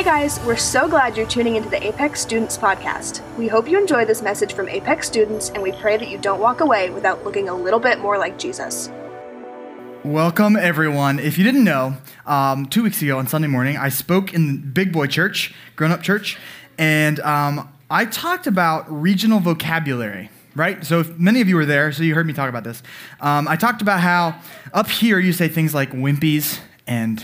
Hey 0.00 0.06
guys, 0.06 0.40
we're 0.46 0.56
so 0.56 0.88
glad 0.88 1.14
you're 1.14 1.28
tuning 1.28 1.56
into 1.56 1.68
the 1.68 1.86
Apex 1.86 2.22
Students 2.22 2.56
Podcast. 2.56 3.20
We 3.36 3.48
hope 3.48 3.68
you 3.68 3.78
enjoy 3.78 4.06
this 4.06 4.22
message 4.22 4.54
from 4.54 4.66
Apex 4.66 5.06
students, 5.06 5.50
and 5.50 5.62
we 5.62 5.72
pray 5.72 5.98
that 5.98 6.08
you 6.08 6.16
don't 6.16 6.40
walk 6.40 6.62
away 6.62 6.88
without 6.88 7.22
looking 7.22 7.50
a 7.50 7.54
little 7.54 7.78
bit 7.78 7.98
more 7.98 8.16
like 8.16 8.38
Jesus. 8.38 8.90
Welcome, 10.02 10.56
everyone. 10.56 11.18
If 11.18 11.36
you 11.36 11.44
didn't 11.44 11.64
know, 11.64 11.98
um, 12.24 12.64
two 12.64 12.82
weeks 12.82 13.02
ago 13.02 13.18
on 13.18 13.26
Sunday 13.26 13.46
morning, 13.48 13.76
I 13.76 13.90
spoke 13.90 14.32
in 14.32 14.72
Big 14.72 14.90
Boy 14.90 15.06
Church, 15.06 15.52
grown 15.76 15.92
up 15.92 16.00
church, 16.00 16.38
and 16.78 17.20
um, 17.20 17.70
I 17.90 18.06
talked 18.06 18.46
about 18.46 18.90
regional 18.90 19.38
vocabulary, 19.38 20.30
right? 20.56 20.82
So, 20.82 21.04
many 21.18 21.42
of 21.42 21.48
you 21.50 21.56
were 21.56 21.66
there, 21.66 21.92
so 21.92 22.04
you 22.04 22.14
heard 22.14 22.26
me 22.26 22.32
talk 22.32 22.48
about 22.48 22.64
this. 22.64 22.82
Um, 23.20 23.46
I 23.46 23.56
talked 23.56 23.82
about 23.82 24.00
how 24.00 24.40
up 24.72 24.88
here 24.88 25.18
you 25.18 25.34
say 25.34 25.48
things 25.48 25.74
like 25.74 25.90
wimpies 25.90 26.58
and 26.86 27.22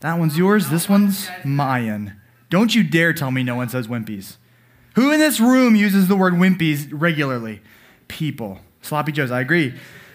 that 0.00 0.18
one's 0.18 0.36
yours, 0.36 0.68
this 0.68 0.88
one's 0.88 1.28
mine. 1.44 2.16
Don't 2.48 2.74
you 2.74 2.82
dare 2.82 3.12
tell 3.12 3.30
me 3.30 3.42
no 3.42 3.54
one 3.54 3.68
says 3.68 3.86
wimpies. 3.86 4.36
Who 4.96 5.12
in 5.12 5.20
this 5.20 5.38
room 5.38 5.76
uses 5.76 6.08
the 6.08 6.16
word 6.16 6.34
wimpies 6.34 6.88
regularly? 6.90 7.60
People. 8.08 8.58
Sloppy 8.82 9.12
Joes, 9.12 9.30
I 9.30 9.40
agree. 9.40 9.74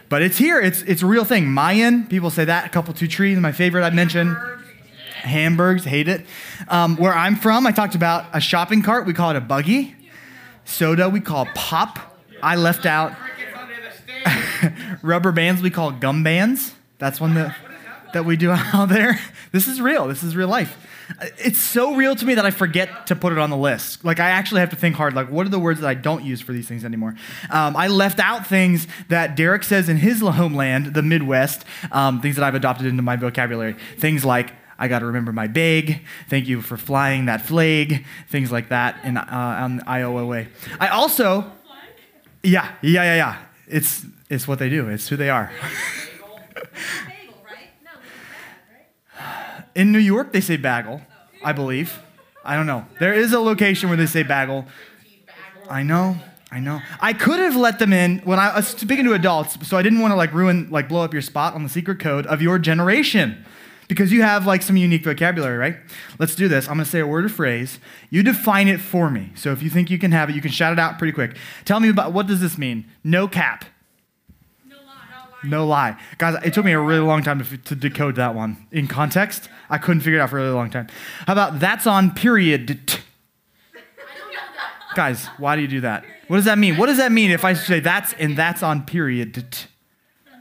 But 0.10 0.22
it's 0.22 0.38
here, 0.38 0.60
it's, 0.60 0.82
it's 0.84 1.02
a 1.02 1.06
real 1.06 1.24
thing. 1.24 1.48
Mayan, 1.48 2.08
people 2.08 2.30
say 2.30 2.46
that. 2.46 2.66
A 2.66 2.70
couple, 2.70 2.94
two 2.94 3.08
trees, 3.08 3.40
my 3.40 3.52
favorite 3.52 3.84
I'd 3.84 3.94
mention. 3.94 4.36
Hamburgs, 5.22 5.86
hate 5.86 6.08
it. 6.08 6.26
Um, 6.68 6.98
where 6.98 7.14
I'm 7.14 7.36
from, 7.36 7.66
I 7.66 7.72
talked 7.72 7.96
about 7.96 8.26
a 8.34 8.42
shopping 8.42 8.82
cart, 8.84 9.06
we 9.08 9.14
call 9.14 9.32
it 9.32 9.36
a 9.36 9.42
buggy. 9.42 9.96
Soda, 10.66 11.10
we 11.10 11.20
call 11.20 11.48
pop. 11.56 12.00
I 12.44 12.56
left 12.56 12.86
out 12.86 13.16
rubber 15.02 15.32
bands, 15.32 15.62
we 15.62 15.70
call 15.70 15.92
gum 15.92 16.24
bands. 16.24 16.74
That's 16.98 17.20
one 17.20 17.34
that, 17.36 17.56
that 18.16 18.26
we 18.26 18.36
do 18.38 18.52
out 18.74 18.90
there. 18.90 19.20
This 19.52 19.68
is 19.68 19.80
real, 19.80 20.08
this 20.08 20.24
is 20.24 20.36
real 20.36 20.48
life. 20.48 20.78
It's 21.38 21.60
so 21.60 21.96
real 21.96 22.16
to 22.16 22.26
me 22.26 22.34
that 22.34 22.46
I 22.46 22.52
forget 22.52 23.08
to 23.08 23.16
put 23.16 23.32
it 23.32 23.38
on 23.38 23.52
the 23.52 23.58
list. 23.58 24.04
Like, 24.04 24.20
I 24.20 24.30
actually 24.30 24.62
have 24.62 24.72
to 24.72 24.76
think 24.76 24.96
hard, 24.96 25.14
like, 25.14 25.30
what 25.30 25.46
are 25.46 25.50
the 25.50 25.60
words 25.60 25.82
that 25.82 25.88
I 25.88 25.94
don't 25.94 26.24
use 26.24 26.42
for 26.42 26.52
these 26.52 26.68
things 26.68 26.84
anymore? 26.84 27.16
Um, 27.52 27.76
I 27.76 27.88
left 27.88 28.20
out 28.20 28.48
things 28.48 28.88
that 29.10 29.36
Derek 29.36 29.64
says 29.64 29.88
in 29.88 29.98
his 29.98 30.22
homeland, 30.22 30.96
the 30.96 31.04
Midwest, 31.04 31.64
um, 31.92 32.22
things 32.22 32.38
that 32.38 32.44
I've 32.44 32.56
adopted 32.56 32.88
into 32.88 33.04
my 33.04 33.18
vocabulary. 33.18 33.76
Things 33.98 34.26
like, 34.26 34.54
I 34.80 34.88
got 34.88 35.00
to 35.00 35.06
remember 35.06 35.32
my 35.32 35.48
bag. 35.48 36.02
Thank 36.28 36.48
you 36.48 36.62
for 36.62 36.76
flying 36.76 37.26
that 37.26 37.42
flag. 37.42 38.06
Things 38.30 38.52
like 38.52 38.70
that 38.70 39.00
in 39.06 39.16
uh, 39.16 39.26
on 39.62 39.82
Iowa 39.88 40.26
way. 40.26 40.48
I 40.80 40.90
also, 40.90 41.50
yeah, 42.44 42.74
yeah, 42.82 43.04
yeah, 43.04 43.16
yeah. 43.16 43.38
It's 43.68 44.06
it's 44.30 44.48
what 44.48 44.60
they 44.60 44.70
do. 44.70 44.90
It's 44.90 45.08
who 45.08 45.16
they 45.16 45.30
are. 45.30 45.52
In 49.76 49.92
New 49.92 50.00
York, 50.00 50.32
they 50.32 50.42
say 50.42 50.58
bagel, 50.58 51.02
I 51.44 51.52
believe. 51.52 52.00
I 52.44 52.56
don't 52.56 52.66
know. 52.66 52.86
There 53.00 53.14
is 53.14 53.34
a 53.34 53.40
location 53.40 53.90
where 53.90 53.98
they 53.98 54.06
say 54.06 54.24
bagel. 54.24 54.66
I 55.70 55.84
know. 55.84 56.18
I 56.52 56.60
know. 56.60 56.82
I 57.02 57.12
could 57.12 57.40
have 57.40 57.56
let 57.56 57.80
them 57.80 57.92
in 57.92 58.20
when 58.20 58.40
I 58.40 58.56
was 58.56 58.68
speaking 58.68 59.04
to 59.06 59.14
adults, 59.14 59.68
so 59.68 59.78
I 59.78 59.82
didn't 59.82 60.00
want 60.00 60.12
to 60.12 60.16
like 60.16 60.34
ruin, 60.34 60.70
like 60.70 60.88
blow 60.88 61.04
up 61.04 61.12
your 61.12 61.22
spot 61.22 61.54
on 61.54 61.64
the 61.64 61.70
secret 61.70 62.00
code 62.00 62.26
of 62.28 62.42
your 62.42 62.58
generation. 62.60 63.44
Because 63.88 64.12
you 64.12 64.24
have 64.24 64.48
like 64.48 64.62
some 64.62 64.78
unique 64.78 65.04
vocabulary, 65.04 65.58
right? 65.58 65.78
Let's 66.18 66.34
do 66.34 66.48
this. 66.48 66.68
I'm 66.68 66.76
gonna 66.76 66.86
say 66.86 67.00
a 67.00 67.08
word 67.08 67.26
or 67.26 67.30
phrase. 67.30 67.80
You 68.10 68.24
define 68.24 68.68
it 68.68 68.80
for 68.80 69.12
me. 69.12 69.32
So 69.36 69.52
if 69.52 69.62
you 69.62 69.70
think 69.70 69.92
you 69.92 70.00
can 70.00 70.12
have 70.12 70.30
it, 70.30 70.36
you 70.36 70.42
can 70.42 70.50
shout 70.50 70.74
it 70.74 70.80
out 70.80 70.98
pretty 70.98 71.12
quick. 71.12 71.36
Tell 71.66 71.80
me 71.80 71.90
about 71.90 72.14
what 72.14 72.26
does 72.26 72.42
this 72.42 72.58
mean? 72.58 72.86
No 73.04 73.28
cap. 73.28 73.66
No 75.46 75.66
lie. 75.66 76.00
Guys, 76.18 76.36
it 76.44 76.54
took 76.54 76.66
me 76.66 76.72
a 76.72 76.80
really 76.80 77.06
long 77.06 77.24
time 77.24 77.44
to, 77.44 77.58
to 77.58 77.76
decode 77.76 78.16
that 78.16 78.36
one. 78.36 78.68
In 78.72 78.88
context, 78.88 79.50
I 79.70 79.78
couldn't 79.78 80.02
figure 80.02 80.20
it 80.20 80.22
out 80.22 80.30
for 80.30 80.40
a 80.40 80.42
really 80.42 80.54
long 80.54 80.70
time. 80.70 80.88
How 81.28 81.34
about 81.34 81.60
that's 81.60 81.88
on 81.88 82.12
period? 82.12 83.00
Guys, 84.96 85.28
why 85.38 85.56
do 85.56 85.62
you 85.62 85.68
do 85.68 85.82
that? 85.82 86.06
What 86.28 86.38
does 86.38 86.46
that 86.46 86.58
mean? 86.58 86.78
What 86.78 86.88
does 86.88 86.98
that 86.98 87.12
mean 87.12 87.32
if 87.32 87.44
I 87.44 87.54
say 87.54 87.80
that's 87.80 88.14
and 88.14 88.38
that's 88.38 88.64
on 88.64 88.86
period? 88.86 89.38
And 89.38 89.46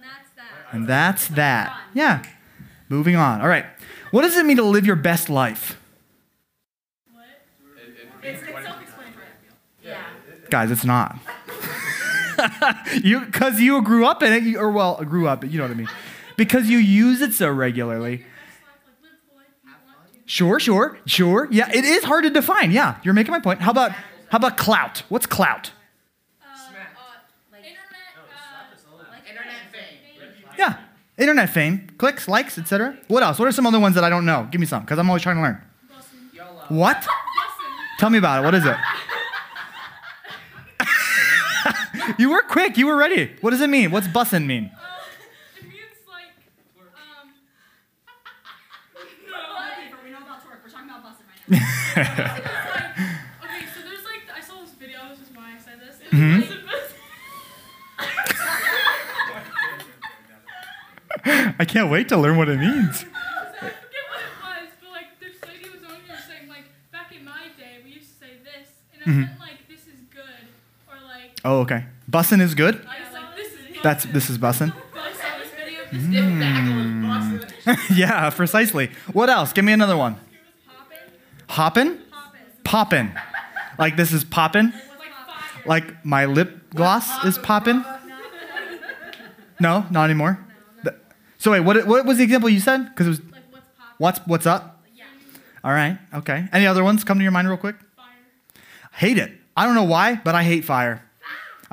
that's 0.03 0.31
that. 0.37 0.73
And 0.73 0.87
that's 0.87 1.29
that. 1.29 1.77
Yeah. 1.93 2.23
Moving 2.89 3.17
on. 3.17 3.41
All 3.41 3.49
right. 3.49 3.67
What 4.13 4.23
does 4.23 4.37
it 4.37 4.47
mean 4.47 4.57
to 4.59 4.63
live 4.63 4.87
your 4.87 4.97
best 4.97 5.29
life? 5.29 5.81
It's, 8.23 8.41
it's 8.43 8.47
self-explanatory. 8.47 9.27
Yeah. 9.83 10.05
Guys, 10.51 10.71
it's 10.71 10.85
not. 10.85 11.19
You 13.03 13.21
because 13.21 13.61
you 13.61 13.81
grew 13.83 14.07
up 14.07 14.23
in 14.23 14.33
it, 14.33 14.43
you, 14.43 14.59
or 14.59 14.71
well, 14.71 14.97
grew 15.05 15.27
up, 15.27 15.45
you 15.45 15.59
know 15.59 15.65
what 15.65 15.71
I 15.71 15.75
mean. 15.75 15.89
Because 16.37 16.69
you 16.69 16.79
use 16.79 17.21
it 17.21 17.33
so 17.33 17.49
regularly. 17.51 18.25
Sure, 20.27 20.59
sure, 20.59 20.99
sure. 21.07 21.49
Yeah, 21.51 21.71
it 21.71 21.85
is 21.85 22.05
hard 22.05 22.25
to 22.25 22.31
define. 22.31 22.71
Yeah, 22.71 22.99
you're 23.03 23.15
making 23.15 23.33
my 23.33 23.41
point. 23.41 23.61
How 23.61 23.71
about 23.71 23.93
how 24.31 24.39
about 24.39 24.57
clout? 24.57 25.03
What's 25.09 25.27
clout? 25.27 25.73
Yeah, 30.57 30.79
internet 31.19 31.51
fame, 31.51 31.89
clicks, 31.99 32.29
likes, 32.29 32.59
etc. 32.59 32.97
What 33.09 33.23
else? 33.23 33.39
What 33.39 33.49
are 33.49 33.53
some 33.53 33.67
other 33.67 33.81
ones 33.81 33.97
that 33.97 34.05
I 34.05 34.11
don't 34.11 34.25
know? 34.25 34.49
Give 34.51 34.61
me 34.61 34.67
some, 34.67 34.83
because 34.83 34.99
I'm 34.99 35.09
always 35.09 35.23
trying 35.23 35.37
to 35.37 35.43
learn. 35.43 35.61
What? 36.69 37.07
Tell 37.99 38.11
me 38.11 38.19
about 38.19 38.43
it. 38.43 38.45
What 38.45 38.55
is 38.55 38.65
it? 38.65 38.77
You 42.19 42.31
were 42.31 42.43
quick. 42.43 42.77
You 42.77 42.87
were 42.87 42.97
ready. 42.97 43.33
What 43.41 43.51
does 43.51 43.61
it 43.61 43.69
mean? 43.71 43.91
What's 43.91 44.09
bussin' 44.09 44.47
mean? 44.47 44.71
It 45.57 45.65
means 45.65 45.99
like, 46.09 46.33
um, 46.97 47.29
We 50.05 50.11
know 50.11 50.19
about 50.23 50.43
twerk. 50.45 50.63
We're 50.65 50.71
talking 50.71 50.89
about 50.91 51.03
busting 51.03 51.27
right 51.27 51.43
now. 51.51 51.57
it's 51.97 51.97
like, 52.75 52.97
okay, 53.45 53.67
so 53.75 53.81
there's 53.83 54.05
like, 54.05 54.23
I 54.37 54.41
saw 54.41 54.61
this 54.61 54.71
video, 54.75 54.99
this 55.11 55.21
is 55.21 55.31
why 55.35 55.55
I 55.57 55.59
said 55.61 55.81
this. 55.81 55.97
It's 56.03 56.11
Mhm. 56.15 56.43
it's- 56.43 56.61
I 61.59 61.65
can't 61.65 61.91
wait 61.91 62.09
to 62.09 62.17
learn 62.17 62.37
what 62.37 62.49
it 62.49 62.59
means. 62.59 63.05
I 63.05 63.59
forget 63.59 63.75
what 64.11 64.21
it 64.21 64.35
was, 64.43 64.69
but 64.83 64.91
like 64.91 65.21
this 65.21 65.37
lady 65.49 65.71
was 65.71 65.83
on 65.91 65.97
here 66.07 66.17
saying 66.29 66.49
like 66.49 66.65
back 66.93 67.15
in 67.17 67.25
my 67.25 67.49
day 67.57 67.79
we 67.85 67.91
used 67.93 68.09
to 68.13 68.27
say 68.27 68.33
this, 68.45 68.69
and 68.93 69.03
it 69.03 69.07
meant 69.21 69.41
like 69.41 69.67
this 69.69 69.81
is 69.87 70.01
good, 70.13 70.45
or 70.89 70.97
like 71.07 71.39
Oh, 71.45 71.61
okay. 71.61 71.85
Bussin' 72.15 72.41
is 72.41 72.55
good. 72.55 72.77
I 72.87 73.13
like 73.13 73.37
this 73.37 73.53
is. 73.53 73.83
That's 73.83 74.05
this 74.05 74.31
is 74.31 74.39
bussin'. 74.39 74.73
I 74.73 75.13
saw 75.13 75.37
this 75.37 75.51
video. 75.51 75.85
Hmm. 75.91 77.39
yeah, 77.97 78.31
precisely. 78.31 78.93
What 79.13 79.29
else? 79.29 79.53
Give 79.53 79.65
me 79.65 79.73
another 79.73 79.97
one. 79.97 80.15
Hoppin'? 81.49 81.99
Poppin'. 82.63 83.13
Like 83.81 83.97
this 83.97 84.13
is 84.13 84.23
poppin'? 84.23 84.73
Like 85.67 86.05
my 86.05 86.27
lip 86.27 86.71
gloss 86.73 87.25
is 87.25 87.37
poppin'? 87.37 87.85
No, 89.59 89.85
not 89.91 90.05
anymore. 90.05 90.39
So 91.39 91.51
wait, 91.51 91.61
what, 91.61 91.85
what 91.85 92.07
was 92.07 92.19
the 92.19 92.23
example 92.23 92.49
you 92.49 92.61
said? 92.61 92.91
Because 92.91 93.07
it 93.07 93.11
was 93.11 93.21
what's 93.99 94.21
what's 94.21 94.47
up? 94.47 94.85
All 95.65 95.73
right, 95.73 95.99
okay. 96.15 96.49
Any 96.53 96.69
other 96.69 96.85
ones 96.85 97.03
come 97.03 97.19
to 97.19 97.25
your 97.25 97.33
mind 97.33 97.49
real 97.49 97.57
quick? 97.57 97.75
Fire. 97.97 98.07
Hate 98.93 99.19
it. 99.19 99.33
I 99.57 99.67
don't 99.67 99.75
know 99.75 99.83
why, 99.83 100.21
but 100.23 100.37
I 100.37 100.45
hate 100.45 100.65
fire. 100.65 101.04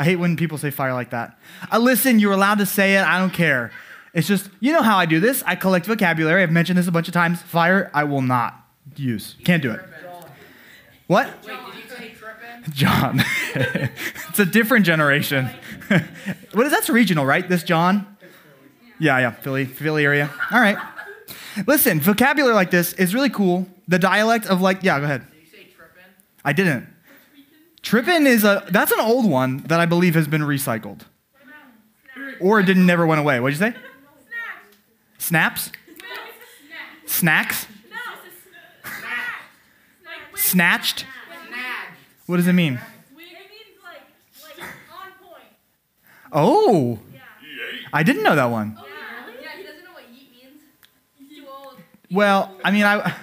I 0.02 0.04
hate 0.04 0.16
when 0.16 0.36
people 0.36 0.58
say 0.58 0.72
fire 0.72 0.96
like 0.96 1.12
that. 1.12 1.38
I 1.70 1.78
listen, 1.78 2.18
you're 2.18 2.32
allowed 2.32 2.58
to 2.58 2.66
say 2.66 2.96
it. 2.96 3.04
I 3.04 3.20
don't 3.20 3.32
care. 3.32 3.72
It's 4.16 4.28
just, 4.28 4.50
you 4.60 4.72
know 4.72 4.82
how 4.82 4.98
I 4.98 5.06
do 5.06 5.20
this. 5.20 5.44
I 5.46 5.54
collect 5.54 5.86
vocabulary. 5.86 6.42
I've 6.42 6.50
mentioned 6.50 6.80
this 6.80 6.88
a 6.88 6.92
bunch 6.92 7.08
of 7.08 7.14
times. 7.14 7.40
Fire, 7.44 7.92
I 7.94 8.06
will 8.06 8.24
not 8.24 8.66
use. 8.96 9.36
Can't 9.44 9.62
do 9.62 9.70
it. 9.70 9.80
What? 11.06 11.30
John. 12.72 13.24
it's 13.54 14.40
a 14.40 14.46
different 14.46 14.88
generation. 14.88 15.52
what 16.54 16.66
is 16.66 16.72
that's 16.72 16.90
regional, 16.90 17.24
right? 17.24 17.48
This 17.48 17.62
John? 17.62 18.18
Yeah, 19.00 19.20
yeah, 19.20 19.30
Philly, 19.30 19.66
Philly 19.66 20.04
area. 20.04 20.32
All 20.50 20.60
right. 20.60 20.80
Listen, 21.68 22.00
vocabulary 22.00 22.56
like 22.56 22.72
this 22.72 22.94
is 22.94 23.14
really 23.14 23.30
cool. 23.30 23.68
The 23.88 24.00
dialect 24.00 24.48
of 24.48 24.62
like, 24.62 24.82
yeah, 24.82 24.98
go 24.98 25.06
ahead. 25.06 25.28
I 26.44 26.54
didn't. 26.54 26.91
Trippin' 27.82 28.28
is 28.28 28.44
a 28.44 28.64
that's 28.70 28.92
an 28.92 29.00
old 29.00 29.30
one 29.30 29.64
that 29.64 29.80
I 29.80 29.86
believe 29.86 30.16
has 30.16 30.28
been 30.28 30.42
recycled. 30.42 31.02
Or 32.40 32.60
it 32.60 32.66
didn't 32.66 32.86
never 32.86 33.06
went 33.06 33.20
away. 33.20 33.40
What'd 33.40 33.60
you 33.60 33.72
say? 33.72 33.76
Snaps? 35.18 35.72
Snacks? 37.06 37.68
Snatched? 40.36 41.06
What 42.26 42.38
does 42.38 42.48
it 42.48 42.54
mean? 42.54 42.80
Oh. 46.34 47.00
I 47.94 48.04
didn't 48.04 48.24
know 48.24 48.36
that 48.36 48.46
one. 48.46 48.78
Yeah, 48.78 49.50
he 49.58 49.64
doesn't 49.64 49.84
know 49.84 49.92
what 49.92 50.04
yeet 50.06 50.32
means. 50.32 50.62
Too 51.30 51.46
old. 51.48 51.76
Well, 52.10 52.56
I 52.64 52.72
mean, 52.72 52.84
I, 52.84 53.14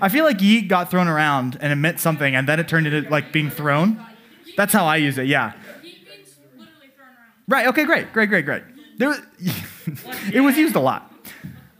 I 0.00 0.08
feel 0.08 0.24
like 0.24 0.38
yeet 0.38 0.68
got 0.68 0.90
thrown 0.90 1.08
around 1.08 1.58
and 1.60 1.72
it 1.72 1.76
meant 1.76 2.00
something, 2.00 2.34
and 2.34 2.48
then 2.48 2.60
it 2.60 2.68
turned 2.68 2.86
into 2.86 3.08
like 3.10 3.32
being 3.32 3.50
thrown. 3.50 4.04
That's 4.56 4.72
how 4.72 4.84
I 4.84 4.96
use 4.96 5.18
it. 5.18 5.26
Yeah. 5.26 5.52
Right. 7.48 7.66
Okay. 7.68 7.84
Great. 7.84 8.12
Great. 8.12 8.28
Great. 8.28 8.44
Great. 8.44 8.62
There 8.98 9.08
was, 9.08 9.20
it 10.32 10.40
was 10.40 10.56
used 10.56 10.76
a 10.76 10.80
lot. 10.80 11.10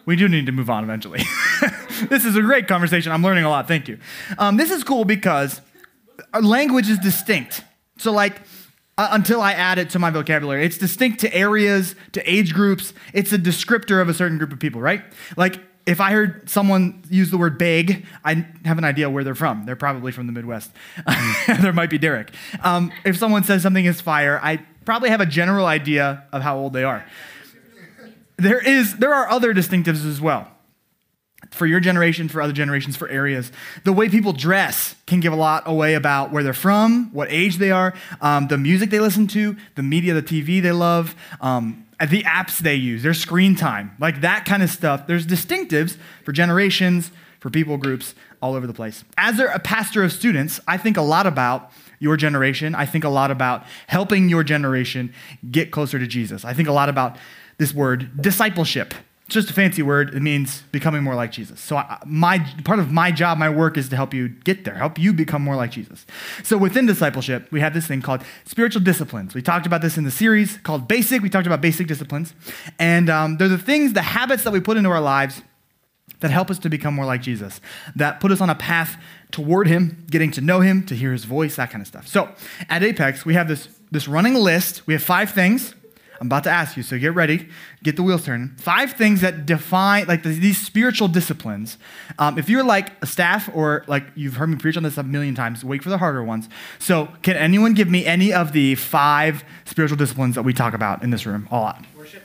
We 0.07 0.17
do 0.17 0.29
need 0.29 0.47
to 0.47 0.53
move 0.53 0.71
on 0.71 0.83
eventually. 0.83 1.21
this 2.09 2.25
is 2.25 2.35
a 2.35 2.41
great 2.41 2.67
conversation. 2.67 3.13
I'm 3.13 3.23
learning 3.23 3.45
a 3.45 3.51
lot. 3.51 3.69
Thank 3.69 3.87
you. 3.89 3.99
Um, 4.39 4.57
this 4.57 4.71
is 4.71 4.83
cool 4.83 5.05
because 5.05 5.61
our 6.33 6.43
language 6.43 6.89
is 6.89 6.99
distinct. 6.99 7.63
So, 7.99 8.11
like, 8.11 8.41
uh, 8.99 9.09
until 9.13 9.41
I 9.41 9.53
add 9.53 9.79
it 9.79 9.91
to 9.91 9.99
my 9.99 10.11
vocabulary, 10.11 10.65
it's 10.65 10.79
distinct 10.79 11.21
to 11.21 11.35
areas, 11.35 11.95
to 12.13 12.31
age 12.31 12.55
groups. 12.55 12.93
It's 13.13 13.33
a 13.33 13.39
descriptor 13.39 14.03
of 14.03 14.09
a 14.09 14.15
certain 14.15 14.39
group 14.39 14.53
of 14.53 14.59
people, 14.59 14.81
right? 14.81 15.03
Like, 15.37 15.61
if 15.87 16.01
I 16.01 16.13
heard 16.13 16.49
someone 16.49 17.03
use 17.09 17.31
the 17.31 17.39
word 17.39 17.59
big, 17.59 18.07
I 18.25 18.47
have 18.65 18.79
an 18.79 18.85
idea 18.85 19.09
where 19.11 19.25
they're 19.25 19.35
from. 19.35 19.65
They're 19.65 19.77
probably 19.77 20.13
from 20.13 20.27
the 20.27 20.33
Midwest. 20.33 20.71
there 21.61 21.73
might 21.73 21.91
be 21.91 21.99
Derek. 21.99 22.33
Um, 22.63 22.93
if 23.05 23.17
someone 23.17 23.45
says 23.45 23.63
something 23.63 23.85
is 23.85 24.01
fire, 24.01 24.39
I 24.43 24.61
probably 24.85 25.11
have 25.11 25.21
a 25.21 25.27
general 25.27 25.67
idea 25.67 26.25
of 26.33 26.43
how 26.43 26.59
old 26.59 26.73
they 26.73 26.85
are. 26.85 27.05
There 28.37 28.61
is 28.61 28.97
there 28.97 29.15
are 29.15 29.29
other 29.29 29.53
distinctives 29.53 30.07
as 30.07 30.21
well. 30.21 30.49
For 31.51 31.67
your 31.67 31.81
generation, 31.81 32.29
for 32.29 32.41
other 32.41 32.53
generations, 32.53 32.97
for 32.97 33.09
areas. 33.09 33.51
The 33.85 33.93
way 33.93 34.09
people 34.09 34.33
dress 34.33 34.95
can 35.07 35.21
give 35.21 35.33
a 35.33 35.37
lot 35.37 35.65
away 35.67 35.95
about 35.95 36.31
where 36.31 36.43
they're 36.43 36.53
from, 36.53 37.13
what 37.13 37.29
age 37.31 37.57
they 37.57 37.71
are, 37.71 37.93
um, 38.21 38.47
the 38.47 38.59
music 38.59 38.91
they 38.91 39.01
listen 39.01 39.27
to, 39.29 39.57
the 39.75 39.83
media, 39.83 40.15
the 40.15 40.23
TV 40.23 40.63
they 40.63 40.71
love, 40.71 41.17
um, 41.41 41.85
Uh, 42.01 42.07
the 42.07 42.23
apps 42.23 42.59
they 42.59 42.75
use, 42.75 43.03
their 43.03 43.15
screen 43.15 43.55
time, 43.55 43.95
like 44.01 44.23
that 44.23 44.45
kind 44.47 44.63
of 44.63 44.71
stuff. 44.71 45.07
There's 45.07 45.27
distinctives 45.27 45.97
for 46.25 46.33
generations, 46.33 47.11
for 47.41 47.51
people 47.51 47.77
groups 47.77 48.15
all 48.43 48.55
over 48.55 48.67
the 48.67 48.73
place. 48.73 49.05
As 49.19 49.39
a 49.39 49.59
pastor 49.59 50.03
of 50.03 50.13
students, 50.13 50.61
I 50.67 50.77
think 50.79 50.97
a 50.97 51.03
lot 51.03 51.27
about 51.27 51.71
your 51.99 52.17
generation. 52.17 52.75
I 52.75 52.87
think 52.87 53.05
a 53.05 53.09
lot 53.09 53.31
about 53.31 53.65
helping 53.87 54.29
your 54.29 54.43
generation 54.43 55.13
get 55.51 55.71
closer 55.71 55.99
to 55.99 56.07
Jesus. 56.07 56.45
I 56.45 56.55
think 56.55 56.69
a 56.69 56.73
lot 56.73 56.89
about 56.89 57.19
this 57.59 57.75
word, 57.75 58.23
discipleship. 58.23 58.95
It's 59.31 59.35
just 59.35 59.51
a 59.51 59.53
fancy 59.53 59.81
word. 59.81 60.13
It 60.13 60.23
means 60.23 60.63
becoming 60.73 61.05
more 61.05 61.15
like 61.15 61.31
Jesus. 61.31 61.61
So 61.61 61.77
I, 61.77 62.03
my 62.05 62.41
part 62.65 62.81
of 62.81 62.91
my 62.91 63.13
job, 63.13 63.39
my 63.39 63.49
work 63.49 63.79
is 63.79 63.89
to 63.91 63.95
help 63.95 64.13
you 64.13 64.29
get 64.29 64.65
there, 64.65 64.75
help 64.75 64.99
you 64.99 65.13
become 65.13 65.41
more 65.41 65.55
like 65.55 65.71
Jesus. 65.71 66.05
So 66.43 66.59
within 66.59 66.85
discipleship, 66.85 67.47
we 67.53 67.61
have 67.61 67.73
this 67.73 67.87
thing 67.87 68.03
called 68.03 68.25
spiritual 68.45 68.83
disciplines. 68.83 69.33
We 69.33 69.41
talked 69.41 69.67
about 69.67 69.83
this 69.83 69.97
in 69.97 70.03
the 70.03 70.11
series 70.11 70.57
called 70.57 70.89
Basic. 70.89 71.23
We 71.23 71.31
talked 71.31 71.47
about 71.47 71.61
basic 71.61 71.87
disciplines, 71.87 72.35
and 72.81 73.09
um, 73.09 73.37
they're 73.37 73.47
the 73.47 73.57
things, 73.57 73.93
the 73.93 74.03
habits 74.03 74.43
that 74.43 74.53
we 74.53 74.59
put 74.59 74.77
into 74.77 74.91
our 74.91 75.01
lives 75.01 75.43
that 76.19 76.33
help 76.33 76.51
us 76.51 76.59
to 76.59 76.69
become 76.69 76.95
more 76.95 77.07
like 77.07 77.23
Jesus, 77.23 77.61
that 77.95 78.19
put 78.19 78.33
us 78.33 78.41
on 78.41 78.51
a 78.51 78.57
path 78.57 79.01
toward 79.31 79.69
Him, 79.69 80.07
getting 80.11 80.33
to 80.33 80.41
know 80.41 80.59
Him, 80.59 80.85
to 80.87 80.97
hear 80.97 81.13
His 81.13 81.25
voice, 81.25 81.55
that 81.55 81.71
kind 81.71 81.83
of 81.83 81.87
stuff. 81.87 82.09
So 82.09 82.31
at 82.69 82.83
Apex, 82.83 83.25
we 83.25 83.35
have 83.35 83.47
this 83.47 83.69
this 83.93 84.09
running 84.09 84.35
list. 84.35 84.89
We 84.89 84.95
have 84.95 85.05
five 85.05 85.31
things 85.31 85.77
I'm 86.21 86.27
about 86.27 86.45
to 86.45 86.51
ask 86.51 86.77
you, 86.77 86.83
so 86.83 86.99
get 86.99 87.15
ready, 87.15 87.49
get 87.83 87.97
the 87.97 88.03
wheels 88.03 88.25
turning. 88.25 88.51
Five 88.57 88.93
things 88.93 89.23
that 89.23 89.47
define, 89.47 90.07
like 90.07 90.23
these 90.23 90.59
spiritual 90.59 91.09
disciplines. 91.09 91.79
Um, 92.19 92.39
if 92.39 92.49
you're 92.49 92.65
like 92.65 92.93
a 93.03 93.07
staff 93.07 93.49
or 93.55 93.85
like 93.87 94.05
you've 94.15 94.37
heard 94.37 94.49
me 94.49 94.57
preach 94.57 94.77
on 94.77 94.83
this 94.83 94.99
a 94.99 95.03
million 95.03 95.35
times, 95.35 95.65
wait 95.65 95.83
for 95.83 95.89
the 95.89 95.99
harder 95.99 96.23
ones. 96.23 96.49
So, 96.79 97.09
can 97.23 97.37
anyone 97.37 97.75
give 97.75 97.89
me 97.89 98.05
any 98.05 98.33
of 98.33 98.53
the 98.53 98.75
five 98.75 99.45
spiritual 99.65 99.97
disciplines 99.97 100.35
that 100.35 100.43
we 100.43 100.53
talk 100.53 100.75
about 100.75 101.03
in 101.03 101.11
this 101.11 101.25
room 101.25 101.49
a 101.51 101.57
lot? 101.57 101.85
Worship. 101.97 102.23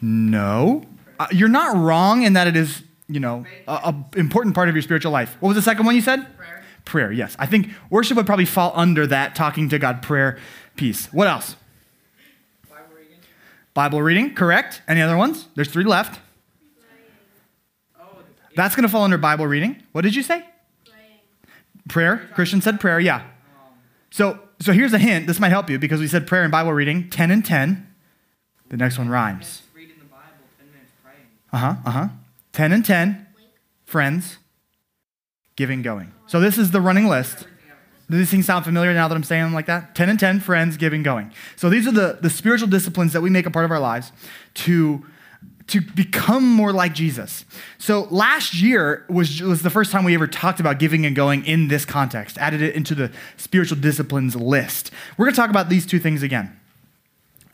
No. 0.00 0.84
Uh, 1.18 1.26
you're 1.32 1.48
not 1.48 1.76
wrong 1.76 2.22
in 2.22 2.34
that 2.34 2.46
it 2.46 2.56
is, 2.56 2.82
you 3.08 3.20
know, 3.20 3.44
an 3.66 4.04
important 4.16 4.54
part 4.54 4.68
of 4.68 4.74
your 4.74 4.82
spiritual 4.82 5.10
life. 5.12 5.36
What 5.40 5.48
was 5.48 5.56
the 5.56 5.62
second 5.62 5.86
one 5.86 5.94
you 5.94 6.00
said? 6.00 6.36
Prayer. 6.36 6.62
Prayer, 6.84 7.10
yes. 7.12 7.34
I 7.38 7.46
think 7.46 7.70
worship 7.90 8.16
would 8.16 8.26
probably 8.26 8.44
fall 8.44 8.72
under 8.76 9.06
that 9.08 9.34
talking 9.34 9.68
to 9.70 9.78
God 9.78 10.02
prayer 10.02 10.38
piece. 10.76 11.06
What 11.12 11.26
else? 11.26 11.56
Bible 13.76 14.00
reading. 14.00 14.34
Correct. 14.34 14.80
Any 14.88 15.02
other 15.02 15.18
ones? 15.18 15.48
There's 15.54 15.68
three 15.68 15.84
left. 15.84 16.18
Oh, 18.00 18.04
That's 18.56 18.74
going 18.74 18.84
to 18.84 18.88
fall 18.88 19.02
under 19.02 19.18
Bible 19.18 19.46
reading. 19.46 19.82
What 19.92 20.00
did 20.00 20.14
you 20.14 20.22
say? 20.22 20.42
Prayer. 21.86 22.28
Christian 22.32 22.62
said 22.62 22.80
prayer, 22.80 22.98
yeah. 22.98 23.22
So, 24.10 24.40
so 24.60 24.72
here's 24.72 24.94
a 24.94 24.98
hint. 24.98 25.26
This 25.26 25.38
might 25.38 25.50
help 25.50 25.68
you 25.68 25.78
because 25.78 26.00
we 26.00 26.08
said 26.08 26.26
prayer 26.26 26.42
and 26.42 26.50
Bible 26.50 26.72
reading, 26.72 27.10
10 27.10 27.30
and 27.30 27.44
10. 27.44 27.86
The 28.70 28.78
next 28.78 28.96
one 28.96 29.10
rhymes. 29.10 29.60
reading 29.74 29.96
the 29.98 30.06
Bible, 30.06 30.22
10 30.58 30.66
minutes 30.72 30.90
praying. 31.04 31.26
Uh 31.52 31.58
huh, 31.58 31.74
uh 31.84 31.90
huh. 31.90 32.08
10 32.54 32.72
and 32.72 32.84
10. 32.84 33.26
Friends. 33.84 34.38
Giving, 35.54 35.82
going. 35.82 36.12
So 36.26 36.40
this 36.40 36.56
is 36.56 36.70
the 36.70 36.80
running 36.80 37.08
list. 37.08 37.46
Do 38.08 38.16
these 38.16 38.30
things 38.30 38.46
sound 38.46 38.64
familiar 38.64 38.94
now 38.94 39.08
that 39.08 39.14
I'm 39.14 39.24
saying 39.24 39.42
them 39.42 39.54
like 39.54 39.66
that? 39.66 39.94
10 39.96 40.08
and 40.08 40.20
10, 40.20 40.40
friends, 40.40 40.76
giving, 40.76 41.02
going. 41.02 41.32
So 41.56 41.68
these 41.68 41.88
are 41.88 41.92
the, 41.92 42.18
the 42.20 42.30
spiritual 42.30 42.68
disciplines 42.68 43.12
that 43.14 43.20
we 43.20 43.30
make 43.30 43.46
a 43.46 43.50
part 43.50 43.64
of 43.64 43.72
our 43.72 43.80
lives 43.80 44.12
to, 44.54 45.04
to 45.68 45.80
become 45.80 46.48
more 46.48 46.72
like 46.72 46.94
Jesus. 46.94 47.44
So 47.78 48.06
last 48.10 48.54
year 48.54 49.04
was, 49.08 49.42
was 49.42 49.62
the 49.62 49.70
first 49.70 49.90
time 49.90 50.04
we 50.04 50.14
ever 50.14 50.28
talked 50.28 50.60
about 50.60 50.78
giving 50.78 51.04
and 51.04 51.16
going 51.16 51.44
in 51.46 51.66
this 51.66 51.84
context, 51.84 52.38
added 52.38 52.62
it 52.62 52.76
into 52.76 52.94
the 52.94 53.10
spiritual 53.36 53.78
disciplines 53.78 54.36
list. 54.36 54.92
We're 55.16 55.24
going 55.24 55.34
to 55.34 55.40
talk 55.40 55.50
about 55.50 55.68
these 55.68 55.84
two 55.84 55.98
things 55.98 56.22
again. 56.22 56.56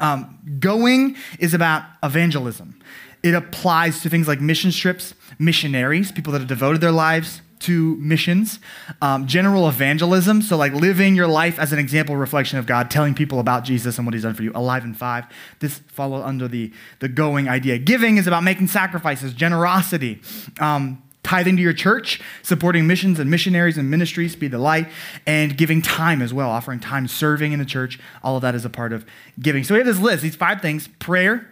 Um, 0.01 0.39
going 0.59 1.17
is 1.39 1.55
about 1.55 1.85
evangelism. 2.03 2.79
It 3.23 3.35
applies 3.35 4.03
to 4.03 4.11
things 4.11 4.29
like 4.29 4.41
mission 4.41 4.71
trips, 4.71 5.15
missionaries, 5.39 6.13
people 6.13 6.33
that 6.35 6.41
have 6.41 6.49
devoted 6.49 6.83
their 6.83 6.93
lives 6.93 7.41
to 7.63 7.97
missions, 7.97 8.59
um, 9.01 9.27
general 9.27 9.69
evangelism, 9.69 10.43
so 10.43 10.57
like 10.57 10.73
living 10.73 11.15
your 11.15 11.27
life 11.27 11.59
as 11.59 11.73
an 11.73 11.79
example 11.79 12.17
reflection 12.17 12.59
of 12.59 12.67
God, 12.67 12.91
telling 12.91 13.15
people 13.15 13.41
about 13.41 13.65
Jesus 13.65 13.99
and 13.99 14.07
what 14.07 14.15
he's 14.15 14.23
done 14.23 14.35
for 14.35 14.43
you, 14.43 14.53
Alive 14.55 14.85
in 14.85 14.95
Five. 14.95 15.27
This 15.61 15.79
follow 15.89 16.23
under 16.23 16.49
the, 16.49 16.73
the 17.01 17.09
going 17.09 17.49
idea. 17.49 17.79
Giving 17.79 18.17
is 18.17 18.27
about 18.27 18.43
making 18.43 18.69
sacrifices, 18.69 19.33
generosity, 19.33 20.21
um, 20.61 21.03
tithing 21.23 21.57
to 21.57 21.63
your 21.63 21.73
church, 21.73 22.21
supporting 22.43 22.87
missions 22.87 23.19
and 23.19 23.31
missionaries 23.31 23.79
and 23.79 23.91
ministries, 23.91 24.35
be 24.35 24.49
the 24.49 24.59
light, 24.59 24.89
and 25.27 25.57
giving 25.57 25.81
time 25.81 26.21
as 26.21 26.35
well, 26.35 26.51
offering 26.51 26.81
time 26.81 27.07
serving 27.07 27.53
in 27.53 27.59
the 27.59 27.65
church. 27.65 27.99
All 28.23 28.37
of 28.37 28.43
that 28.43 28.55
is 28.55 28.65
a 28.65 28.71
part 28.71 28.93
of 28.93 29.07
giving. 29.41 29.65
So 29.65 29.75
we 29.75 29.79
have 29.79 29.87
this 29.87 30.01
list, 30.01 30.23
these 30.23 30.37
five 30.37 30.61
things 30.61 30.89
prayer, 30.99 31.49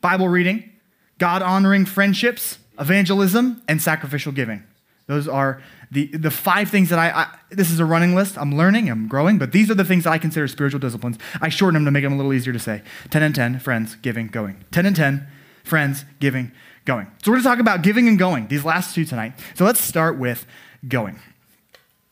Bible 0.00 0.28
reading, 0.28 0.70
God 1.18 1.40
honoring 1.42 1.86
friendships, 1.86 2.58
evangelism, 2.78 3.62
and 3.66 3.80
sacrificial 3.80 4.32
giving. 4.32 4.62
Those 5.06 5.28
are 5.28 5.62
the, 5.90 6.06
the 6.08 6.30
five 6.30 6.68
things 6.68 6.88
that 6.88 6.98
I, 6.98 7.10
I, 7.10 7.38
this 7.50 7.70
is 7.70 7.78
a 7.78 7.84
running 7.84 8.14
list. 8.14 8.36
I'm 8.36 8.56
learning, 8.56 8.90
I'm 8.90 9.06
growing, 9.06 9.38
but 9.38 9.52
these 9.52 9.70
are 9.70 9.74
the 9.74 9.84
things 9.84 10.04
that 10.04 10.10
I 10.10 10.18
consider 10.18 10.48
spiritual 10.48 10.80
disciplines. 10.80 11.16
I 11.40 11.48
shorten 11.48 11.74
them 11.74 11.84
to 11.84 11.90
make 11.90 12.02
them 12.02 12.12
a 12.12 12.16
little 12.16 12.32
easier 12.32 12.52
to 12.52 12.58
say. 12.58 12.82
10 13.10 13.22
and 13.22 13.34
10, 13.34 13.60
friends, 13.60 13.94
giving, 13.96 14.26
going. 14.26 14.64
10 14.72 14.84
and 14.84 14.96
10, 14.96 15.26
friends, 15.62 16.04
giving, 16.18 16.50
going. 16.84 17.06
So 17.22 17.30
we're 17.30 17.36
going 17.36 17.44
to 17.44 17.48
talk 17.48 17.58
about 17.60 17.82
giving 17.82 18.08
and 18.08 18.18
going, 18.18 18.48
these 18.48 18.64
last 18.64 18.94
two 18.94 19.04
tonight. 19.04 19.34
So 19.54 19.64
let's 19.64 19.80
start 19.80 20.18
with 20.18 20.44
going. 20.88 21.20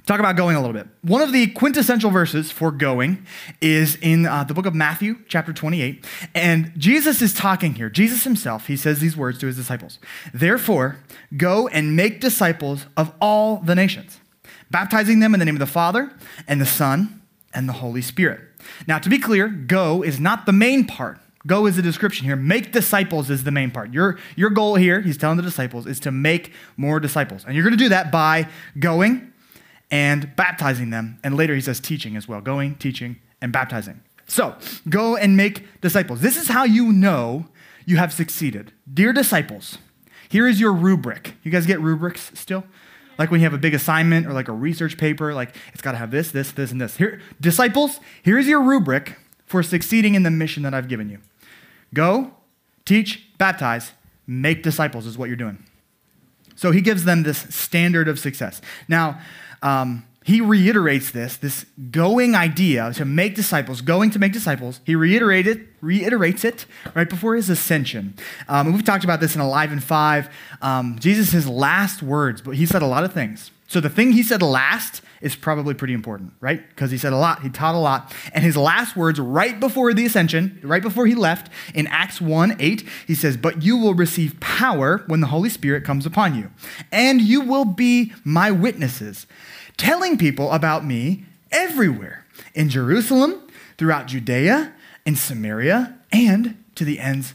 Talk 0.06 0.20
about 0.20 0.36
going 0.36 0.54
a 0.54 0.60
little 0.60 0.74
bit. 0.74 0.86
One 1.00 1.22
of 1.22 1.32
the 1.32 1.46
quintessential 1.46 2.10
verses 2.10 2.50
for 2.50 2.70
going 2.70 3.24
is 3.62 3.96
in 4.02 4.26
uh, 4.26 4.44
the 4.44 4.52
book 4.52 4.66
of 4.66 4.74
Matthew, 4.74 5.16
chapter 5.28 5.50
28. 5.50 6.04
And 6.34 6.72
Jesus 6.76 7.22
is 7.22 7.32
talking 7.32 7.74
here. 7.74 7.88
Jesus 7.88 8.22
himself, 8.22 8.66
he 8.66 8.76
says 8.76 9.00
these 9.00 9.16
words 9.16 9.38
to 9.38 9.46
his 9.46 9.56
disciples 9.56 9.98
Therefore, 10.34 10.98
go 11.38 11.68
and 11.68 11.96
make 11.96 12.20
disciples 12.20 12.84
of 12.98 13.12
all 13.18 13.56
the 13.56 13.74
nations, 13.74 14.20
baptizing 14.70 15.20
them 15.20 15.32
in 15.32 15.40
the 15.40 15.46
name 15.46 15.56
of 15.56 15.60
the 15.60 15.66
Father, 15.66 16.12
and 16.46 16.60
the 16.60 16.66
Son, 16.66 17.22
and 17.54 17.66
the 17.66 17.74
Holy 17.74 18.02
Spirit. 18.02 18.40
Now, 18.86 18.98
to 18.98 19.08
be 19.08 19.18
clear, 19.18 19.48
go 19.48 20.02
is 20.02 20.20
not 20.20 20.44
the 20.44 20.52
main 20.52 20.86
part. 20.86 21.18
Go 21.46 21.66
is 21.66 21.78
a 21.78 21.82
description 21.82 22.26
here. 22.26 22.36
Make 22.36 22.72
disciples 22.72 23.30
is 23.30 23.44
the 23.44 23.50
main 23.50 23.70
part. 23.70 23.92
Your, 23.92 24.18
your 24.36 24.50
goal 24.50 24.74
here, 24.76 25.00
he's 25.00 25.16
telling 25.16 25.38
the 25.38 25.42
disciples, 25.42 25.86
is 25.86 26.00
to 26.00 26.10
make 26.10 26.52
more 26.76 27.00
disciples. 27.00 27.44
And 27.44 27.54
you're 27.54 27.64
going 27.64 27.76
to 27.76 27.82
do 27.82 27.90
that 27.90 28.10
by 28.10 28.48
going 28.78 29.30
and 29.94 30.34
baptizing 30.34 30.90
them. 30.90 31.20
And 31.22 31.36
later 31.36 31.54
he 31.54 31.60
says 31.60 31.78
teaching 31.78 32.16
as 32.16 32.26
well 32.26 32.40
going, 32.40 32.74
teaching, 32.74 33.20
and 33.40 33.52
baptizing. 33.52 34.02
So 34.26 34.56
go 34.88 35.16
and 35.16 35.36
make 35.36 35.80
disciples. 35.80 36.20
This 36.20 36.36
is 36.36 36.48
how 36.48 36.64
you 36.64 36.92
know 36.92 37.46
you 37.86 37.96
have 37.96 38.12
succeeded. 38.12 38.72
Dear 38.92 39.12
disciples, 39.12 39.78
here 40.28 40.48
is 40.48 40.58
your 40.58 40.72
rubric. 40.72 41.34
You 41.44 41.52
guys 41.52 41.64
get 41.64 41.80
rubrics 41.80 42.32
still? 42.34 42.64
Like 43.18 43.30
when 43.30 43.38
you 43.38 43.46
have 43.46 43.54
a 43.54 43.58
big 43.58 43.72
assignment 43.72 44.26
or 44.26 44.32
like 44.32 44.48
a 44.48 44.52
research 44.52 44.98
paper, 44.98 45.32
like 45.32 45.54
it's 45.72 45.80
got 45.82 45.92
to 45.92 45.98
have 45.98 46.10
this, 46.10 46.32
this, 46.32 46.50
this, 46.50 46.72
and 46.72 46.80
this. 46.80 46.96
Here, 46.96 47.20
disciples, 47.40 48.00
here's 48.24 48.48
your 48.48 48.60
rubric 48.60 49.16
for 49.46 49.62
succeeding 49.62 50.16
in 50.16 50.24
the 50.24 50.30
mission 50.30 50.64
that 50.64 50.74
I've 50.74 50.88
given 50.88 51.08
you. 51.08 51.18
Go, 51.94 52.34
teach, 52.84 53.28
baptize, 53.38 53.92
make 54.26 54.64
disciples 54.64 55.06
is 55.06 55.16
what 55.16 55.28
you're 55.28 55.36
doing. 55.36 55.64
So 56.56 56.72
he 56.72 56.80
gives 56.80 57.04
them 57.04 57.22
this 57.22 57.46
standard 57.54 58.08
of 58.08 58.18
success. 58.18 58.60
Now, 58.88 59.20
um, 59.64 60.04
he 60.24 60.40
reiterates 60.40 61.10
this, 61.10 61.36
this 61.36 61.66
going 61.90 62.34
idea 62.34 62.92
to 62.94 63.04
make 63.04 63.34
disciples, 63.34 63.80
going 63.80 64.10
to 64.10 64.18
make 64.18 64.32
disciples. 64.32 64.80
He 64.84 64.94
reiterated, 64.94 65.68
reiterates 65.82 66.44
it 66.44 66.64
right 66.94 67.08
before 67.08 67.34
his 67.34 67.50
ascension. 67.50 68.14
Um, 68.48 68.72
we've 68.72 68.84
talked 68.84 69.04
about 69.04 69.20
this 69.20 69.34
in 69.34 69.40
Alive 69.40 69.70
in 69.70 69.80
5. 69.80 70.28
Um, 70.62 70.98
Jesus' 70.98 71.46
last 71.46 72.02
words, 72.02 72.40
but 72.40 72.54
he 72.54 72.64
said 72.64 72.80
a 72.80 72.86
lot 72.86 73.04
of 73.04 73.12
things. 73.12 73.50
So 73.66 73.80
the 73.80 73.90
thing 73.90 74.12
he 74.12 74.22
said 74.22 74.40
last 74.40 75.02
is 75.20 75.36
probably 75.36 75.74
pretty 75.74 75.94
important, 75.94 76.32
right? 76.40 76.66
Because 76.68 76.90
he 76.90 76.98
said 76.98 77.12
a 77.12 77.16
lot, 77.16 77.42
he 77.42 77.48
taught 77.48 77.74
a 77.74 77.78
lot. 77.78 78.14
And 78.32 78.44
his 78.44 78.56
last 78.56 78.96
words 78.96 79.18
right 79.18 79.58
before 79.58 79.92
the 79.94 80.06
ascension, 80.06 80.60
right 80.62 80.82
before 80.82 81.06
he 81.06 81.14
left, 81.14 81.50
in 81.74 81.86
Acts 81.86 82.20
1 82.20 82.56
8, 82.58 82.88
he 83.06 83.14
says, 83.14 83.36
But 83.36 83.62
you 83.62 83.76
will 83.76 83.94
receive 83.94 84.38
power 84.40 85.04
when 85.06 85.20
the 85.20 85.28
Holy 85.28 85.48
Spirit 85.48 85.84
comes 85.84 86.06
upon 86.06 86.34
you, 86.34 86.50
and 86.92 87.20
you 87.20 87.40
will 87.40 87.64
be 87.64 88.12
my 88.24 88.50
witnesses, 88.50 89.26
telling 89.76 90.18
people 90.18 90.50
about 90.52 90.84
me 90.84 91.24
everywhere 91.50 92.26
in 92.54 92.68
Jerusalem, 92.68 93.40
throughout 93.78 94.06
Judea, 94.06 94.72
in 95.04 95.16
Samaria, 95.16 95.98
and 96.12 96.62
to 96.74 96.84
the 96.84 97.00
ends 97.00 97.34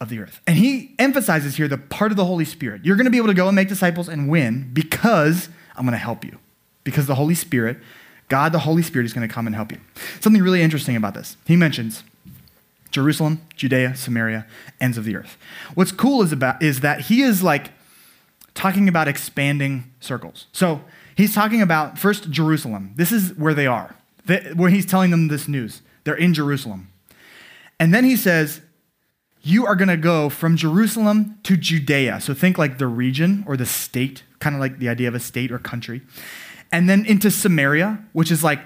of 0.00 0.08
the 0.08 0.20
earth. 0.20 0.40
And 0.46 0.56
he 0.56 0.94
emphasizes 0.98 1.56
here 1.56 1.68
the 1.68 1.78
part 1.78 2.10
of 2.10 2.16
the 2.16 2.24
Holy 2.24 2.44
Spirit. 2.44 2.84
You're 2.84 2.96
going 2.96 3.06
to 3.06 3.10
be 3.10 3.16
able 3.16 3.28
to 3.28 3.34
go 3.34 3.48
and 3.48 3.56
make 3.56 3.68
disciples 3.68 4.08
and 4.08 4.28
win 4.28 4.70
because 4.72 5.48
I'm 5.76 5.84
going 5.84 5.92
to 5.92 5.98
help 5.98 6.24
you. 6.24 6.38
Because 6.90 7.06
the 7.06 7.14
Holy 7.14 7.34
Spirit, 7.34 7.78
God 8.28 8.52
the 8.52 8.60
Holy 8.60 8.82
Spirit, 8.82 9.04
is 9.04 9.12
going 9.12 9.26
to 9.26 9.32
come 9.32 9.46
and 9.46 9.54
help 9.54 9.72
you. 9.72 9.78
Something 10.20 10.42
really 10.42 10.62
interesting 10.62 10.96
about 10.96 11.14
this. 11.14 11.36
He 11.46 11.56
mentions 11.56 12.02
Jerusalem, 12.90 13.42
Judea, 13.56 13.96
Samaria, 13.96 14.46
ends 14.80 14.96
of 14.96 15.04
the 15.04 15.16
earth. 15.16 15.36
What's 15.74 15.92
cool 15.92 16.22
is 16.22 16.32
about 16.32 16.62
is 16.62 16.80
that 16.80 17.02
he 17.02 17.22
is 17.22 17.42
like 17.42 17.70
talking 18.54 18.88
about 18.88 19.08
expanding 19.08 19.92
circles. 20.00 20.46
So 20.52 20.82
he's 21.14 21.34
talking 21.34 21.62
about 21.62 21.98
first 21.98 22.30
Jerusalem. 22.30 22.92
This 22.96 23.12
is 23.12 23.36
where 23.36 23.54
they 23.54 23.66
are. 23.66 23.94
Where 24.54 24.70
he's 24.70 24.86
telling 24.86 25.10
them 25.10 25.28
this 25.28 25.48
news. 25.48 25.82
They're 26.04 26.14
in 26.14 26.34
Jerusalem. 26.34 26.90
And 27.78 27.94
then 27.94 28.04
he 28.04 28.16
says, 28.16 28.60
You 29.42 29.66
are 29.66 29.76
going 29.76 29.88
to 29.88 29.96
go 29.96 30.28
from 30.28 30.56
Jerusalem 30.56 31.38
to 31.44 31.56
Judea. 31.56 32.20
So 32.20 32.34
think 32.34 32.58
like 32.58 32.78
the 32.78 32.86
region 32.86 33.44
or 33.46 33.56
the 33.56 33.66
state, 33.66 34.22
kind 34.40 34.54
of 34.54 34.60
like 34.60 34.78
the 34.78 34.88
idea 34.88 35.08
of 35.08 35.14
a 35.14 35.20
state 35.20 35.52
or 35.52 35.58
country. 35.58 36.02
And 36.70 36.88
then 36.88 37.04
into 37.06 37.30
Samaria, 37.30 38.04
which 38.12 38.30
is 38.30 38.44
like 38.44 38.60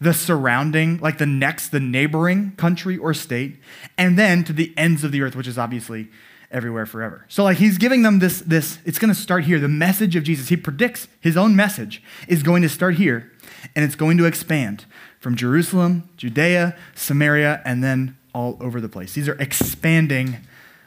the 0.00 0.12
surrounding, 0.12 0.98
like 0.98 1.18
the 1.18 1.26
next, 1.26 1.68
the 1.68 1.80
neighboring 1.80 2.52
country 2.56 2.98
or 2.98 3.14
state. 3.14 3.60
And 3.96 4.18
then 4.18 4.42
to 4.44 4.52
the 4.52 4.72
ends 4.76 5.04
of 5.04 5.12
the 5.12 5.22
earth, 5.22 5.36
which 5.36 5.46
is 5.46 5.58
obviously 5.58 6.08
everywhere 6.50 6.86
forever. 6.86 7.24
So 7.28 7.44
like 7.44 7.56
he's 7.56 7.78
giving 7.78 8.02
them 8.02 8.18
this 8.18 8.40
this 8.40 8.78
it's 8.84 8.98
going 8.98 9.12
to 9.12 9.18
start 9.18 9.44
here. 9.44 9.58
The 9.58 9.68
message 9.68 10.16
of 10.16 10.24
Jesus, 10.24 10.48
he 10.48 10.56
predicts 10.56 11.08
his 11.20 11.36
own 11.36 11.56
message 11.56 12.02
is 12.28 12.42
going 12.42 12.62
to 12.62 12.68
start 12.68 12.96
here 12.96 13.32
and 13.74 13.84
it's 13.84 13.94
going 13.94 14.18
to 14.18 14.26
expand 14.26 14.84
from 15.18 15.34
Jerusalem, 15.34 16.08
Judea, 16.16 16.76
Samaria 16.94 17.62
and 17.64 17.82
then 17.82 18.18
all 18.34 18.58
over 18.60 18.80
the 18.80 18.88
place. 18.88 19.14
These 19.14 19.28
are 19.28 19.40
expanding 19.40 20.38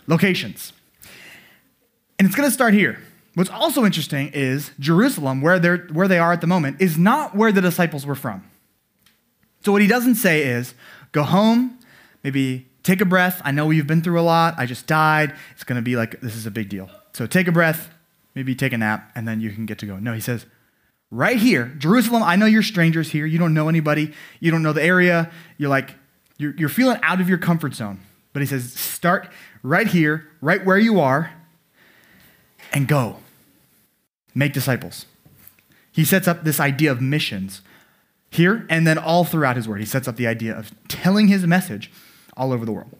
locations. 0.07 0.74
And 2.17 2.27
it's 2.27 2.36
going 2.36 2.48
to 2.48 2.53
start 2.53 2.74
here. 2.74 3.00
What's 3.36 3.50
also 3.50 3.86
interesting 3.86 4.32
is 4.34 4.72
Jerusalem, 4.80 5.42
where, 5.42 5.60
they're, 5.60 5.77
where 5.92 6.08
they 6.08 6.18
are 6.18 6.32
at 6.32 6.39
the 6.42 6.48
moment, 6.48 6.82
is 6.82 6.98
not 6.98 7.36
where 7.36 7.51
the 7.51 7.62
disciples 7.62 8.06
were 8.06 8.15
from. 8.15 8.50
So, 9.63 9.72
what 9.72 9.82
he 9.82 9.88
doesn't 9.88 10.15
say 10.15 10.44
is 10.44 10.74
go 11.12 11.24
home, 11.24 11.77
maybe 12.24 12.68
take 12.84 13.01
a 13.01 13.06
breath. 13.06 13.42
I 13.44 13.51
know 13.51 13.72
you've 13.72 13.88
been 13.88 14.01
through 14.01 14.20
a 14.20 14.24
lot. 14.24 14.56
I 14.58 14.65
just 14.65 14.88
died. 14.88 15.36
It's 15.51 15.63
going 15.63 15.75
to 15.75 15.82
be 15.82 15.96
like, 15.96 16.22
this 16.22 16.36
is 16.36 16.46
a 16.46 16.51
big 16.51 16.70
deal. 16.70 16.89
So, 17.13 17.27
take 17.27 17.48
a 17.48 17.51
breath, 17.51 17.89
maybe 18.36 18.56
take 18.56 18.72
a 18.72 18.77
nap, 18.77 19.12
and 19.15 19.27
then 19.27 19.42
you 19.42 19.51
can 19.51 19.65
get 19.65 19.80
to 19.80 19.86
go. 19.86 19.98
No, 19.98 20.13
he 20.13 20.22
says, 20.22 20.46
right 21.12 21.38
here, 21.38 21.74
Jerusalem, 21.77 22.24
I 22.24 22.38
know 22.38 22.46
you're 22.46 22.63
strangers 22.63 23.10
here. 23.10 23.25
You 23.25 23.38
don't 23.38 23.54
know 23.54 23.68
anybody. 23.68 24.13
You 24.39 24.51
don't 24.51 24.63
know 24.63 24.74
the 24.74 24.84
area. 24.84 25.30
You're 25.58 25.70
like, 25.70 25.96
you're, 26.38 26.54
you're 26.56 26.70
feeling 26.70 27.00
out 27.04 27.20
of 27.20 27.27
your 27.27 27.38
comfort 27.38 27.74
zone. 27.74 28.00
But 28.32 28.42
he 28.42 28.46
says, 28.46 28.72
start 28.74 29.30
right 29.62 29.88
here, 29.88 30.27
right 30.42 30.63
where 30.63 30.77
you 30.77 31.00
are, 31.01 31.34
and 32.72 32.88
go. 32.88 33.18
Make 34.36 34.54
disciples. 34.54 35.06
He 35.92 36.04
sets 36.04 36.27
up 36.27 36.44
this 36.44 36.60
idea 36.60 36.92
of 36.92 37.01
missions 37.01 37.62
here 38.30 38.68
and 38.70 38.86
then 38.86 38.98
all 38.98 39.24
throughout 39.24 39.56
his 39.56 39.68
word. 39.68 39.80
He 39.80 39.86
sets 39.86 40.08
up 40.08 40.18
the 40.18 40.27
idea 40.27 40.56
of 40.56 40.72
telling 40.88 41.30
his 41.30 41.48
message 41.48 41.89
all 42.36 42.51
over 42.51 42.65
the 42.65 42.72
world. 42.74 42.94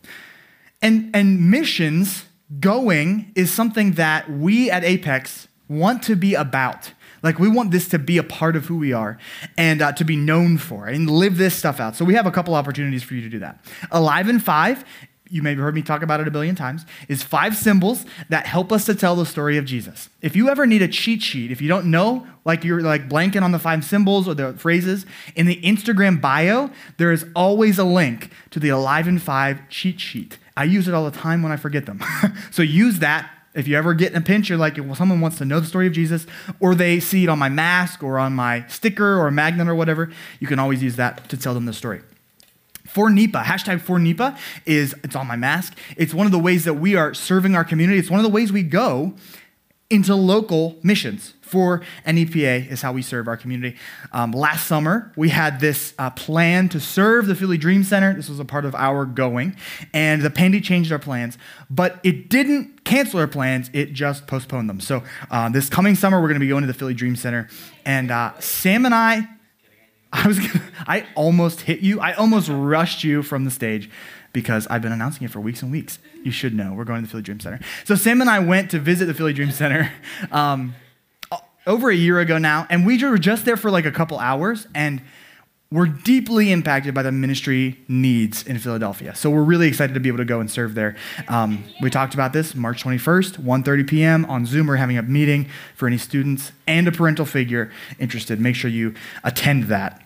And, 0.82 1.14
and 1.14 1.52
missions, 1.52 2.26
going, 2.60 3.32
is 3.36 3.52
something 3.52 3.94
that 3.94 4.30
we 4.30 4.70
at 4.70 4.84
Apex 4.84 5.48
want 5.68 6.04
to 6.04 6.16
be 6.16 6.36
about. 6.36 6.94
Like, 7.24 7.40
we 7.40 7.50
want 7.50 7.72
this 7.72 7.88
to 7.90 8.00
be 8.00 8.18
a 8.18 8.24
part 8.24 8.56
of 8.56 8.66
who 8.66 8.78
we 8.78 8.94
are 8.94 9.18
and 9.58 9.82
uh, 9.82 9.92
to 9.94 10.04
be 10.04 10.16
known 10.16 10.58
for 10.58 10.86
and 10.86 11.10
live 11.10 11.38
this 11.38 11.56
stuff 11.56 11.80
out. 11.80 11.96
So, 11.96 12.06
we 12.06 12.14
have 12.14 12.28
a 12.28 12.32
couple 12.32 12.54
opportunities 12.54 13.02
for 13.04 13.16
you 13.16 13.22
to 13.22 13.30
do 13.30 13.40
that. 13.40 13.66
Alive 13.92 14.30
in 14.30 14.40
Five, 14.40 14.86
you 15.30 15.42
may 15.42 15.52
have 15.52 15.60
heard 15.60 15.76
me 15.76 15.82
talk 15.82 16.02
about 16.02 16.20
it 16.20 16.28
a 16.28 16.32
billion 16.32 16.56
times, 16.56 16.86
is 17.08 17.24
five 17.24 17.56
symbols 17.56 18.06
that 18.30 18.46
help 18.46 18.72
us 18.72 18.86
to 18.86 18.96
tell 18.96 19.16
the 19.16 19.26
story 19.26 19.58
of 19.58 19.66
Jesus. 19.66 20.10
If 20.22 20.36
you 20.36 20.50
ever 20.50 20.66
need 20.66 20.82
a 20.82 20.88
cheat 20.88 21.22
sheet, 21.22 21.52
if 21.52 21.62
you 21.62 21.68
don't 21.68 21.90
know, 21.90 22.28
like 22.44 22.64
you're 22.64 22.82
like 22.82 23.10
blanking 23.10 23.42
on 23.42 23.52
the 23.52 23.60
five 23.60 23.84
symbols 23.84 24.28
or 24.28 24.34
the 24.34 24.54
phrases, 24.54 25.06
in 25.36 25.46
the 25.46 25.60
Instagram 25.62 26.22
bio, 26.22 26.70
there 26.98 27.12
is 27.12 27.26
always 27.36 27.80
a 27.80 27.84
link 27.84 28.32
to 28.52 28.60
the 28.60 28.70
Alive 28.70 29.08
in 29.08 29.20
Five 29.20 29.68
cheat 29.70 30.00
sheet. 30.00 30.38
I 30.58 30.64
use 30.64 30.88
it 30.88 30.94
all 30.94 31.10
the 31.10 31.18
time 31.18 31.44
when 31.44 31.52
I 31.52 31.58
forget 31.58 31.86
them. 31.86 32.02
so 32.52 32.62
use 32.62 33.00
that 33.00 33.30
if 33.56 33.68
you 33.70 33.78
ever 33.78 33.94
get 33.94 34.12
in 34.12 34.18
a 34.18 34.22
pinch, 34.22 34.50
you're 34.50 34.58
like, 34.58 34.78
well, 34.78 34.96
someone 34.96 35.22
wants 35.22 35.38
to 35.38 35.46
know 35.46 35.60
the 35.62 35.66
story 35.66 35.88
of 35.88 35.94
Jesus, 35.94 36.28
or 36.60 36.76
they 36.76 37.00
see 37.00 37.24
it 37.24 37.30
on 37.30 37.40
my 37.40 37.50
mask 37.50 38.04
or 38.04 38.20
on 38.20 38.34
my 38.34 38.68
sticker 38.68 39.18
or 39.18 39.32
magnet 39.32 39.68
or 39.68 39.76
whatever, 39.76 40.12
you 40.40 40.48
can 40.48 40.60
always 40.60 40.84
use 40.84 40.98
that 40.98 41.28
to 41.30 41.38
tell 41.38 41.54
them 41.54 41.66
the 41.66 41.74
story. 41.74 42.02
For 42.96 43.10
NEPA, 43.10 43.40
hashtag 43.40 43.82
for 43.82 44.00
NEPA 44.00 44.38
is, 44.66 44.96
it's 45.04 45.18
on 45.18 45.28
my 45.28 45.36
mask. 45.36 45.78
It's 45.98 46.14
one 46.14 46.28
of 46.28 46.32
the 46.32 46.40
ways 46.40 46.64
that 46.64 46.76
we 46.76 46.96
are 46.96 47.14
serving 47.14 47.54
our 47.54 47.66
community. 47.66 48.00
It's 48.00 48.10
one 48.10 48.22
of 48.22 48.24
the 48.24 48.30
ways 48.30 48.54
we 48.54 48.64
go 48.64 49.16
into 49.90 50.16
local 50.16 50.78
missions 50.82 51.34
for 51.42 51.82
NEPA 52.08 52.72
is 52.72 52.82
how 52.82 52.94
we 52.94 53.02
serve 53.02 53.28
our 53.28 53.36
community. 53.36 53.78
Um, 54.14 54.32
last 54.32 54.66
summer, 54.66 55.12
we 55.18 55.28
had 55.28 55.60
this 55.60 55.94
uh, 56.00 56.10
plan 56.12 56.70
to 56.70 56.80
serve 56.80 57.28
the 57.28 57.36
Philly 57.36 57.58
Dream 57.58 57.84
Center. 57.84 58.14
This 58.14 58.30
was 58.30 58.40
a 58.40 58.46
part 58.46 58.64
of 58.64 58.74
our 58.76 59.04
going, 59.04 59.58
and 59.94 60.22
the 60.22 60.30
pandemic 60.30 60.64
changed 60.64 60.90
our 60.94 60.98
plans, 60.98 61.38
but 61.70 62.00
it 62.02 62.30
didn't 62.30 62.86
cancel 62.86 63.20
our 63.20 63.28
plans. 63.28 63.70
It 63.74 63.92
just 63.92 64.26
postponed 64.26 64.70
them. 64.70 64.80
So 64.80 65.04
uh, 65.30 65.50
this 65.50 65.68
coming 65.68 65.96
summer, 65.96 66.22
we're 66.22 66.30
going 66.30 66.40
to 66.40 66.46
be 66.46 66.48
going 66.48 66.62
to 66.62 66.68
the 66.68 66.74
Philly 66.74 66.94
Dream 66.94 67.18
Center, 67.18 67.50
and 67.84 68.10
uh, 68.10 68.40
Sam 68.40 68.86
and 68.86 68.96
I. 68.96 69.28
I 70.24 70.28
was 70.28 70.40
gonna, 70.40 70.64
I 70.88 71.06
almost 71.16 71.62
hit 71.62 71.82
you. 71.82 72.00
I 72.00 72.14
almost 72.14 72.48
rushed 72.50 73.04
you 73.04 73.22
from 73.22 73.44
the 73.44 73.52
stage 73.52 73.90
because 74.32 74.66
I've 74.68 74.82
been 74.82 74.94
announcing 74.94 75.24
it 75.26 75.32
for 75.32 75.42
weeks 75.42 75.62
and 75.62 75.72
weeks. 75.72 76.00
You 76.24 76.32
should 76.32 76.54
know. 76.54 76.74
We're 76.74 76.86
going 76.86 77.02
to 77.02 77.08
the 77.08 77.12
Philly 77.12 77.24
Dream 77.24 77.40
Center. 77.42 77.60
So 77.84 77.96
Sam 77.96 78.22
and 78.22 78.30
I 78.30 78.40
went 78.40 78.72
to 78.72 78.80
visit 78.80 79.06
the 79.08 79.14
Philly 79.14 79.34
Dream 79.34 79.52
Center 79.52 79.92
um, 80.32 80.74
over 81.68 81.90
a 81.90 81.96
year 81.96 82.20
ago 82.20 82.38
now, 82.38 82.66
and 82.70 82.86
we 82.86 83.04
were 83.04 83.18
just 83.18 83.44
there 83.44 83.58
for 83.58 83.70
like 83.70 83.86
a 83.86 83.92
couple 83.92 84.18
hours, 84.18 84.68
and 84.74 85.02
we're 85.70 85.88
deeply 85.88 86.54
impacted 86.54 86.94
by 86.94 87.04
the 87.04 87.12
ministry 87.12 87.78
needs 87.90 88.48
in 88.48 88.58
Philadelphia. 88.58 89.16
So 89.16 89.30
we're 89.30 89.44
really 89.44 89.68
excited 89.68 89.94
to 89.96 90.00
be 90.00 90.08
able 90.08 90.20
to 90.20 90.26
go 90.26 90.40
and 90.40 90.50
serve 90.50 90.76
there. 90.76 90.96
Um, 91.28 91.66
we 91.82 91.90
talked 91.90 92.14
about 92.14 92.32
this 92.32 92.56
March 92.56 92.84
21st, 92.84 93.40
1:30 93.40 93.88
p.m. 93.88 94.26
on 94.26 94.46
Zoom. 94.46 94.68
We're 94.68 94.78
having 94.78 94.98
a 94.98 95.04
meeting 95.04 95.50
for 95.76 95.88
any 95.88 95.98
students 95.98 96.54
and 96.68 96.88
a 96.88 96.92
parental 96.94 97.26
figure 97.26 97.72
interested. 98.00 98.40
Make 98.40 98.56
sure 98.56 98.70
you 98.70 98.94
attend 99.26 99.66
that. 99.66 100.05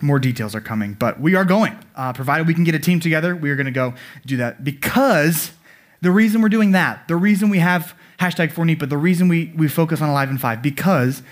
More 0.00 0.18
details 0.18 0.54
are 0.54 0.60
coming, 0.60 0.94
but 0.94 1.20
we 1.20 1.34
are 1.34 1.44
going. 1.44 1.76
Uh, 1.96 2.12
provided 2.12 2.46
we 2.46 2.54
can 2.54 2.64
get 2.64 2.74
a 2.74 2.78
team 2.78 3.00
together, 3.00 3.34
we 3.34 3.50
are 3.50 3.56
going 3.56 3.66
to 3.66 3.72
go 3.72 3.94
do 4.24 4.36
that 4.36 4.62
because 4.62 5.52
the 6.00 6.10
reason 6.10 6.40
we're 6.40 6.48
doing 6.48 6.72
that, 6.72 7.08
the 7.08 7.16
reason 7.16 7.48
we 7.48 7.58
have 7.58 7.94
hashtag 8.20 8.52
for 8.52 8.64
NEPA, 8.64 8.86
the 8.86 8.96
reason 8.96 9.28
we, 9.28 9.52
we 9.56 9.68
focus 9.68 10.00
on 10.00 10.08
Alive 10.08 10.30
in 10.30 10.38
Five, 10.38 10.62
because 10.62 11.22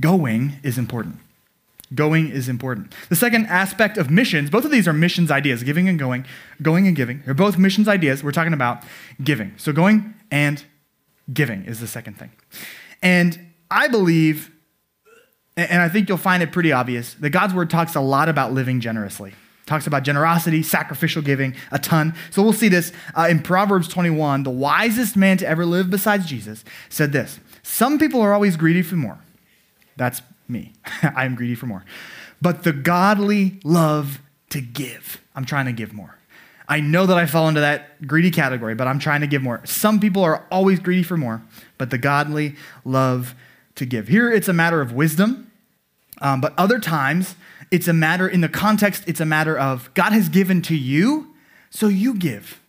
going 0.00 0.54
is 0.62 0.78
important. 0.78 1.18
Going 1.94 2.30
is 2.30 2.48
important. 2.48 2.92
The 3.08 3.16
second 3.16 3.46
aspect 3.46 3.96
of 3.96 4.10
missions, 4.10 4.50
both 4.50 4.64
of 4.64 4.72
these 4.72 4.88
are 4.88 4.92
missions 4.92 5.30
ideas, 5.30 5.62
giving 5.62 5.88
and 5.88 5.98
going, 5.98 6.26
going 6.60 6.88
and 6.88 6.96
giving. 6.96 7.22
They're 7.24 7.34
both 7.34 7.58
missions 7.58 7.86
ideas. 7.86 8.24
We're 8.24 8.32
talking 8.32 8.52
about 8.52 8.82
giving. 9.22 9.54
So 9.56 9.72
going 9.72 10.14
and 10.30 10.64
giving 11.32 11.64
is 11.64 11.78
the 11.78 11.86
second 11.86 12.18
thing. 12.18 12.32
And 13.02 13.52
I 13.70 13.86
believe 13.86 14.50
and 15.56 15.80
I 15.80 15.88
think 15.88 16.08
you'll 16.08 16.18
find 16.18 16.42
it 16.42 16.52
pretty 16.52 16.72
obvious 16.72 17.14
that 17.14 17.30
God's 17.30 17.54
word 17.54 17.70
talks 17.70 17.94
a 17.94 18.00
lot 18.00 18.28
about 18.28 18.52
living 18.52 18.80
generously. 18.80 19.30
It 19.30 19.66
talks 19.66 19.86
about 19.86 20.02
generosity, 20.02 20.62
sacrificial 20.62 21.22
giving, 21.22 21.54
a 21.72 21.78
ton. 21.78 22.14
So 22.30 22.42
we'll 22.42 22.52
see 22.52 22.68
this 22.68 22.92
uh, 23.14 23.28
in 23.30 23.40
Proverbs 23.40 23.88
21. 23.88 24.42
The 24.42 24.50
wisest 24.50 25.16
man 25.16 25.38
to 25.38 25.48
ever 25.48 25.64
live 25.64 25.90
besides 25.90 26.26
Jesus 26.26 26.64
said 26.90 27.12
this 27.12 27.40
Some 27.62 27.98
people 27.98 28.20
are 28.20 28.34
always 28.34 28.56
greedy 28.56 28.82
for 28.82 28.96
more. 28.96 29.18
That's 29.96 30.20
me. 30.46 30.72
I 31.02 31.24
am 31.24 31.34
greedy 31.34 31.54
for 31.54 31.66
more. 31.66 31.84
But 32.42 32.62
the 32.62 32.72
godly 32.74 33.58
love 33.64 34.20
to 34.50 34.60
give. 34.60 35.22
I'm 35.34 35.46
trying 35.46 35.66
to 35.66 35.72
give 35.72 35.94
more. 35.94 36.18
I 36.68 36.80
know 36.80 37.06
that 37.06 37.16
I 37.16 37.26
fall 37.26 37.48
into 37.48 37.60
that 37.60 38.06
greedy 38.06 38.30
category, 38.30 38.74
but 38.74 38.88
I'm 38.88 38.98
trying 38.98 39.20
to 39.20 39.26
give 39.26 39.42
more. 39.42 39.62
Some 39.64 40.00
people 40.00 40.22
are 40.22 40.44
always 40.50 40.80
greedy 40.80 41.02
for 41.02 41.16
more, 41.16 41.42
but 41.78 41.90
the 41.90 41.98
godly 41.98 42.56
love 42.84 43.34
to 43.76 43.86
give. 43.86 44.08
Here 44.08 44.30
it's 44.30 44.48
a 44.48 44.52
matter 44.52 44.80
of 44.80 44.92
wisdom 44.92 45.45
um, 46.20 46.40
but 46.40 46.54
other 46.56 46.78
times, 46.78 47.34
it's 47.70 47.88
a 47.88 47.92
matter, 47.92 48.28
in 48.28 48.40
the 48.40 48.48
context, 48.48 49.04
it's 49.06 49.20
a 49.20 49.26
matter 49.26 49.58
of 49.58 49.92
God 49.94 50.12
has 50.12 50.28
given 50.28 50.62
to 50.62 50.76
you, 50.76 51.34
So 51.70 51.88
you 51.88 52.14
give. 52.14 52.60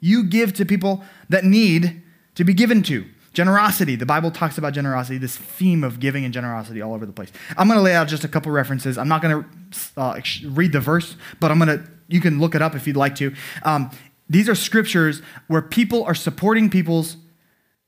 You 0.00 0.24
give 0.24 0.52
to 0.54 0.64
people 0.64 1.04
that 1.28 1.44
need 1.44 2.02
to 2.34 2.44
be 2.44 2.54
given 2.54 2.82
to. 2.84 3.06
Generosity. 3.32 3.96
The 3.96 4.06
Bible 4.06 4.30
talks 4.30 4.56
about 4.56 4.72
generosity, 4.72 5.18
this 5.18 5.36
theme 5.36 5.84
of 5.84 6.00
giving 6.00 6.24
and 6.24 6.32
generosity 6.32 6.80
all 6.80 6.94
over 6.94 7.04
the 7.04 7.12
place. 7.12 7.30
I'm 7.56 7.68
going 7.68 7.78
to 7.78 7.82
lay 7.82 7.94
out 7.94 8.08
just 8.08 8.24
a 8.24 8.28
couple 8.28 8.50
references. 8.50 8.96
I'm 8.98 9.08
not 9.08 9.22
going 9.22 9.44
to 9.44 10.00
uh, 10.00 10.20
read 10.46 10.72
the 10.72 10.80
verse, 10.80 11.16
but 11.38 11.50
I'm 11.50 11.58
going 11.58 11.78
to, 11.78 11.84
you 12.08 12.20
can 12.20 12.40
look 12.40 12.54
it 12.54 12.62
up 12.62 12.74
if 12.74 12.86
you'd 12.86 12.96
like 12.96 13.14
to. 13.16 13.34
Um, 13.62 13.90
these 14.28 14.48
are 14.48 14.54
scriptures 14.54 15.22
where 15.48 15.62
people 15.62 16.02
are 16.04 16.14
supporting 16.14 16.70
people's 16.70 17.18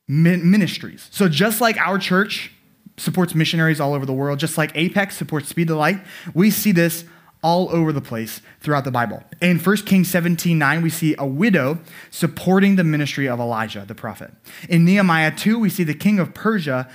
ministries. 0.07 1.09
So 1.11 1.29
just 1.29 1.61
like 1.61 1.77
our 1.79 1.99
church 1.99 2.53
supports 2.99 3.35
missionaries 3.35 3.81
all 3.81 3.95
over 3.95 4.07
the 4.07 4.13
world, 4.13 4.39
just 4.39 4.59
like 4.59 4.73
Apex 4.75 5.17
supports 5.17 5.49
Speed 5.49 5.69
the 5.69 5.77
Light, 5.77 6.01
we 6.35 6.51
see 6.51 6.73
this 6.73 7.05
all 7.43 7.71
over 7.71 7.93
the 7.93 8.01
place 8.01 8.41
throughout 8.61 8.85
the 8.85 8.91
Bible. 8.91 9.23
In 9.41 9.59
1 9.59 9.77
Kings 9.79 10.11
17 10.11 10.59
9, 10.59 10.83
we 10.83 10.91
see 10.91 11.15
a 11.19 11.27
widow 11.27 11.79
supporting 12.11 12.77
the 12.77 12.85
ministry 12.85 13.29
of 13.29 13.39
Elijah, 13.39 13.85
the 13.87 13.95
prophet. 13.95 14.33
In 14.69 14.85
Nehemiah 14.85 15.35
2, 15.35 15.59
we 15.59 15.71
see 15.71 15.85
the 15.85 15.95
king 15.95 16.19
of 16.19 16.35
Persia 16.35 16.89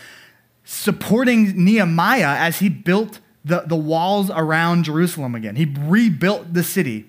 supporting 0.65 1.63
Nehemiah 1.63 2.37
as 2.37 2.59
he 2.59 2.69
built 2.69 3.19
the, 3.45 3.63
the 3.65 3.75
walls 3.75 4.29
around 4.29 4.85
Jerusalem 4.85 5.35
again. 5.35 5.55
He 5.55 5.73
rebuilt 5.79 6.53
the 6.53 6.63
city. 6.63 7.05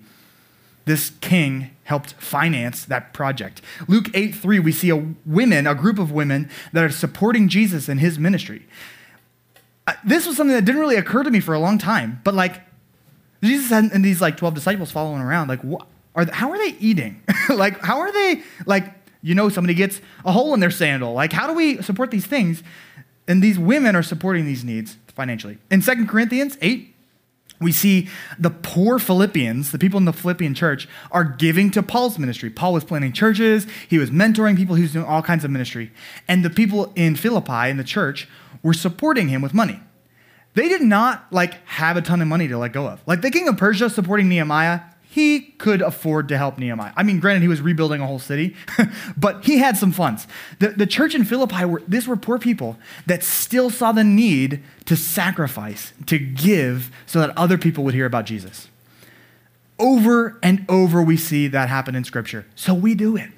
This 0.85 1.11
king 1.21 1.71
helped 1.83 2.13
finance 2.13 2.85
that 2.85 3.13
project. 3.13 3.61
Luke 3.87 4.09
8 4.13 4.33
3, 4.35 4.59
we 4.59 4.71
see 4.71 4.89
a 4.89 5.05
women, 5.25 5.67
a 5.67 5.75
group 5.75 5.99
of 5.99 6.11
women 6.11 6.49
that 6.73 6.83
are 6.83 6.89
supporting 6.89 7.47
Jesus 7.47 7.89
in 7.89 7.97
his 7.97 8.17
ministry. 8.17 8.67
Uh, 9.87 9.93
This 10.03 10.25
was 10.25 10.37
something 10.37 10.55
that 10.55 10.65
didn't 10.65 10.81
really 10.81 10.95
occur 10.95 11.23
to 11.23 11.31
me 11.31 11.39
for 11.39 11.53
a 11.53 11.59
long 11.59 11.77
time, 11.77 12.21
but 12.23 12.33
like 12.33 12.61
Jesus 13.43 13.69
had 13.69 13.85
and 13.85 14.03
these 14.03 14.21
like 14.21 14.37
12 14.37 14.53
disciples 14.53 14.91
following 14.91 15.21
around, 15.21 15.47
like, 15.47 15.61
what 15.61 15.87
are, 16.15 16.25
how 16.31 16.51
are 16.51 16.57
they 16.57 16.75
eating? 16.79 17.21
like, 17.49 17.83
how 17.83 17.99
are 17.99 18.11
they, 18.11 18.41
like, 18.65 18.93
you 19.21 19.35
know, 19.35 19.49
somebody 19.49 19.73
gets 19.73 20.01
a 20.23 20.31
hole 20.31 20.53
in 20.53 20.59
their 20.59 20.71
sandal. 20.71 21.13
Like, 21.13 21.33
how 21.33 21.47
do 21.47 21.53
we 21.53 21.81
support 21.81 22.11
these 22.11 22.27
things? 22.27 22.61
And 23.27 23.41
these 23.41 23.57
women 23.57 23.95
are 23.95 24.03
supporting 24.03 24.45
these 24.45 24.63
needs 24.63 24.97
financially. 25.07 25.57
In 25.71 25.81
2 25.81 26.05
Corinthians 26.05 26.59
8, 26.61 26.94
we 27.59 27.71
see 27.71 28.09
the 28.37 28.49
poor 28.49 28.99
Philippians, 28.99 29.71
the 29.71 29.79
people 29.79 29.97
in 29.97 30.05
the 30.05 30.13
Philippian 30.13 30.53
church, 30.53 30.87
are 31.11 31.23
giving 31.23 31.71
to 31.71 31.81
Paul's 31.81 32.19
ministry. 32.19 32.49
Paul 32.49 32.73
was 32.73 32.83
planting 32.83 33.13
churches, 33.13 33.65
he 33.87 33.97
was 33.97 34.09
mentoring 34.09 34.57
people, 34.57 34.75
he 34.75 34.81
was 34.81 34.93
doing 34.93 35.05
all 35.05 35.21
kinds 35.21 35.45
of 35.45 35.51
ministry. 35.51 35.91
And 36.27 36.43
the 36.43 36.49
people 36.49 36.91
in 36.95 37.15
Philippi, 37.15 37.69
in 37.69 37.77
the 37.77 37.83
church, 37.83 38.27
were 38.61 38.73
supporting 38.73 39.29
him 39.29 39.41
with 39.41 39.53
money. 39.53 39.79
They 40.53 40.69
did 40.69 40.81
not 40.81 41.27
like 41.31 41.65
have 41.67 41.97
a 41.97 42.01
ton 42.01 42.21
of 42.21 42.27
money 42.27 42.47
to 42.47 42.57
let 42.57 42.73
go 42.73 42.87
of. 42.87 43.01
Like 43.05 43.21
the 43.21 43.31
king 43.31 43.47
of 43.47 43.57
Persia 43.57 43.89
supporting 43.89 44.29
Nehemiah, 44.29 44.81
he 45.15 45.39
could 45.39 45.81
afford 45.81 46.27
to 46.27 46.37
help 46.37 46.57
Nehemiah. 46.57 46.91
I 46.97 47.03
mean, 47.03 47.21
granted, 47.21 47.41
he 47.41 47.47
was 47.47 47.61
rebuilding 47.61 48.01
a 48.01 48.05
whole 48.05 48.19
city, 48.19 48.53
but 49.17 49.45
he 49.45 49.59
had 49.59 49.77
some 49.77 49.93
funds. 49.93 50.27
The, 50.59 50.71
the 50.71 50.85
church 50.85 51.15
in 51.15 51.23
Philippi, 51.23 51.63
were, 51.63 51.81
these 51.87 52.05
were 52.05 52.17
poor 52.17 52.37
people 52.37 52.77
that 53.05 53.23
still 53.23 53.69
saw 53.69 53.93
the 53.93 54.03
need 54.03 54.61
to 54.83 54.97
sacrifice, 54.97 55.93
to 56.07 56.19
give, 56.19 56.91
so 57.05 57.21
that 57.21 57.31
other 57.37 57.57
people 57.57 57.85
would 57.85 57.93
hear 57.93 58.05
about 58.05 58.25
Jesus. 58.25 58.67
Over 59.79 60.37
and 60.43 60.65
over, 60.67 61.01
we 61.01 61.15
see 61.15 61.47
that 61.47 61.69
happen 61.69 61.95
in 61.95 62.03
Scripture. 62.03 62.45
So 62.53 62.73
we 62.73 62.93
do 62.93 63.15
it. 63.15 63.29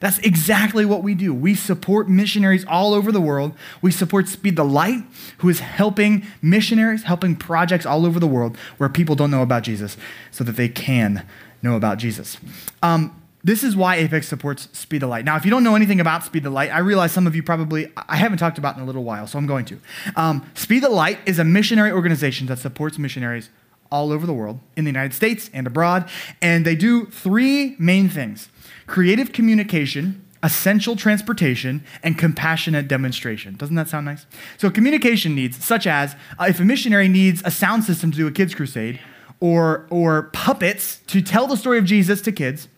That's 0.00 0.18
exactly 0.18 0.84
what 0.84 1.02
we 1.02 1.14
do. 1.14 1.32
We 1.32 1.54
support 1.54 2.08
missionaries 2.08 2.64
all 2.66 2.94
over 2.94 3.10
the 3.10 3.20
world. 3.20 3.54
We 3.80 3.90
support 3.90 4.28
Speed 4.28 4.56
the 4.56 4.64
Light, 4.64 5.02
who 5.38 5.48
is 5.48 5.60
helping 5.60 6.26
missionaries, 6.42 7.04
helping 7.04 7.36
projects 7.36 7.86
all 7.86 8.04
over 8.04 8.20
the 8.20 8.26
world 8.26 8.56
where 8.76 8.88
people 8.88 9.14
don't 9.14 9.30
know 9.30 9.42
about 9.42 9.62
Jesus 9.62 9.96
so 10.30 10.44
that 10.44 10.56
they 10.56 10.68
can 10.68 11.26
know 11.62 11.76
about 11.76 11.98
Jesus. 11.98 12.38
Um, 12.82 13.22
this 13.42 13.62
is 13.62 13.76
why 13.76 13.94
Apex 13.96 14.26
supports 14.26 14.68
Speed 14.72 15.02
the 15.02 15.06
Light. 15.06 15.24
Now, 15.24 15.36
if 15.36 15.44
you 15.44 15.52
don't 15.52 15.62
know 15.62 15.76
anything 15.76 16.00
about 16.00 16.24
Speed 16.24 16.42
the 16.42 16.50
Light, 16.50 16.72
I 16.72 16.78
realize 16.78 17.12
some 17.12 17.28
of 17.28 17.36
you 17.36 17.44
probably, 17.44 17.92
I 17.96 18.16
haven't 18.16 18.38
talked 18.38 18.58
about 18.58 18.74
it 18.74 18.78
in 18.78 18.82
a 18.82 18.86
little 18.86 19.04
while, 19.04 19.28
so 19.28 19.38
I'm 19.38 19.46
going 19.46 19.64
to. 19.66 19.78
Um, 20.16 20.50
Speed 20.54 20.82
the 20.82 20.88
Light 20.88 21.20
is 21.26 21.38
a 21.38 21.44
missionary 21.44 21.92
organization 21.92 22.48
that 22.48 22.58
supports 22.58 22.98
missionaries 22.98 23.50
all 23.88 24.10
over 24.10 24.26
the 24.26 24.32
world, 24.32 24.58
in 24.76 24.84
the 24.84 24.88
United 24.88 25.14
States 25.14 25.48
and 25.52 25.64
abroad, 25.64 26.08
and 26.42 26.64
they 26.64 26.74
do 26.74 27.06
three 27.06 27.76
main 27.78 28.08
things 28.08 28.48
creative 28.86 29.32
communication, 29.32 30.24
essential 30.42 30.96
transportation, 30.96 31.84
and 32.02 32.18
compassionate 32.18 32.88
demonstration. 32.88 33.56
Doesn't 33.56 33.74
that 33.76 33.88
sound 33.88 34.06
nice? 34.06 34.26
So, 34.58 34.70
communication 34.70 35.34
needs, 35.34 35.64
such 35.64 35.86
as 35.86 36.14
uh, 36.38 36.46
if 36.48 36.60
a 36.60 36.64
missionary 36.64 37.08
needs 37.08 37.42
a 37.44 37.50
sound 37.50 37.84
system 37.84 38.10
to 38.12 38.16
do 38.16 38.26
a 38.26 38.30
kids' 38.30 38.54
crusade, 38.54 39.00
or, 39.40 39.86
or 39.90 40.24
puppets 40.32 40.98
to 41.08 41.20
tell 41.20 41.46
the 41.46 41.56
story 41.56 41.78
of 41.78 41.84
Jesus 41.84 42.22
to 42.22 42.32
kids, 42.32 42.68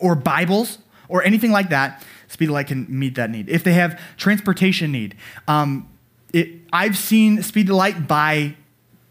or 0.00 0.14
Bibles, 0.14 0.78
or 1.08 1.22
anything 1.22 1.52
like 1.52 1.70
that, 1.70 2.04
Speed 2.28 2.48
the 2.48 2.52
Light 2.52 2.66
can 2.66 2.86
meet 2.88 3.14
that 3.14 3.30
need. 3.30 3.48
If 3.48 3.64
they 3.64 3.72
have 3.74 4.00
transportation 4.16 4.92
need, 4.92 5.16
um, 5.48 5.88
it, 6.32 6.50
I've 6.72 6.96
seen 6.96 7.42
Speed 7.42 7.68
the 7.68 7.74
Light 7.74 8.08
buy 8.08 8.56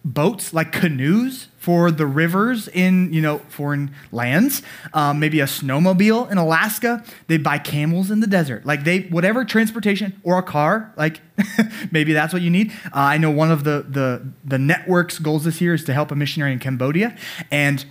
boats 0.05 0.53
like 0.53 0.71
canoes 0.71 1.47
for 1.57 1.89
the 1.89 2.05
rivers 2.05 2.67
in 2.67 3.11
you 3.11 3.19
know 3.19 3.39
foreign 3.49 3.91
lands 4.11 4.61
um, 4.93 5.19
maybe 5.19 5.39
a 5.39 5.45
snowmobile 5.45 6.29
in 6.31 6.37
alaska. 6.37 7.03
They 7.27 7.37
buy 7.37 7.57
camels 7.57 8.11
in 8.11 8.19
the 8.19 8.27
desert. 8.27 8.65
Like 8.65 8.83
they 8.83 9.01
whatever 9.01 9.43
transportation 9.43 10.21
or 10.23 10.37
a 10.37 10.43
car 10.43 10.93
like 10.95 11.21
maybe 11.91 12.13
that's 12.13 12.31
what 12.31 12.43
you 12.43 12.51
need. 12.51 12.71
Uh, 12.85 13.15
i 13.15 13.17
know 13.17 13.31
one 13.31 13.51
of 13.51 13.63
the, 13.63 13.85
the 13.89 14.31
the 14.43 14.59
network's 14.59 15.17
goals 15.17 15.43
this 15.43 15.59
year 15.59 15.73
is 15.73 15.83
to 15.85 15.93
help 15.93 16.11
a 16.11 16.15
missionary 16.15 16.53
in 16.53 16.59
cambodia. 16.59 17.17
And 17.49 17.83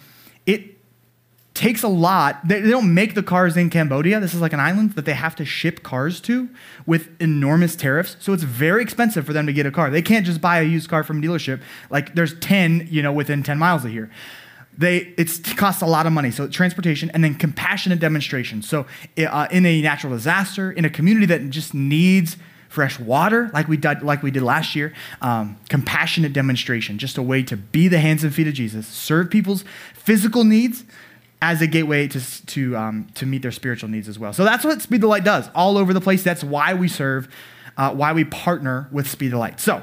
it 0.46 0.73
takes 1.54 1.84
a 1.84 1.88
lot. 1.88 2.46
They, 2.46 2.60
they 2.60 2.70
don't 2.70 2.92
make 2.92 3.14
the 3.14 3.22
cars 3.22 3.56
in 3.56 3.70
Cambodia. 3.70 4.18
This 4.18 4.34
is 4.34 4.40
like 4.40 4.52
an 4.52 4.60
island 4.60 4.94
that 4.94 5.04
they 5.04 5.14
have 5.14 5.36
to 5.36 5.44
ship 5.44 5.84
cars 5.84 6.20
to 6.22 6.48
with 6.84 7.08
enormous 7.20 7.76
tariffs. 7.76 8.16
So 8.18 8.32
it's 8.32 8.42
very 8.42 8.82
expensive 8.82 9.24
for 9.24 9.32
them 9.32 9.46
to 9.46 9.52
get 9.52 9.64
a 9.64 9.70
car. 9.70 9.88
They 9.88 10.02
can't 10.02 10.26
just 10.26 10.40
buy 10.40 10.60
a 10.60 10.64
used 10.64 10.90
car 10.90 11.04
from 11.04 11.18
a 11.18 11.22
dealership. 11.22 11.62
Like 11.90 12.16
there's 12.16 12.38
10, 12.40 12.88
you 12.90 13.02
know, 13.02 13.12
within 13.12 13.44
10 13.44 13.56
miles 13.56 13.84
of 13.84 13.92
here. 13.92 14.10
They, 14.76 15.14
it 15.16 15.56
costs 15.56 15.82
a 15.82 15.86
lot 15.86 16.06
of 16.06 16.12
money. 16.12 16.32
So 16.32 16.48
transportation 16.48 17.08
and 17.14 17.22
then 17.22 17.36
compassionate 17.36 18.00
demonstration. 18.00 18.60
So 18.60 18.86
uh, 19.16 19.46
in 19.52 19.64
a 19.64 19.80
natural 19.80 20.12
disaster, 20.12 20.72
in 20.72 20.84
a 20.84 20.90
community 20.90 21.26
that 21.26 21.48
just 21.50 21.72
needs 21.72 22.36
fresh 22.68 22.98
water, 22.98 23.52
like 23.54 23.68
we 23.68 23.76
did, 23.76 24.02
like 24.02 24.24
we 24.24 24.32
did 24.32 24.42
last 24.42 24.74
year, 24.74 24.92
um, 25.22 25.56
compassionate 25.68 26.32
demonstration, 26.32 26.98
just 26.98 27.16
a 27.16 27.22
way 27.22 27.44
to 27.44 27.56
be 27.56 27.86
the 27.86 28.00
hands 28.00 28.24
and 28.24 28.34
feet 28.34 28.48
of 28.48 28.54
Jesus, 28.54 28.88
serve 28.88 29.30
people's 29.30 29.64
physical 29.94 30.42
needs, 30.42 30.82
as 31.44 31.60
a 31.60 31.66
gateway 31.66 32.08
to, 32.08 32.46
to, 32.46 32.76
um, 32.76 33.06
to 33.14 33.26
meet 33.26 33.42
their 33.42 33.52
spiritual 33.52 33.90
needs 33.90 34.08
as 34.08 34.18
well. 34.18 34.32
So 34.32 34.44
that's 34.44 34.64
what 34.64 34.80
Speed 34.80 35.02
the 35.02 35.06
Light 35.06 35.24
does 35.24 35.50
all 35.54 35.76
over 35.76 35.92
the 35.92 36.00
place. 36.00 36.22
That's 36.22 36.42
why 36.42 36.72
we 36.72 36.88
serve, 36.88 37.28
uh, 37.76 37.94
why 37.94 38.14
we 38.14 38.24
partner 38.24 38.88
with 38.90 39.06
Speed 39.06 39.32
the 39.32 39.38
Light. 39.38 39.60
So 39.60 39.82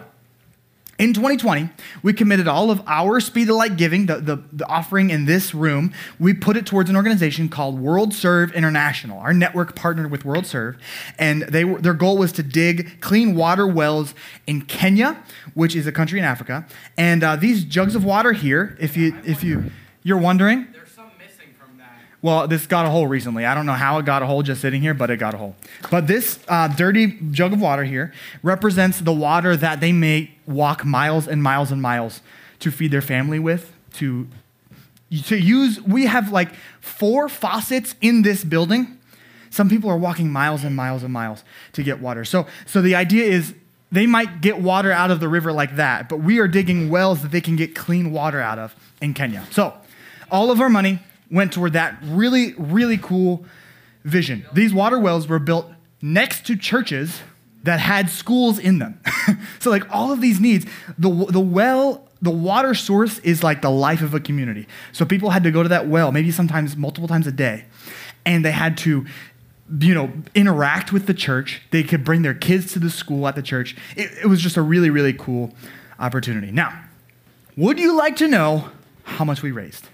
in 0.98 1.14
2020, 1.14 1.70
we 2.02 2.14
committed 2.14 2.48
all 2.48 2.72
of 2.72 2.82
our 2.88 3.20
Speed 3.20 3.48
the 3.48 3.54
Light 3.54 3.78
giving, 3.78 4.08
the, 4.08 4.18
the, 4.18 4.44
the 4.52 4.68
offering 4.68 5.12
in 5.12 5.26
this 5.26 5.54
room, 5.54 5.94
we 6.20 6.34
put 6.34 6.58
it 6.58 6.66
towards 6.66 6.90
an 6.90 6.96
organization 6.96 7.48
called 7.48 7.80
World 7.80 8.12
Serve 8.12 8.52
International. 8.54 9.20
Our 9.20 9.34
network 9.34 9.76
partnered 9.76 10.10
with 10.10 10.26
World 10.26 10.48
Serve, 10.48 10.78
and 11.20 11.44
they 11.44 11.64
were, 11.64 11.80
their 11.80 11.94
goal 11.94 12.18
was 12.18 12.32
to 12.34 12.44
dig 12.44 13.02
clean 13.02 13.36
water 13.36 13.68
wells 13.68 14.16
in 14.48 14.64
Kenya, 14.64 15.24
which 15.54 15.76
is 15.76 15.86
a 15.86 15.92
country 15.92 16.18
in 16.18 16.26
Africa. 16.26 16.66
And 16.98 17.24
uh, 17.24 17.36
these 17.36 17.64
jugs 17.64 17.94
of 17.94 18.04
water 18.04 18.32
here, 18.32 18.76
if 18.80 18.98
you 18.98 19.16
if 19.26 19.44
you 19.44 19.72
you're 20.04 20.18
wondering, 20.18 20.68
There's 20.72 20.92
some 20.92 21.12
missing 21.20 21.54
from 21.60 21.78
that. 21.78 22.00
Well, 22.22 22.48
this 22.48 22.68
got 22.68 22.86
a 22.86 22.90
hole 22.90 23.08
recently. 23.08 23.46
I 23.46 23.56
don't 23.56 23.66
know 23.66 23.74
how 23.74 23.98
it 23.98 24.06
got 24.06 24.22
a 24.22 24.28
hole 24.28 24.44
just 24.44 24.62
sitting 24.62 24.82
here, 24.82 24.94
but 24.94 25.10
it 25.10 25.18
got 25.18 25.34
a 25.34 25.38
hole. 25.38 25.56
But 25.90 26.06
this 26.06 26.40
uh, 26.48 26.68
dirty 26.68 27.18
jug 27.32 27.54
of 27.54 27.60
water 27.60 27.84
here 27.84 28.14
represents 28.44 29.00
the 29.02 29.14
water 29.14 29.58
that 29.58 29.80
they 29.80 29.92
may 29.92 30.32
walk 30.46 30.86
miles 30.86 31.28
and 31.28 31.42
miles 31.42 31.72
and 31.72 31.82
miles 31.82 32.22
to 32.60 32.70
feed 32.70 32.92
their 32.92 33.02
family 33.02 33.40
with, 33.40 33.74
to, 33.94 34.28
to 35.26 35.36
use. 35.36 35.82
We 35.82 36.06
have 36.06 36.32
like 36.32 36.50
four 36.80 37.28
faucets 37.28 37.96
in 38.02 38.22
this 38.22 38.44
building. 38.44 39.00
Some 39.50 39.68
people 39.68 39.90
are 39.90 39.98
walking 39.98 40.32
miles 40.32 40.64
and 40.64 40.76
miles 40.76 41.02
and 41.02 41.12
miles 41.12 41.44
to 41.74 41.82
get 41.82 42.00
water. 42.00 42.24
So, 42.24 42.46
so 42.68 42.84
the 42.84 42.94
idea 42.94 43.26
is 43.26 43.56
they 43.92 44.06
might 44.06 44.42
get 44.42 44.60
water 44.60 44.92
out 44.92 45.10
of 45.10 45.20
the 45.20 45.28
river 45.28 45.52
like 45.52 45.76
that, 45.78 46.08
but 46.08 46.18
we 46.18 46.38
are 46.38 46.48
digging 46.48 46.90
wells 46.90 47.24
that 47.24 47.32
they 47.32 47.42
can 47.42 47.56
get 47.56 47.74
clean 47.74 48.12
water 48.12 48.40
out 48.40 48.60
of 48.60 48.76
in 49.02 49.16
Kenya. 49.16 49.46
So, 49.50 49.74
all 50.30 50.52
of 50.52 50.62
our 50.62 50.70
money 50.70 51.00
went 51.32 51.54
toward 51.54 51.74
that 51.74 51.98
really, 52.04 52.54
really 52.58 52.98
cool 52.98 53.46
vision. 54.04 54.46
These 54.54 54.74
water 54.74 55.00
wells 55.00 55.28
were 55.28 55.40
built 55.40 55.72
next 56.02 56.46
to 56.48 56.56
churches 56.56 57.22
that 57.64 57.80
had 57.80 58.10
schools 58.10 58.60
in 58.60 58.80
them. 58.80 59.00
so, 59.60 59.70
like 59.70 59.90
all 59.94 60.12
of 60.12 60.22
these 60.22 60.40
needs, 60.40 60.66
the, 60.98 61.10
the 61.30 61.40
well, 61.40 62.08
the 62.22 62.32
water 62.32 62.74
source 62.74 63.20
is 63.20 63.44
like 63.44 63.62
the 63.62 63.72
life 63.72 64.02
of 64.02 64.14
a 64.14 64.20
community. 64.20 64.68
So, 64.92 65.06
people 65.06 65.30
had 65.30 65.44
to 65.44 65.52
go 65.52 65.64
to 65.64 65.70
that 65.70 65.88
well, 65.88 66.12
maybe 66.12 66.32
sometimes 66.32 66.76
multiple 66.76 67.08
times 67.08 67.28
a 67.28 67.32
day, 67.32 67.66
and 68.26 68.44
they 68.44 68.52
had 68.52 68.78
to 68.80 69.06
you 69.80 69.94
know, 69.94 70.12
interact 70.36 70.92
with 70.92 71.06
the 71.06 71.14
church. 71.14 71.62
They 71.72 71.84
could 71.84 72.04
bring 72.04 72.24
their 72.24 72.34
kids 72.34 72.74
to 72.74 72.80
the 72.80 72.90
school 72.90 73.28
at 73.28 73.36
the 73.36 73.42
church. 73.42 73.76
It, 73.96 74.12
it 74.24 74.28
was 74.28 74.42
just 74.42 74.58
a 74.58 74.62
really, 74.62 74.90
really 74.90 75.14
cool 75.14 75.54
opportunity. 76.00 76.52
Now, 76.52 76.84
would 77.56 77.80
you 77.80 77.96
like 77.96 78.18
to 78.18 78.28
know 78.28 78.70
how 79.04 79.24
much 79.24 79.42
we 79.42 79.52
raised? 79.52 79.88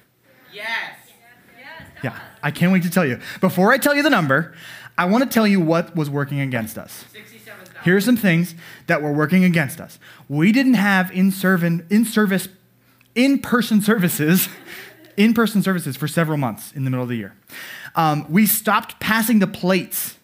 Yeah, 2.04 2.20
I 2.44 2.52
can't 2.52 2.72
wait 2.72 2.84
to 2.84 2.90
tell 2.90 3.06
you. 3.06 3.20
Before 3.42 3.72
I 3.72 3.78
tell 3.78 3.96
you 3.96 4.04
the 4.04 4.10
number, 4.10 4.54
I 4.98 5.06
want 5.06 5.24
to 5.24 5.30
tell 5.30 5.48
you 5.48 5.60
what 5.60 5.96
was 5.96 6.10
working 6.10 6.40
against 6.40 6.78
us. 6.78 7.06
Here 7.84 7.96
are 7.96 8.02
some 8.02 8.18
things 8.18 8.56
that 8.88 9.02
were 9.02 9.14
working 9.14 9.44
against 9.44 9.80
us. 9.80 10.00
We 10.28 10.52
didn't 10.52 10.76
have 10.76 11.12
in 11.12 11.32
in 11.90 12.06
service 12.06 12.50
in 13.16 13.40
person 13.40 13.82
services, 13.82 14.50
in 15.18 15.34
person 15.34 15.62
services 15.64 15.96
for 15.96 16.08
several 16.08 16.38
months 16.38 16.72
in 16.74 16.84
the 16.84 16.90
middle 16.90 17.04
of 17.04 17.10
the 17.10 17.18
year. 17.18 17.36
Um, 17.96 18.26
we 18.30 18.46
stopped 18.46 19.00
passing 19.00 19.40
the 19.40 19.48
plates 19.48 20.18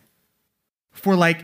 for 0.91 1.15
like 1.15 1.43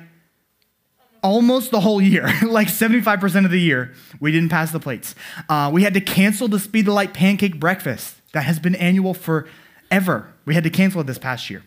almost 1.21 1.71
the 1.71 1.79
whole 1.79 2.01
year, 2.01 2.27
like 2.45 2.67
75% 2.67 3.45
of 3.45 3.51
the 3.51 3.59
year, 3.59 3.93
we 4.19 4.31
didn't 4.31 4.49
pass 4.49 4.71
the 4.71 4.79
plates. 4.79 5.15
Uh, 5.49 5.69
we 5.73 5.83
had 5.83 5.93
to 5.93 6.01
cancel 6.01 6.47
the 6.47 6.59
Speed 6.59 6.85
the 6.85 6.93
Light 6.93 7.13
pancake 7.13 7.59
breakfast 7.59 8.15
that 8.33 8.43
has 8.43 8.59
been 8.59 8.75
annual 8.75 9.13
forever. 9.89 10.31
We 10.45 10.53
had 10.53 10.63
to 10.63 10.69
cancel 10.69 11.01
it 11.01 11.07
this 11.07 11.17
past 11.17 11.49
year. 11.49 11.63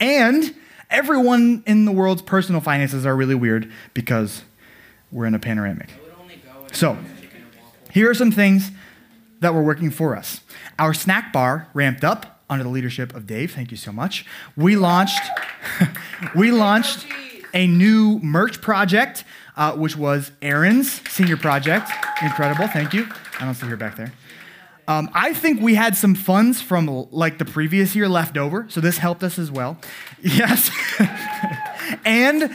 And 0.00 0.54
everyone 0.90 1.62
in 1.66 1.84
the 1.84 1.92
world's 1.92 2.22
personal 2.22 2.60
finances 2.60 3.04
are 3.06 3.16
really 3.16 3.34
weird 3.34 3.70
because 3.94 4.42
we're 5.10 5.26
in 5.26 5.34
a 5.34 5.38
panoramic. 5.38 5.90
So, 6.72 6.96
here 7.92 8.10
are 8.10 8.14
some 8.14 8.32
things 8.32 8.70
that 9.40 9.54
were 9.54 9.62
working 9.62 9.90
for 9.90 10.16
us. 10.16 10.40
Our 10.78 10.94
snack 10.94 11.32
bar 11.32 11.68
ramped 11.74 12.02
up 12.02 12.42
under 12.50 12.64
the 12.64 12.70
leadership 12.70 13.14
of 13.14 13.26
Dave. 13.26 13.54
Thank 13.54 13.70
you 13.70 13.76
so 13.76 13.92
much. 13.92 14.26
We 14.56 14.76
launched 14.76 15.22
we 16.34 16.50
launched 16.50 17.06
a 17.52 17.66
new 17.68 18.18
merch 18.18 18.60
project, 18.60 19.24
uh, 19.56 19.72
which 19.72 19.96
was 19.96 20.32
Aaron's 20.42 20.90
senior 21.08 21.36
project. 21.36 21.90
Incredible. 22.20 22.66
Thank 22.66 22.92
you. 22.92 23.06
I 23.38 23.44
don't 23.44 23.54
see 23.54 23.66
her 23.66 23.76
back 23.76 23.96
there. 23.96 24.12
Um, 24.86 25.10
I 25.14 25.32
think 25.32 25.60
we 25.60 25.74
had 25.74 25.96
some 25.96 26.14
funds 26.14 26.60
from 26.60 27.08
like 27.10 27.38
the 27.38 27.44
previous 27.44 27.96
year 27.96 28.08
left 28.08 28.36
over, 28.36 28.66
so 28.68 28.80
this 28.80 28.98
helped 28.98 29.22
us 29.22 29.38
as 29.38 29.50
well. 29.50 29.78
Yes. 30.26 30.70
and 32.06 32.50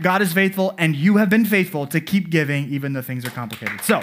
God 0.00 0.22
is 0.22 0.32
faithful, 0.32 0.74
and 0.78 0.94
you 0.94 1.16
have 1.16 1.28
been 1.28 1.44
faithful 1.44 1.88
to 1.88 2.00
keep 2.00 2.30
giving 2.30 2.68
even 2.68 2.92
though 2.92 3.02
things 3.02 3.24
are 3.24 3.30
complicated. 3.30 3.80
So, 3.80 4.00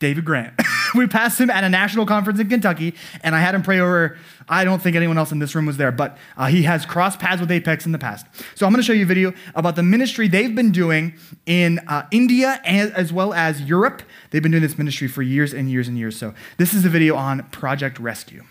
David 0.00 0.24
Grant. 0.24 0.54
we 0.94 1.06
passed 1.06 1.40
him 1.40 1.50
at 1.50 1.62
a 1.62 1.68
national 1.68 2.06
conference 2.06 2.40
in 2.40 2.48
Kentucky, 2.48 2.94
and 3.22 3.36
I 3.36 3.40
had 3.40 3.54
him 3.54 3.62
pray 3.62 3.78
over. 3.78 4.18
I 4.50 4.64
don't 4.64 4.82
think 4.82 4.96
anyone 4.96 5.16
else 5.16 5.30
in 5.30 5.38
this 5.38 5.54
room 5.54 5.66
was 5.66 5.76
there, 5.76 5.92
but 5.92 6.18
uh, 6.36 6.46
he 6.46 6.64
has 6.64 6.84
crossed 6.84 7.20
paths 7.20 7.40
with 7.40 7.52
Apex 7.52 7.86
in 7.86 7.92
the 7.92 7.98
past. 7.98 8.26
So 8.56 8.66
I'm 8.66 8.72
going 8.72 8.82
to 8.82 8.86
show 8.86 8.92
you 8.92 9.04
a 9.04 9.06
video 9.06 9.32
about 9.54 9.76
the 9.76 9.84
ministry 9.84 10.26
they've 10.26 10.54
been 10.54 10.72
doing 10.72 11.14
in 11.46 11.78
uh, 11.86 12.06
India 12.10 12.60
and, 12.64 12.92
as 12.94 13.12
well 13.12 13.32
as 13.32 13.62
Europe. 13.62 14.02
They've 14.30 14.42
been 14.42 14.50
doing 14.50 14.62
this 14.62 14.76
ministry 14.76 15.06
for 15.06 15.22
years 15.22 15.54
and 15.54 15.70
years 15.70 15.86
and 15.86 15.96
years. 15.96 16.18
So 16.18 16.34
this 16.56 16.74
is 16.74 16.84
a 16.84 16.88
video 16.88 17.14
on 17.14 17.44
Project 17.50 18.00
Rescue. 18.00 18.42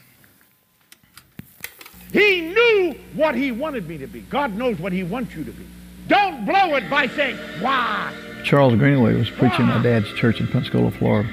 He 2.13 2.41
knew 2.41 2.95
what 3.13 3.35
he 3.35 3.51
wanted 3.51 3.87
me 3.87 3.97
to 3.97 4.07
be. 4.07 4.21
God 4.21 4.55
knows 4.55 4.79
what 4.79 4.93
he 4.93 5.03
wants 5.03 5.35
you 5.35 5.43
to 5.43 5.51
be. 5.51 5.67
Don't 6.07 6.45
blow 6.45 6.75
it 6.75 6.89
by 6.89 7.07
saying, 7.07 7.37
why? 7.61 8.15
Charles 8.43 8.75
Greenaway 8.75 9.15
was 9.15 9.29
preaching 9.29 9.67
at 9.67 9.77
my 9.77 9.83
dad's 9.83 10.11
church 10.13 10.39
in 10.39 10.47
Pensacola, 10.47 10.91
Florida. 10.91 11.29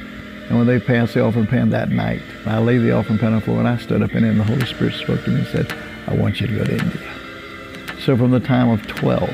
And 0.49 0.59
when 0.59 0.67
they 0.67 0.79
passed 0.79 1.15
the 1.15 1.25
offering 1.25 1.47
pan 1.47 1.71
that 1.71 1.91
night, 1.91 2.23
I 2.47 2.59
laid 2.59 2.79
the 2.79 2.93
offering 2.93 3.19
pan 3.19 3.33
on 3.33 3.41
the 3.41 3.45
floor 3.45 3.59
and 3.59 3.69
I 3.69 3.79
stood 3.79 4.03
up 4.03 4.13
and 4.13 4.25
then 4.25 4.39
the 4.39 4.45
Holy 4.45 4.65
Spirit 4.67 4.95
spoke 4.95 5.25
to 5.25 5.31
me 5.31 5.41
and 5.41 5.49
said, 5.49 5.73
I 6.07 6.15
want 6.15 6.41
you 6.41 6.47
to 6.47 6.55
go 6.55 6.65
to 6.65 6.73
India. 6.73 7.15
So 8.01 8.17
from 8.17 8.31
the 8.31 8.41
time 8.41 8.69
of 8.69 8.87
12, 8.87 9.29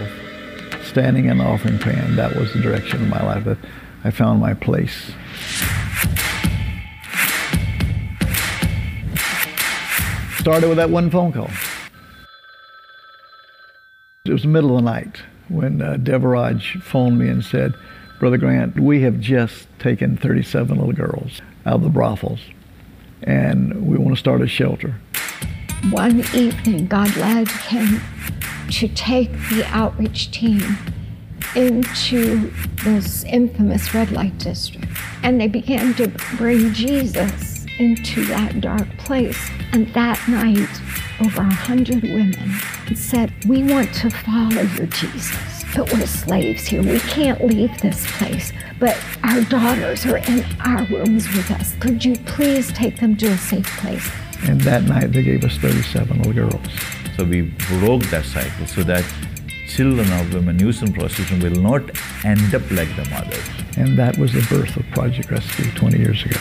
standing 0.83 1.27
in 1.27 1.39
the 1.39 1.45
offering 1.45 1.79
pan, 1.79 2.17
that 2.17 2.35
was 2.37 2.53
the 2.55 2.61
direction 2.61 3.03
of 3.03 3.09
my 3.09 3.23
life. 3.23 3.45
That 3.45 3.59
I 4.05 4.11
found 4.11 4.41
my 4.41 4.55
place. 4.55 5.13
Started 10.39 10.69
with 10.69 10.79
that 10.79 10.91
one 10.91 11.11
phone 11.11 11.33
call. 11.33 11.51
It 14.25 14.33
was 14.33 14.43
the 14.43 14.49
middle 14.49 14.77
of 14.77 14.85
the 14.85 14.91
night 14.91 15.23
when 15.49 15.83
uh, 15.83 15.99
Devaraj 16.01 16.83
phoned 16.83 17.19
me 17.19 17.29
and 17.29 17.45
said, 17.45 17.75
Brother 18.23 18.39
Grant, 18.39 18.79
we 18.79 19.01
have 19.01 19.19
just 19.19 19.67
taken 19.81 20.17
37 20.17 20.79
little 20.79 20.93
girls 20.93 21.43
out 21.67 21.75
of 21.75 21.83
the 21.83 21.89
brothels, 21.89 22.39
and 23.25 23.85
we 23.85 23.99
want 23.99 24.15
to 24.15 24.17
start 24.17 24.41
a 24.41 24.47
shelter. 24.47 24.95
One 25.91 26.21
evening, 26.33 26.87
God 26.87 27.17
led 27.17 27.49
him 27.49 28.01
to 28.71 28.87
take 28.87 29.33
the 29.51 29.65
outreach 29.73 30.31
team 30.31 30.61
into 31.57 32.53
this 32.85 33.25
infamous 33.25 33.93
red 33.93 34.13
light 34.13 34.39
district. 34.39 34.87
And 35.25 35.41
they 35.41 35.49
began 35.49 35.93
to 35.95 36.07
bring 36.37 36.73
Jesus 36.73 37.67
into 37.81 38.25
that 38.27 38.61
dark 38.61 38.87
place. 38.99 39.51
And 39.73 39.93
that 39.95 40.29
night, 40.29 40.71
over 41.21 41.41
a 41.41 41.53
hundred 41.53 42.05
women 42.05 42.53
said, 42.95 43.33
We 43.47 43.65
want 43.65 43.93
to 43.95 44.11
follow 44.11 44.63
your 44.63 44.87
Jesus, 44.87 45.52
but 45.75 45.93
we're 45.93 46.07
slaves 46.07 46.67
here. 46.67 46.83
We 46.83 47.01
can't 47.01 47.45
leave 47.45 47.81
this 47.81 48.07
place. 48.19 48.53
But 48.79 48.99
our 49.25 49.41
daughters 49.43 50.05
are 50.07 50.19
in 50.19 50.45
our 50.65 50.85
rooms 50.87 51.27
with 51.29 51.51
us. 51.51 51.75
Could 51.81 52.05
you 52.05 52.17
please 52.27 52.73
take 52.73 53.01
them 53.01 53.17
to 53.17 53.29
a 53.29 53.39
safe 53.39 53.67
place? 53.79 54.11
And 54.45 54.61
that 54.63 54.85
night, 54.85 55.13
they 55.13 55.23
gave 55.23 55.45
us 55.45 55.57
37 55.59 56.19
little 56.23 56.33
girls. 56.33 56.69
So 57.17 57.25
we 57.25 57.43
broke 57.81 58.03
that 58.05 58.25
cycle 58.25 58.67
so 58.67 58.83
that 58.85 59.05
children 59.69 60.11
of 60.13 60.35
women 60.35 60.59
used 60.59 60.83
in 60.83 60.93
prostitution 60.93 61.41
will 61.41 61.63
not 61.63 61.83
end 62.25 62.55
up 62.55 62.63
like 62.71 62.95
the 62.97 63.07
mothers. 63.11 63.49
And 63.77 63.99
that 63.99 64.19
was 64.19 64.33
the 64.33 64.45
birth 64.51 64.77
of 64.77 64.85
Project 64.91 65.31
Rescue 65.31 65.71
20 65.73 65.99
years 65.99 66.25
ago. 66.25 66.39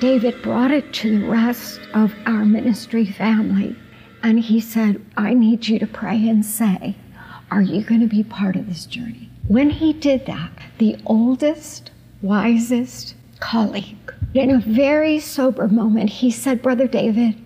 David 0.00 0.42
brought 0.42 0.70
it 0.70 0.92
to 0.92 1.18
the 1.18 1.26
rest 1.26 1.80
of 1.94 2.14
our 2.26 2.44
ministry 2.44 3.06
family, 3.06 3.74
and 4.26 4.40
he 4.40 4.58
said, 4.60 5.00
I 5.16 5.34
need 5.34 5.68
you 5.68 5.78
to 5.78 5.86
pray 5.86 6.28
and 6.28 6.44
say, 6.44 6.96
Are 7.48 7.62
you 7.62 7.84
going 7.84 8.00
to 8.00 8.08
be 8.08 8.24
part 8.24 8.56
of 8.56 8.66
this 8.66 8.84
journey? 8.84 9.30
When 9.46 9.70
he 9.70 9.92
did 9.92 10.26
that, 10.26 10.50
the 10.78 10.96
oldest, 11.06 11.92
wisest 12.22 13.14
colleague, 13.38 14.12
in 14.34 14.50
a 14.50 14.58
very 14.58 15.20
sober 15.20 15.68
moment, 15.68 16.10
he 16.10 16.32
said, 16.32 16.60
Brother 16.60 16.88
David, 16.88 17.40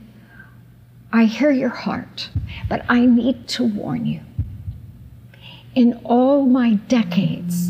I 1.13 1.25
hear 1.25 1.51
your 1.51 1.69
heart, 1.69 2.31
but 2.67 2.83
I 2.89 3.05
need 3.05 3.47
to 3.49 3.65
warn 3.65 4.07
you. 4.07 4.23
In 5.75 6.01
all 6.03 6.47
my 6.47 6.77
decades 6.89 7.69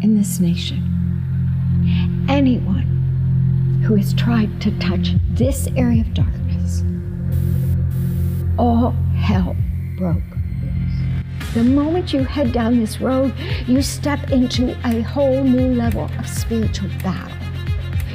in 0.00 0.14
this 0.16 0.38
nation, 0.38 2.26
anyone 2.28 3.82
who 3.84 3.96
has 3.96 4.14
tried 4.14 4.60
to 4.60 4.78
touch 4.78 5.14
this 5.28 5.66
area 5.74 6.02
of 6.02 6.14
darkness 6.14 6.47
all 8.58 8.90
hell 9.16 9.56
broke 9.96 10.16
loose. 10.62 11.54
The 11.54 11.64
moment 11.64 12.12
you 12.12 12.24
head 12.24 12.52
down 12.52 12.78
this 12.78 13.00
road, 13.00 13.32
you 13.66 13.80
step 13.82 14.30
into 14.30 14.76
a 14.84 15.00
whole 15.02 15.42
new 15.42 15.74
level 15.74 16.10
of 16.18 16.28
spiritual 16.28 16.90
battle. 17.02 17.36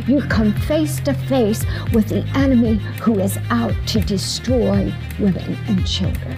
You 0.08 0.21
come 0.21 0.53
face 0.53 0.99
to 1.01 1.13
face 1.13 1.63
with 1.93 2.10
the 2.10 2.25
enemy 2.36 2.75
who 3.01 3.19
is 3.19 3.38
out 3.49 3.73
to 3.88 4.01
destroy 4.01 4.93
women 5.19 5.58
and 5.67 5.88
children. 5.88 6.38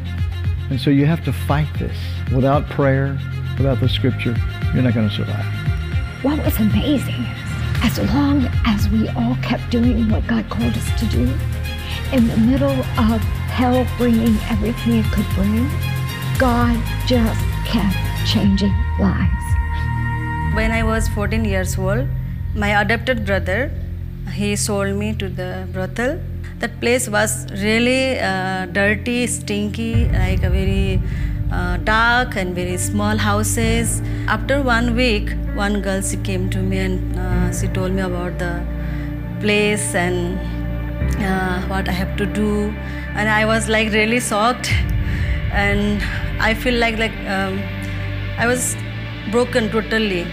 And 0.70 0.80
so 0.80 0.90
you 0.90 1.06
have 1.06 1.24
to 1.26 1.34
fight 1.34 1.68
this. 1.80 1.98
Without 2.34 2.70
prayer, 2.70 3.18
without 3.58 3.80
the 3.80 3.90
scripture, 3.90 4.36
you're 4.74 4.84
not 4.84 4.94
going 4.94 5.10
to 5.10 5.16
survive. 5.16 5.46
What 6.24 6.44
was 6.44 6.58
amazing 6.60 7.22
is, 7.22 8.00
as 8.00 8.00
long 8.14 8.50
as 8.66 8.90
we 8.90 9.08
all 9.10 9.36
kept 9.42 9.70
doing 9.70 10.10
what 10.10 10.26
God 10.28 10.50
called 10.50 10.74
us 10.74 11.00
to 11.00 11.06
do, 11.08 11.32
in 12.12 12.28
the 12.28 12.38
middle 12.38 12.80
of 13.00 13.22
hell 13.58 13.88
bringing 13.98 14.38
everything 14.54 14.96
it 15.02 15.06
could 15.14 15.28
bring, 15.34 15.70
God 16.38 16.76
just 17.08 17.40
kept 17.66 17.96
changing 18.28 18.76
lives. 19.00 19.46
When 20.54 20.72
I 20.72 20.84
was 20.84 21.08
14 21.08 21.46
years 21.46 21.78
old, 21.78 22.08
my 22.54 22.82
adopted 22.82 23.26
brother, 23.26 23.72
he 24.34 24.58
sold 24.58 24.98
me 24.98 25.14
to 25.16 25.30
the 25.30 25.68
brothel. 25.72 26.20
That 26.60 26.82
place 26.82 27.08
was 27.08 27.50
really 27.64 28.20
uh, 28.20 28.66
dirty, 28.66 29.26
stinky, 29.28 30.10
like 30.10 30.44
a 30.44 30.50
very 30.50 31.02
uh, 31.50 31.78
dark 31.78 32.36
and 32.36 32.54
very 32.54 32.76
small 32.76 33.16
houses. 33.16 34.02
After 34.28 34.62
one 34.62 34.96
week, 34.96 35.32
one 35.54 35.82
girl 35.82 36.02
she 36.02 36.18
came 36.18 36.50
to 36.50 36.58
me 36.58 36.80
and 36.80 37.18
uh, 37.18 37.54
she 37.54 37.68
told 37.70 37.94
me 37.94 38.02
about 38.02 38.38
the 38.38 38.66
place 39.40 39.96
and 39.96 40.55
uh, 41.26 41.62
what 41.68 41.90
I 41.90 41.92
have 41.92 42.16
to 42.18 42.26
do, 42.26 42.74
and 43.16 43.30
I 43.30 43.46
was 43.46 43.68
like 43.68 43.92
really 43.92 44.20
shocked, 44.20 44.72
and 45.52 46.02
I 46.40 46.54
feel 46.54 46.76
like 46.76 46.98
like 46.98 47.16
um, 47.28 47.60
I 48.38 48.48
was 48.48 48.76
broken 49.32 49.70
totally. 49.70 50.28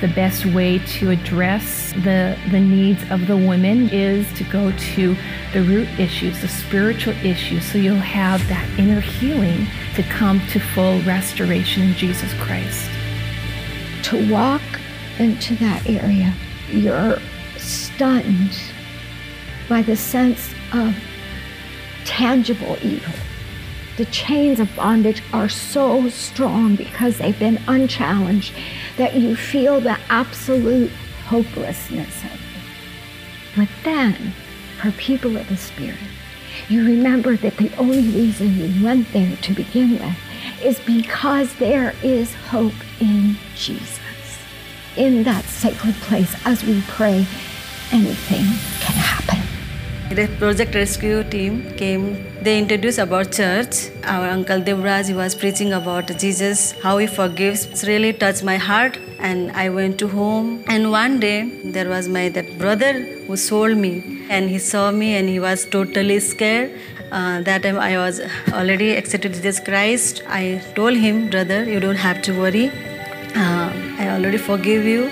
The 0.00 0.08
best 0.08 0.46
way 0.46 0.78
to 0.78 1.10
address 1.10 1.92
the, 2.04 2.38
the 2.52 2.60
needs 2.60 3.02
of 3.10 3.26
the 3.26 3.36
women 3.36 3.88
is 3.88 4.32
to 4.34 4.44
go 4.44 4.70
to 4.70 5.16
the 5.52 5.62
root 5.62 5.88
issues, 5.98 6.40
the 6.40 6.46
spiritual 6.46 7.14
issues, 7.24 7.64
so 7.64 7.78
you'll 7.78 7.96
have 7.96 8.46
that 8.48 8.68
inner 8.78 9.00
healing 9.00 9.66
to 9.96 10.04
come 10.04 10.40
to 10.52 10.60
full 10.60 11.00
restoration 11.02 11.82
in 11.82 11.94
Jesus 11.94 12.32
Christ. 12.34 12.88
To 14.04 14.30
walk 14.30 14.62
into 15.18 15.56
that 15.56 15.88
area, 15.88 16.32
you're 16.70 17.18
stunned 17.56 18.56
by 19.68 19.82
the 19.82 19.96
sense 19.96 20.52
of 20.72 20.96
tangible 22.04 22.76
evil. 22.82 23.12
The 23.96 24.06
chains 24.06 24.60
of 24.60 24.74
bondage 24.76 25.22
are 25.32 25.48
so 25.48 26.08
strong 26.08 26.76
because 26.76 27.18
they've 27.18 27.38
been 27.38 27.60
unchallenged 27.66 28.54
that 28.96 29.14
you 29.14 29.34
feel 29.36 29.80
the 29.80 29.98
absolute 30.08 30.90
hopelessness 31.26 32.24
of 32.24 32.32
it. 32.32 32.40
But 33.56 33.68
then, 33.82 34.32
for 34.80 34.92
people 34.92 35.36
of 35.36 35.48
the 35.48 35.56
Spirit, 35.56 35.98
you 36.68 36.84
remember 36.84 37.36
that 37.36 37.56
the 37.56 37.74
only 37.76 38.02
reason 38.02 38.56
you 38.56 38.84
went 38.84 39.12
there 39.12 39.36
to 39.36 39.52
begin 39.52 39.98
with 39.98 40.16
is 40.62 40.80
because 40.80 41.54
there 41.54 41.94
is 42.02 42.34
hope 42.34 42.72
in 43.00 43.36
Jesus. 43.54 43.98
In 44.96 45.22
that 45.24 45.44
sacred 45.44 45.94
place, 45.96 46.34
as 46.44 46.64
we 46.64 46.82
pray, 46.88 47.26
anything 47.92 48.44
can 48.80 48.96
happen. 48.96 49.47
The 50.10 50.26
Project 50.38 50.74
Rescue 50.74 51.22
team 51.22 51.70
came. 51.76 52.24
They 52.42 52.58
introduced 52.58 52.98
about 52.98 53.30
church. 53.30 53.90
Our 54.04 54.30
uncle 54.30 54.58
Devraj 54.58 55.14
was 55.14 55.34
preaching 55.34 55.74
about 55.74 56.06
Jesus, 56.18 56.72
how 56.80 56.96
he 56.96 57.06
forgives. 57.06 57.66
It's 57.66 57.84
really 57.84 58.14
touched 58.14 58.42
my 58.42 58.56
heart. 58.56 58.98
And 59.18 59.52
I 59.52 59.68
went 59.68 59.98
to 59.98 60.08
home. 60.08 60.64
And 60.66 60.90
one 60.90 61.20
day 61.20 61.50
there 61.62 61.90
was 61.90 62.08
my 62.08 62.30
that 62.30 62.58
brother 62.58 62.94
who 63.26 63.36
sold 63.36 63.76
me, 63.76 64.24
and 64.30 64.48
he 64.48 64.58
saw 64.58 64.90
me 64.90 65.14
and 65.14 65.28
he 65.28 65.38
was 65.38 65.66
totally 65.66 66.20
scared. 66.20 66.72
Uh, 67.12 67.42
that 67.42 67.62
time 67.62 67.78
I 67.78 67.98
was 67.98 68.20
already 68.52 68.96
accepted 68.96 69.34
Jesus 69.34 69.60
Christ. 69.60 70.22
I 70.26 70.62
told 70.74 70.96
him, 70.96 71.28
brother, 71.28 71.64
you 71.64 71.80
don't 71.80 72.02
have 72.08 72.22
to 72.22 72.32
worry. 72.32 72.70
Uh, 73.36 73.72
I 73.98 74.08
already 74.08 74.38
forgive 74.38 74.86
you. 74.86 75.10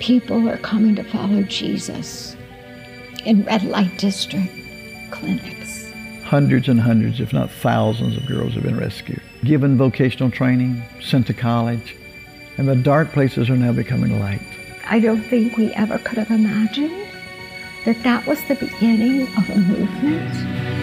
People 0.00 0.50
are 0.50 0.58
coming 0.58 0.94
to 0.96 1.02
follow 1.02 1.42
Jesus 1.44 2.27
in 3.24 3.44
red 3.44 3.62
light 3.64 3.96
district 3.98 4.52
clinics. 5.10 5.92
Hundreds 6.24 6.68
and 6.68 6.80
hundreds, 6.80 7.20
if 7.20 7.32
not 7.32 7.50
thousands, 7.50 8.16
of 8.16 8.26
girls 8.26 8.54
have 8.54 8.62
been 8.62 8.78
rescued, 8.78 9.22
given 9.44 9.78
vocational 9.78 10.30
training, 10.30 10.82
sent 11.00 11.26
to 11.26 11.34
college, 11.34 11.96
and 12.58 12.68
the 12.68 12.76
dark 12.76 13.12
places 13.12 13.48
are 13.48 13.56
now 13.56 13.72
becoming 13.72 14.20
light. 14.20 14.42
I 14.84 15.00
don't 15.00 15.22
think 15.22 15.56
we 15.56 15.72
ever 15.74 15.98
could 15.98 16.18
have 16.18 16.30
imagined 16.30 17.06
that 17.84 18.02
that 18.02 18.26
was 18.26 18.42
the 18.44 18.54
beginning 18.56 19.22
of 19.36 19.48
a 19.50 19.56
movement. 19.56 20.78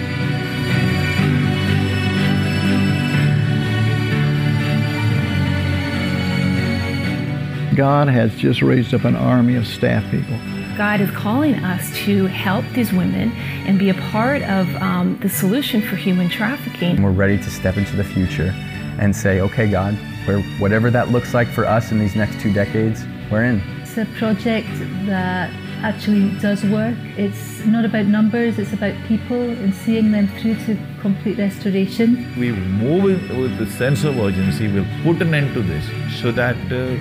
God 7.75 8.07
has 8.07 8.33
just 8.35 8.61
raised 8.61 8.93
up 8.93 9.03
an 9.03 9.15
army 9.15 9.55
of 9.55 9.67
staff 9.67 10.09
people. 10.09 10.37
God 10.75 10.99
is 10.99 11.09
calling 11.11 11.55
us 11.55 11.89
to 12.05 12.25
help 12.25 12.65
these 12.73 12.91
women 12.91 13.31
and 13.65 13.79
be 13.79 13.89
a 13.89 13.93
part 13.93 14.41
of 14.43 14.67
um, 14.75 15.17
the 15.21 15.29
solution 15.29 15.81
for 15.81 15.95
human 15.95 16.27
trafficking. 16.27 17.01
We're 17.01 17.11
ready 17.11 17.37
to 17.37 17.49
step 17.49 17.77
into 17.77 17.95
the 17.95 18.03
future 18.03 18.53
and 18.99 19.15
say, 19.15 19.39
okay, 19.39 19.71
God, 19.71 19.97
we're, 20.27 20.41
whatever 20.59 20.91
that 20.91 21.09
looks 21.09 21.33
like 21.33 21.47
for 21.47 21.65
us 21.65 21.91
in 21.91 21.99
these 21.99 22.15
next 22.15 22.41
two 22.41 22.51
decades, 22.51 23.05
we're 23.31 23.45
in. 23.45 23.61
It's 23.81 23.97
a 23.97 24.05
project 24.17 24.67
that 25.05 25.49
actually 25.81 26.37
does 26.39 26.63
work. 26.65 26.97
It's 27.17 27.63
not 27.65 27.85
about 27.85 28.07
numbers, 28.07 28.59
it's 28.59 28.73
about 28.73 28.95
people 29.07 29.41
and 29.41 29.73
seeing 29.73 30.11
them 30.11 30.27
through 30.39 30.55
to 30.65 30.77
complete 30.99 31.37
restoration. 31.37 32.37
We 32.37 32.51
move 32.51 33.03
with, 33.03 33.31
with 33.31 33.57
the 33.57 33.67
sense 33.67 34.03
of 34.03 34.19
urgency, 34.19 34.67
we'll 34.67 34.85
put 35.03 35.21
an 35.21 35.33
end 35.33 35.53
to 35.53 35.61
this 35.61 35.85
so 36.19 36.33
that, 36.33 36.57
uh, 36.69 36.97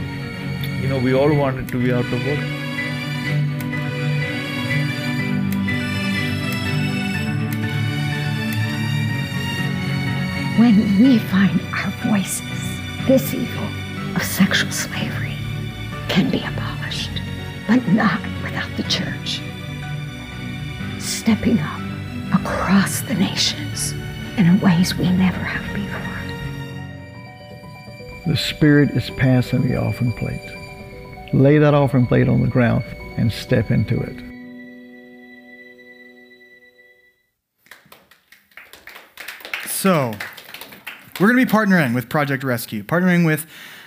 you 0.80 0.88
know, 0.88 1.00
we 1.00 1.12
all 1.12 1.34
want 1.34 1.58
it 1.58 1.68
to 1.68 1.82
be 1.82 1.92
out 1.92 2.04
of 2.04 2.24
work. 2.24 2.63
When 10.56 11.00
we 11.00 11.18
find 11.18 11.60
our 11.74 11.90
voices, 12.08 12.80
this 13.06 13.34
evil 13.34 13.68
of 14.14 14.22
sexual 14.22 14.70
slavery 14.70 15.36
can 16.08 16.30
be 16.30 16.44
abolished, 16.44 17.10
but 17.66 17.86
not 17.88 18.20
without 18.42 18.70
the 18.76 18.84
church 18.84 19.40
stepping 21.24 21.58
up 21.58 21.80
across 22.34 23.00
the 23.00 23.14
nations 23.14 23.92
in 24.36 24.60
ways 24.60 24.94
we 24.94 25.10
never 25.10 25.38
have 25.38 25.74
before. 25.74 26.00
The 28.26 28.36
Spirit 28.36 28.90
is 28.90 29.10
passing 29.10 29.66
the 29.66 29.76
offering 29.76 30.12
plate. 30.12 30.40
Lay 31.32 31.58
that 31.58 31.74
offering 31.74 32.06
plate 32.06 32.28
on 32.28 32.42
the 32.42 32.46
ground 32.46 32.84
and 33.16 33.32
step 33.32 33.70
into 33.70 33.98
it. 34.00 34.22
So, 39.66 40.14
we're 41.20 41.32
going 41.32 41.46
to 41.46 41.46
be 41.46 41.52
partnering 41.52 41.94
with 41.94 42.08
Project 42.08 42.42
Rescue, 42.42 42.82
partnering 42.82 43.24
with 43.24 43.46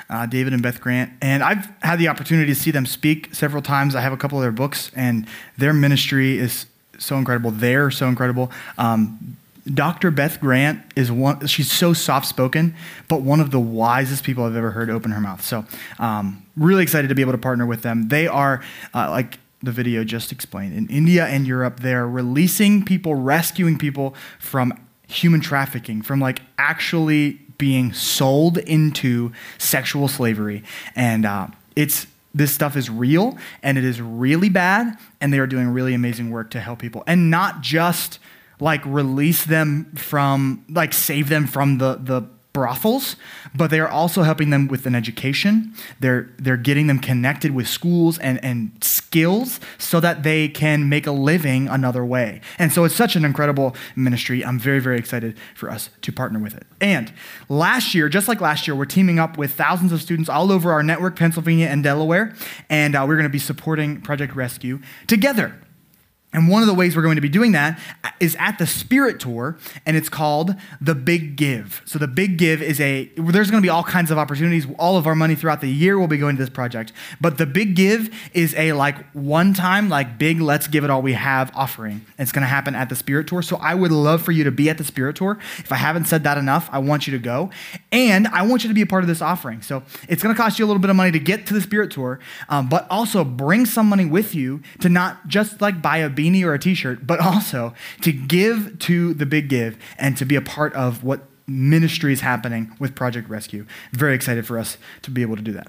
uh, 0.10 0.26
David 0.26 0.54
and 0.54 0.64
Beth 0.64 0.80
Grant. 0.80 1.12
And 1.22 1.44
I've 1.44 1.66
had 1.82 2.00
the 2.00 2.08
opportunity 2.08 2.54
to 2.54 2.60
see 2.60 2.72
them 2.72 2.86
speak 2.86 3.36
several 3.36 3.62
times. 3.62 3.96
I 3.96 4.02
have 4.02 4.14
a 4.14 4.18
couple 4.18 4.38
of 4.38 4.44
their 4.44 4.52
books, 4.52 4.92
and 4.96 5.28
their 5.58 5.74
ministry 5.74 6.38
is 6.38 6.66
so 6.98 7.18
incredible. 7.18 7.52
They're 7.52 7.92
so 7.92 8.08
incredible. 8.08 8.52
Um, 8.78 9.38
Dr. 9.74 10.12
Beth 10.12 10.40
Grant 10.40 10.82
is 10.96 11.12
one, 11.12 11.46
she's 11.46 11.70
so 11.70 11.92
soft 11.92 12.26
spoken, 12.28 12.74
but 13.10 13.22
one 13.22 13.42
of 13.42 13.52
the 13.52 13.60
wisest 13.60 14.24
people 14.24 14.46
I've 14.46 14.56
ever 14.56 14.72
heard 14.72 14.90
open 14.90 15.12
her 15.12 15.20
mouth. 15.20 15.44
So, 15.44 15.66
um, 16.00 16.46
really 16.56 16.84
excited 16.84 17.10
to 17.10 17.16
be 17.16 17.22
able 17.22 17.34
to 17.34 17.38
partner 17.38 17.66
with 17.66 17.82
them. 17.82 18.08
They 18.08 18.28
are, 18.28 18.64
uh, 18.94 19.10
like 19.10 19.40
the 19.62 19.74
video 19.74 20.06
just 20.06 20.32
explained, 20.32 20.74
in 20.74 20.88
India 20.88 21.26
and 21.26 21.46
Europe, 21.46 21.82
they're 21.82 22.08
releasing 22.08 22.86
people, 22.86 23.16
rescuing 23.16 23.78
people 23.78 24.16
from 24.40 24.74
human 25.08 25.42
trafficking, 25.42 26.02
from 26.02 26.20
like 26.20 26.42
actually 26.58 27.42
being 27.58 27.94
sold 27.94 28.58
into 28.60 29.32
sexual 29.58 30.08
slavery. 30.08 30.64
And 30.96 31.26
uh, 31.26 31.48
it's, 31.76 32.08
this 32.36 32.54
stuff 32.54 32.76
is 32.76 32.90
real 32.90 33.38
and 33.64 33.78
it 33.78 33.84
is 33.84 34.00
really 34.00 34.50
bad, 34.50 34.98
and 35.20 35.34
they 35.34 35.40
are 35.40 35.48
doing 35.48 35.70
really 35.70 35.94
amazing 35.94 36.30
work 36.30 36.52
to 36.52 36.60
help 36.60 36.80
people. 36.80 37.04
And 37.08 37.32
not 37.32 37.62
just 37.62 38.20
like 38.60 38.86
release 38.86 39.46
them 39.46 39.92
from, 39.96 40.66
like 40.70 40.94
save 40.94 41.30
them 41.30 41.48
from 41.48 41.78
the, 41.78 41.96
the 41.96 42.24
brothels, 42.58 43.18
but 43.54 43.70
they 43.70 43.80
are 43.80 43.88
also 43.88 44.24
helping 44.24 44.50
them 44.50 44.68
with 44.68 44.88
an 44.88 44.96
education. 44.96 45.72
They're, 46.00 46.28
they're 46.40 46.58
getting 46.58 46.88
them 46.88 46.98
connected 46.98 47.52
with 47.52 47.68
schools 47.68 48.18
and, 48.18 48.44
and 48.44 48.72
skills 48.82 49.60
so 49.78 50.00
that 50.00 50.24
they 50.24 50.48
can 50.48 50.90
make 50.90 51.06
a 51.06 51.12
living 51.12 51.68
another 51.68 52.04
way. 52.04 52.42
And 52.58 52.74
so 52.74 52.84
it's 52.84 52.96
such 52.96 53.16
an 53.16 53.24
incredible 53.24 53.76
ministry. 53.96 54.44
I'm 54.44 54.58
very, 54.58 54.80
very 54.80 54.98
excited 54.98 55.38
for 55.54 55.70
us 55.70 55.92
to 56.02 56.12
partner 56.12 56.40
with 56.40 56.56
it. 56.56 56.66
And 56.82 57.14
last 57.48 57.94
year, 57.94 58.10
just 58.10 58.28
like 58.28 58.42
last 58.42 58.68
year, 58.68 58.76
we're 58.76 58.86
teaming 58.86 59.20
up 59.20 59.38
with 59.38 59.52
thousands 59.52 59.92
of 59.92 60.02
students 60.02 60.30
all 60.30 60.52
over 60.52 60.72
our 60.72 60.82
network, 60.82 61.16
Pennsylvania 61.16 61.68
and 61.68 61.84
Delaware, 61.84 62.34
and 62.72 62.96
uh, 62.96 63.06
we're 63.08 63.18
going 63.18 63.24
to 63.24 63.30
be 63.30 63.38
supporting 63.38 64.02
Project 64.02 64.36
Rescue 64.36 64.80
together. 65.06 65.54
And 66.34 66.50
one 66.50 66.62
of 66.62 66.68
the 66.68 66.74
ways 66.74 66.96
we're 66.96 67.04
going 67.04 67.16
to 67.16 67.22
be 67.22 67.30
doing 67.30 67.54
that 67.54 67.80
is 68.20 68.36
at 68.38 68.58
the 68.58 68.68
Spirit 68.68 69.18
Tour, 69.18 69.58
and 69.86 69.96
it's 69.96 70.10
called 70.10 70.56
The 70.82 70.94
Big 70.94 71.38
Give. 71.38 71.82
So, 71.86 71.98
The 71.98 72.08
Big 72.08 72.38
Give 72.38 72.62
is 72.62 72.82
a, 72.82 73.06
there's 73.16 73.50
going 73.50 73.62
to 73.62 73.66
be 73.66 73.70
all 73.70 73.84
kinds 73.84 74.12
of 74.12 74.18
opportunities. 74.18 74.68
All 74.78 74.98
of 74.98 75.08
our 75.08 75.16
money 75.16 75.36
throughout 75.36 75.62
the 75.62 75.70
year 75.70 75.98
will 75.98 76.08
be 76.08 76.18
going 76.18 76.36
to 76.36 76.44
this 76.44 76.50
project. 76.50 76.92
But 77.22 77.38
The 77.38 77.46
Big 77.46 77.76
Give 77.78 78.14
is 78.34 78.54
a 78.56 78.74
like 78.74 79.10
one 79.14 79.54
time, 79.54 79.88
like 79.88 80.18
big, 80.18 80.42
let's 80.42 80.68
give 80.68 80.84
it 80.84 80.90
all 80.90 81.02
we 81.02 81.14
have 81.14 81.50
offering. 81.56 82.06
It's 82.20 82.34
going 82.34 82.42
to 82.42 82.48
happen 82.48 82.76
at 82.76 82.90
the 82.90 82.96
Spirit 82.96 83.28
Tour. 83.28 83.42
So, 83.42 83.56
I 83.58 83.74
would 83.74 83.94
love 83.94 84.22
for 84.22 84.34
you 84.34 84.44
to 84.44 84.52
be 84.52 84.70
at 84.70 84.78
the 84.78 84.84
Spirit 84.84 85.16
Tour. 85.16 85.40
If 85.60 85.72
I 85.72 85.78
haven't 85.78 86.06
said 86.06 86.24
that 86.26 86.38
enough, 86.38 86.68
I 86.74 86.80
want 86.80 87.08
you 87.08 87.14
to 87.14 87.20
go. 87.20 87.52
And 87.94 88.28
I 88.28 88.42
want 88.42 88.66
you 88.66 88.68
to 88.68 88.76
be 88.76 88.82
a 88.82 88.88
part 88.88 89.04
of 89.04 89.08
this 89.08 89.22
offering. 89.22 89.62
So, 89.62 89.82
it's 90.10 90.22
going 90.22 90.36
to 90.36 90.40
cost 90.40 90.60
you 90.60 90.66
a 90.66 90.68
little 90.68 90.82
bit 90.82 90.90
of 90.90 90.98
money 90.98 91.12
to 91.12 91.20
get 91.20 91.48
to 91.48 91.54
the 91.54 91.62
Spirit 91.62 91.90
Tour, 91.90 92.20
um, 92.50 92.68
but 92.68 92.86
also 92.90 93.24
bring 93.24 93.66
some 93.66 93.88
money 93.88 94.06
with 94.06 94.36
you 94.36 94.62
to 94.82 94.90
not 94.90 95.26
just 95.30 95.62
like 95.62 95.82
buy 95.82 95.98
a 96.00 96.17
beanie 96.18 96.44
or 96.44 96.54
a 96.54 96.60
t-shirt, 96.60 97.06
but 97.06 97.20
also 97.20 97.74
to 98.02 98.12
give 98.12 98.80
to 98.80 99.14
the 99.14 99.26
big 99.26 99.48
give 99.48 99.78
and 99.98 100.18
to 100.18 100.26
be 100.26 100.36
a 100.36 100.42
part 100.42 100.74
of 100.74 101.04
what 101.04 101.22
ministry 101.48 102.12
is 102.12 102.22
happening 102.22 102.76
with 102.80 102.94
Project 102.96 103.30
Rescue. 103.30 103.66
Very 103.94 104.16
excited 104.16 104.46
for 104.46 104.60
us 104.60 104.78
to 105.04 105.12
be 105.12 105.22
able 105.22 105.38
to 105.38 105.42
do 105.42 105.54
that. 105.54 105.68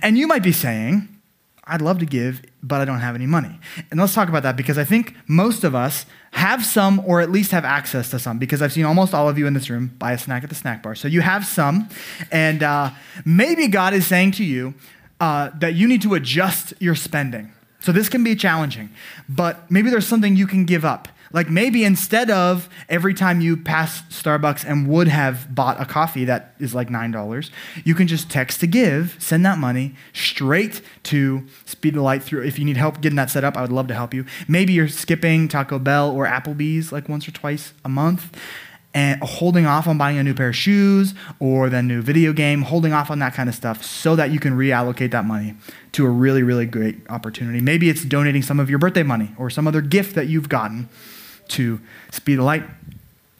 And 0.00 0.16
you 0.16 0.26
might 0.26 0.42
be 0.42 0.52
saying, 0.52 1.08
I'd 1.68 1.82
love 1.82 1.98
to 1.98 2.06
give, 2.06 2.42
but 2.62 2.80
I 2.80 2.84
don't 2.84 3.00
have 3.00 3.16
any 3.16 3.26
money. 3.26 3.58
And 3.90 3.98
let's 3.98 4.14
talk 4.14 4.28
about 4.28 4.44
that 4.44 4.56
because 4.56 4.78
I 4.78 4.84
think 4.84 5.16
most 5.26 5.64
of 5.64 5.74
us 5.74 6.06
have 6.30 6.64
some 6.64 7.02
or 7.04 7.20
at 7.20 7.32
least 7.32 7.50
have 7.50 7.64
access 7.64 8.08
to 8.10 8.20
some 8.20 8.38
because 8.38 8.62
I've 8.62 8.72
seen 8.72 8.84
almost 8.84 9.12
all 9.12 9.28
of 9.28 9.36
you 9.36 9.48
in 9.48 9.54
this 9.54 9.68
room 9.68 9.88
buy 9.98 10.12
a 10.12 10.18
snack 10.18 10.44
at 10.44 10.48
the 10.48 10.54
snack 10.54 10.80
bar. 10.80 10.94
So 10.94 11.08
you 11.08 11.22
have 11.22 11.44
some, 11.44 11.88
and 12.30 12.62
uh, 12.62 12.90
maybe 13.24 13.66
God 13.66 13.94
is 13.94 14.06
saying 14.06 14.32
to 14.32 14.44
you 14.44 14.74
uh, 15.18 15.50
that 15.58 15.74
you 15.74 15.88
need 15.88 16.02
to 16.02 16.14
adjust 16.14 16.72
your 16.78 16.94
spending. 16.94 17.52
So 17.80 17.92
this 17.92 18.08
can 18.08 18.24
be 18.24 18.34
challenging, 18.34 18.90
but 19.28 19.70
maybe 19.70 19.90
there's 19.90 20.06
something 20.06 20.36
you 20.36 20.46
can 20.46 20.64
give 20.64 20.84
up. 20.84 21.08
Like 21.32 21.50
maybe 21.50 21.84
instead 21.84 22.30
of 22.30 22.68
every 22.88 23.12
time 23.12 23.40
you 23.40 23.56
pass 23.56 24.02
Starbucks 24.04 24.64
and 24.64 24.88
would 24.88 25.08
have 25.08 25.54
bought 25.54 25.80
a 25.80 25.84
coffee 25.84 26.24
that 26.24 26.54
is 26.58 26.74
like 26.74 26.88
$9, 26.88 27.50
you 27.84 27.94
can 27.94 28.06
just 28.06 28.30
text 28.30 28.60
to 28.60 28.66
give, 28.66 29.16
send 29.18 29.44
that 29.44 29.58
money 29.58 29.94
straight 30.12 30.80
to 31.04 31.46
Speed 31.64 31.94
the 31.94 32.02
Light 32.02 32.22
through. 32.22 32.44
If 32.44 32.58
you 32.58 32.64
need 32.64 32.76
help 32.76 33.00
getting 33.00 33.16
that 33.16 33.30
set 33.30 33.44
up, 33.44 33.56
I 33.56 33.62
would 33.62 33.72
love 33.72 33.88
to 33.88 33.94
help 33.94 34.14
you. 34.14 34.24
Maybe 34.48 34.72
you're 34.72 34.88
skipping 34.88 35.48
Taco 35.48 35.78
Bell 35.78 36.10
or 36.10 36.26
Applebee's 36.26 36.92
like 36.92 37.08
once 37.08 37.28
or 37.28 37.32
twice 37.32 37.72
a 37.84 37.88
month 37.88 38.34
and 38.96 39.22
holding 39.22 39.66
off 39.66 39.86
on 39.86 39.98
buying 39.98 40.16
a 40.16 40.24
new 40.24 40.32
pair 40.32 40.48
of 40.48 40.56
shoes 40.56 41.12
or 41.38 41.68
the 41.68 41.82
new 41.82 42.00
video 42.00 42.32
game, 42.32 42.62
holding 42.62 42.94
off 42.94 43.10
on 43.10 43.18
that 43.18 43.34
kind 43.34 43.46
of 43.46 43.54
stuff 43.54 43.84
so 43.84 44.16
that 44.16 44.30
you 44.30 44.40
can 44.40 44.56
reallocate 44.56 45.10
that 45.10 45.26
money 45.26 45.54
to 45.92 46.06
a 46.06 46.08
really, 46.08 46.42
really 46.42 46.64
great 46.64 46.98
opportunity. 47.10 47.60
Maybe 47.60 47.90
it's 47.90 48.02
donating 48.06 48.40
some 48.40 48.58
of 48.58 48.70
your 48.70 48.78
birthday 48.78 49.02
money 49.02 49.32
or 49.36 49.50
some 49.50 49.68
other 49.68 49.82
gift 49.82 50.14
that 50.14 50.28
you've 50.28 50.48
gotten 50.48 50.88
to 51.48 51.78
Speed 52.10 52.36
the 52.36 52.42
Light 52.42 52.64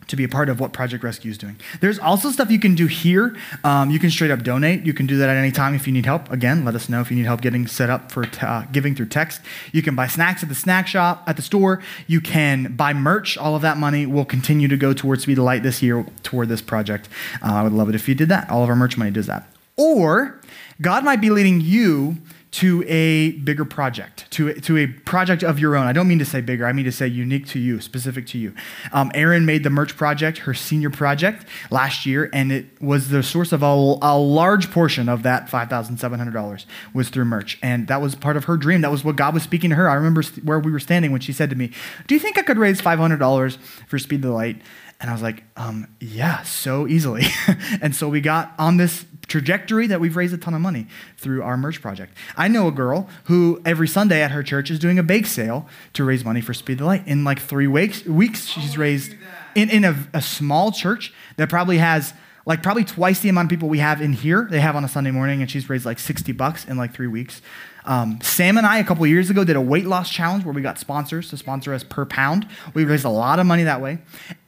to 0.08 0.16
be 0.16 0.24
a 0.24 0.28
part 0.28 0.48
of 0.48 0.60
what 0.60 0.72
Project 0.72 1.02
Rescue 1.02 1.30
is 1.30 1.38
doing. 1.38 1.56
There's 1.80 1.98
also 1.98 2.30
stuff 2.30 2.50
you 2.50 2.58
can 2.58 2.74
do 2.74 2.86
here. 2.86 3.36
Um, 3.64 3.90
you 3.90 3.98
can 3.98 4.10
straight 4.10 4.30
up 4.30 4.42
donate. 4.42 4.84
You 4.84 4.94
can 4.94 5.06
do 5.06 5.16
that 5.18 5.28
at 5.28 5.36
any 5.36 5.50
time 5.50 5.74
if 5.74 5.86
you 5.86 5.92
need 5.92 6.06
help. 6.06 6.30
Again, 6.30 6.64
let 6.64 6.74
us 6.74 6.88
know 6.88 7.00
if 7.00 7.10
you 7.10 7.16
need 7.16 7.26
help 7.26 7.40
getting 7.40 7.66
set 7.66 7.90
up 7.90 8.12
for 8.12 8.26
uh, 8.42 8.64
giving 8.72 8.94
through 8.94 9.06
text. 9.06 9.40
You 9.72 9.82
can 9.82 9.94
buy 9.94 10.06
snacks 10.06 10.42
at 10.42 10.48
the 10.48 10.54
snack 10.54 10.86
shop, 10.86 11.24
at 11.26 11.36
the 11.36 11.42
store. 11.42 11.82
You 12.06 12.20
can 12.20 12.74
buy 12.74 12.92
merch. 12.92 13.36
All 13.36 13.56
of 13.56 13.62
that 13.62 13.76
money 13.76 14.06
will 14.06 14.24
continue 14.24 14.68
to 14.68 14.76
go 14.76 14.92
towards 14.92 15.22
Speed 15.22 15.38
the 15.38 15.42
Light 15.42 15.62
this 15.62 15.82
year 15.82 16.06
toward 16.22 16.48
this 16.48 16.62
project. 16.62 17.08
Uh, 17.42 17.54
I 17.54 17.62
would 17.62 17.72
love 17.72 17.88
it 17.88 17.94
if 17.94 18.08
you 18.08 18.14
did 18.14 18.28
that. 18.28 18.48
All 18.50 18.62
of 18.62 18.68
our 18.68 18.76
merch 18.76 18.96
money 18.96 19.10
does 19.10 19.26
that. 19.26 19.48
Or 19.76 20.40
God 20.80 21.04
might 21.04 21.20
be 21.20 21.30
leading 21.30 21.60
you 21.60 22.16
to 22.56 22.82
a 22.86 23.32
bigger 23.32 23.66
project, 23.66 24.30
to, 24.30 24.54
to 24.54 24.78
a 24.78 24.86
project 24.86 25.42
of 25.42 25.58
your 25.58 25.76
own. 25.76 25.86
I 25.86 25.92
don't 25.92 26.08
mean 26.08 26.18
to 26.20 26.24
say 26.24 26.40
bigger, 26.40 26.64
I 26.64 26.72
mean 26.72 26.86
to 26.86 26.92
say 26.92 27.06
unique 27.06 27.46
to 27.48 27.58
you, 27.58 27.82
specific 27.82 28.26
to 28.28 28.38
you. 28.38 28.54
Um, 28.94 29.10
Erin 29.12 29.44
made 29.44 29.62
the 29.62 29.68
merch 29.68 29.94
project 29.94 30.38
her 30.38 30.54
senior 30.54 30.88
project 30.88 31.46
last 31.70 32.06
year, 32.06 32.30
and 32.32 32.50
it 32.50 32.64
was 32.80 33.10
the 33.10 33.22
source 33.22 33.52
of 33.52 33.62
a, 33.62 33.66
a 33.66 34.16
large 34.16 34.70
portion 34.70 35.06
of 35.06 35.22
that 35.22 35.50
$5,700 35.50 36.64
was 36.94 37.10
through 37.10 37.26
merch. 37.26 37.58
And 37.62 37.88
that 37.88 38.00
was 38.00 38.14
part 38.14 38.38
of 38.38 38.44
her 38.44 38.56
dream. 38.56 38.80
That 38.80 38.90
was 38.90 39.04
what 39.04 39.16
God 39.16 39.34
was 39.34 39.42
speaking 39.42 39.68
to 39.68 39.76
her. 39.76 39.90
I 39.90 39.94
remember 39.94 40.22
where 40.42 40.58
we 40.58 40.72
were 40.72 40.80
standing 40.80 41.12
when 41.12 41.20
she 41.20 41.34
said 41.34 41.50
to 41.50 41.56
me, 41.56 41.72
Do 42.06 42.14
you 42.14 42.18
think 42.18 42.38
I 42.38 42.42
could 42.42 42.56
raise 42.56 42.80
$500 42.80 43.56
for 43.86 43.98
Speed 43.98 44.22
the 44.22 44.30
Light? 44.30 44.62
And 45.00 45.10
I 45.10 45.12
was 45.12 45.22
like, 45.22 45.44
um, 45.56 45.88
yeah, 46.00 46.42
so 46.42 46.86
easily. 46.86 47.24
and 47.82 47.94
so 47.94 48.08
we 48.08 48.20
got 48.20 48.54
on 48.58 48.78
this 48.78 49.04
trajectory 49.28 49.86
that 49.88 50.00
we've 50.00 50.16
raised 50.16 50.32
a 50.32 50.38
ton 50.38 50.54
of 50.54 50.60
money 50.60 50.86
through 51.16 51.42
our 51.42 51.56
merch 51.56 51.82
project. 51.82 52.16
I 52.36 52.48
know 52.48 52.68
a 52.68 52.72
girl 52.72 53.08
who 53.24 53.60
every 53.64 53.88
Sunday 53.88 54.22
at 54.22 54.30
her 54.30 54.42
church 54.42 54.70
is 54.70 54.78
doing 54.78 54.98
a 54.98 55.02
bake 55.02 55.26
sale 55.26 55.68
to 55.94 56.04
raise 56.04 56.24
money 56.24 56.40
for 56.40 56.54
Speed 56.54 56.78
the 56.78 56.84
Light. 56.84 57.06
In 57.06 57.24
like 57.24 57.40
three 57.40 57.66
weeks, 57.66 58.04
weeks 58.04 58.46
she's 58.46 58.78
raised 58.78 59.14
in, 59.54 59.68
in 59.68 59.84
a, 59.84 59.96
a 60.14 60.22
small 60.22 60.72
church 60.72 61.12
that 61.36 61.48
probably 61.48 61.78
has 61.78 62.14
like 62.46 62.62
probably 62.62 62.84
twice 62.84 63.20
the 63.20 63.28
amount 63.28 63.46
of 63.46 63.50
people 63.50 63.68
we 63.68 63.80
have 63.80 64.00
in 64.00 64.12
here 64.12 64.46
they 64.48 64.60
have 64.60 64.76
on 64.76 64.84
a 64.84 64.88
sunday 64.88 65.10
morning 65.10 65.42
and 65.42 65.50
she's 65.50 65.68
raised 65.68 65.84
like 65.84 65.98
60 65.98 66.32
bucks 66.32 66.64
in 66.64 66.78
like 66.78 66.94
three 66.94 67.08
weeks. 67.08 67.42
Um, 67.84 68.18
sam 68.22 68.56
and 68.56 68.66
i 68.66 68.78
a 68.78 68.84
couple 68.84 69.06
years 69.06 69.28
ago 69.28 69.44
did 69.44 69.56
a 69.56 69.60
weight 69.60 69.84
loss 69.84 70.10
challenge 70.10 70.44
where 70.44 70.54
we 70.54 70.62
got 70.62 70.78
sponsors 70.78 71.28
to 71.30 71.36
sponsor 71.36 71.74
us 71.74 71.84
per 71.84 72.06
pound. 72.06 72.48
We 72.72 72.84
raised 72.84 73.04
a 73.04 73.10
lot 73.10 73.38
of 73.38 73.46
money 73.46 73.64
that 73.64 73.80
way. 73.80 73.98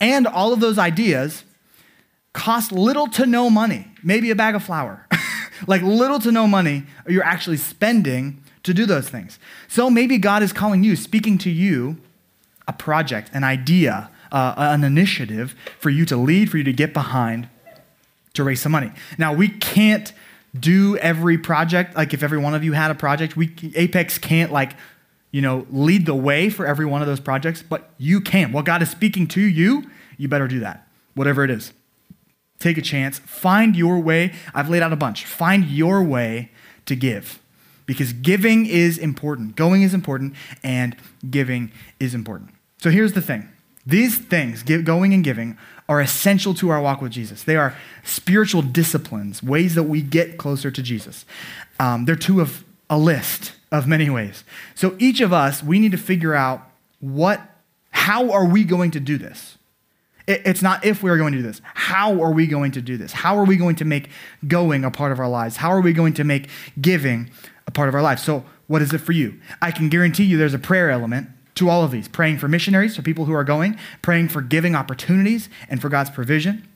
And 0.00 0.26
all 0.26 0.52
of 0.52 0.60
those 0.60 0.78
ideas 0.78 1.44
cost 2.32 2.72
little 2.72 3.08
to 3.08 3.26
no 3.26 3.50
money 3.50 3.88
maybe 4.02 4.30
a 4.30 4.36
bag 4.36 4.54
of 4.54 4.64
flour. 4.64 5.06
Like 5.66 5.82
little 5.82 6.20
to 6.20 6.30
no 6.30 6.46
money 6.46 6.84
you're 7.08 7.24
actually 7.24 7.56
spending 7.56 8.40
to 8.62 8.72
do 8.72 8.86
those 8.86 9.08
things. 9.08 9.40
So 9.66 9.90
maybe 9.90 10.16
god 10.16 10.44
is 10.44 10.52
calling 10.52 10.84
you 10.84 10.94
speaking 10.94 11.36
to 11.38 11.50
you 11.50 11.96
a 12.68 12.72
project 12.72 13.30
an 13.32 13.42
idea 13.42 14.08
uh, 14.30 14.54
an 14.56 14.84
initiative 14.84 15.56
for 15.80 15.90
you 15.90 16.04
to 16.04 16.16
lead 16.16 16.48
for 16.48 16.58
you 16.58 16.64
to 16.64 16.72
get 16.72 16.94
behind 16.94 17.48
to 18.38 18.44
raise 18.44 18.60
some 18.60 18.72
money. 18.72 18.90
Now, 19.18 19.32
we 19.32 19.48
can't 19.48 20.12
do 20.58 20.96
every 20.96 21.38
project. 21.38 21.94
Like, 21.94 22.14
if 22.14 22.22
every 22.22 22.38
one 22.38 22.54
of 22.54 22.64
you 22.64 22.72
had 22.72 22.90
a 22.90 22.94
project, 22.94 23.36
we, 23.36 23.54
Apex 23.74 24.18
can't, 24.18 24.50
like, 24.50 24.72
you 25.30 25.42
know, 25.42 25.66
lead 25.70 26.06
the 26.06 26.14
way 26.14 26.48
for 26.48 26.66
every 26.66 26.86
one 26.86 27.02
of 27.02 27.06
those 27.06 27.20
projects, 27.20 27.62
but 27.62 27.90
you 27.98 28.20
can. 28.20 28.52
What 28.52 28.64
God 28.64 28.82
is 28.82 28.90
speaking 28.90 29.26
to 29.28 29.40
you, 29.40 29.90
you 30.16 30.26
better 30.26 30.48
do 30.48 30.60
that, 30.60 30.88
whatever 31.14 31.44
it 31.44 31.50
is. 31.50 31.72
Take 32.58 32.78
a 32.78 32.82
chance. 32.82 33.18
Find 33.20 33.76
your 33.76 33.98
way. 34.00 34.32
I've 34.54 34.68
laid 34.68 34.82
out 34.82 34.92
a 34.92 34.96
bunch. 34.96 35.24
Find 35.24 35.66
your 35.66 36.02
way 36.02 36.50
to 36.86 36.96
give 36.96 37.38
because 37.86 38.12
giving 38.12 38.66
is 38.66 38.98
important. 38.98 39.54
Going 39.54 39.82
is 39.82 39.94
important, 39.94 40.34
and 40.62 40.96
giving 41.28 41.72
is 42.00 42.14
important. 42.14 42.50
So 42.78 42.90
here's 42.90 43.12
the 43.12 43.22
thing 43.22 43.48
these 43.88 44.18
things, 44.18 44.62
going 44.62 45.14
and 45.14 45.24
giving, 45.24 45.56
are 45.88 45.98
essential 45.98 46.52
to 46.52 46.68
our 46.68 46.80
walk 46.80 47.00
with 47.00 47.10
Jesus. 47.10 47.42
They 47.42 47.56
are 47.56 47.74
spiritual 48.04 48.60
disciplines, 48.60 49.42
ways 49.42 49.74
that 49.76 49.84
we 49.84 50.02
get 50.02 50.36
closer 50.36 50.70
to 50.70 50.82
Jesus. 50.82 51.24
Um, 51.80 52.04
they're 52.04 52.14
two 52.14 52.42
of 52.42 52.64
a 52.90 52.98
list 52.98 53.54
of 53.72 53.86
many 53.86 54.10
ways. 54.10 54.44
So 54.74 54.94
each 54.98 55.22
of 55.22 55.32
us, 55.32 55.62
we 55.62 55.78
need 55.78 55.92
to 55.92 55.98
figure 55.98 56.34
out 56.34 56.70
what, 57.00 57.40
how 57.90 58.30
are 58.30 58.44
we 58.44 58.62
going 58.62 58.90
to 58.90 59.00
do 59.00 59.16
this? 59.16 59.56
It's 60.26 60.60
not 60.60 60.84
if 60.84 61.02
we 61.02 61.08
are 61.08 61.16
going 61.16 61.32
to 61.32 61.38
do 61.38 61.44
this. 61.44 61.62
How 61.72 62.22
are 62.22 62.32
we 62.32 62.46
going 62.46 62.72
to 62.72 62.82
do 62.82 62.98
this? 62.98 63.12
How 63.12 63.38
are 63.38 63.46
we 63.46 63.56
going 63.56 63.76
to 63.76 63.86
make 63.86 64.10
going 64.46 64.84
a 64.84 64.90
part 64.90 65.12
of 65.12 65.18
our 65.18 65.28
lives? 65.28 65.56
How 65.56 65.70
are 65.70 65.80
we 65.80 65.94
going 65.94 66.12
to 66.14 66.24
make 66.24 66.50
giving 66.78 67.30
a 67.66 67.70
part 67.70 67.88
of 67.88 67.94
our 67.94 68.02
lives? 68.02 68.22
So, 68.22 68.44
what 68.66 68.82
is 68.82 68.92
it 68.92 68.98
for 68.98 69.12
you? 69.12 69.40
I 69.62 69.70
can 69.70 69.88
guarantee 69.88 70.24
you 70.24 70.36
there's 70.36 70.52
a 70.52 70.58
prayer 70.58 70.90
element 70.90 71.30
to 71.58 71.68
all 71.68 71.84
of 71.84 71.90
these 71.90 72.08
praying 72.08 72.38
for 72.38 72.48
missionaries, 72.48 72.96
for 72.96 73.02
people 73.02 73.26
who 73.26 73.32
are 73.32 73.44
going, 73.44 73.78
praying 74.02 74.28
for 74.28 74.40
giving 74.40 74.74
opportunities 74.74 75.48
and 75.68 75.80
for 75.80 75.88
God's 75.88 76.10
provision. 76.10 76.66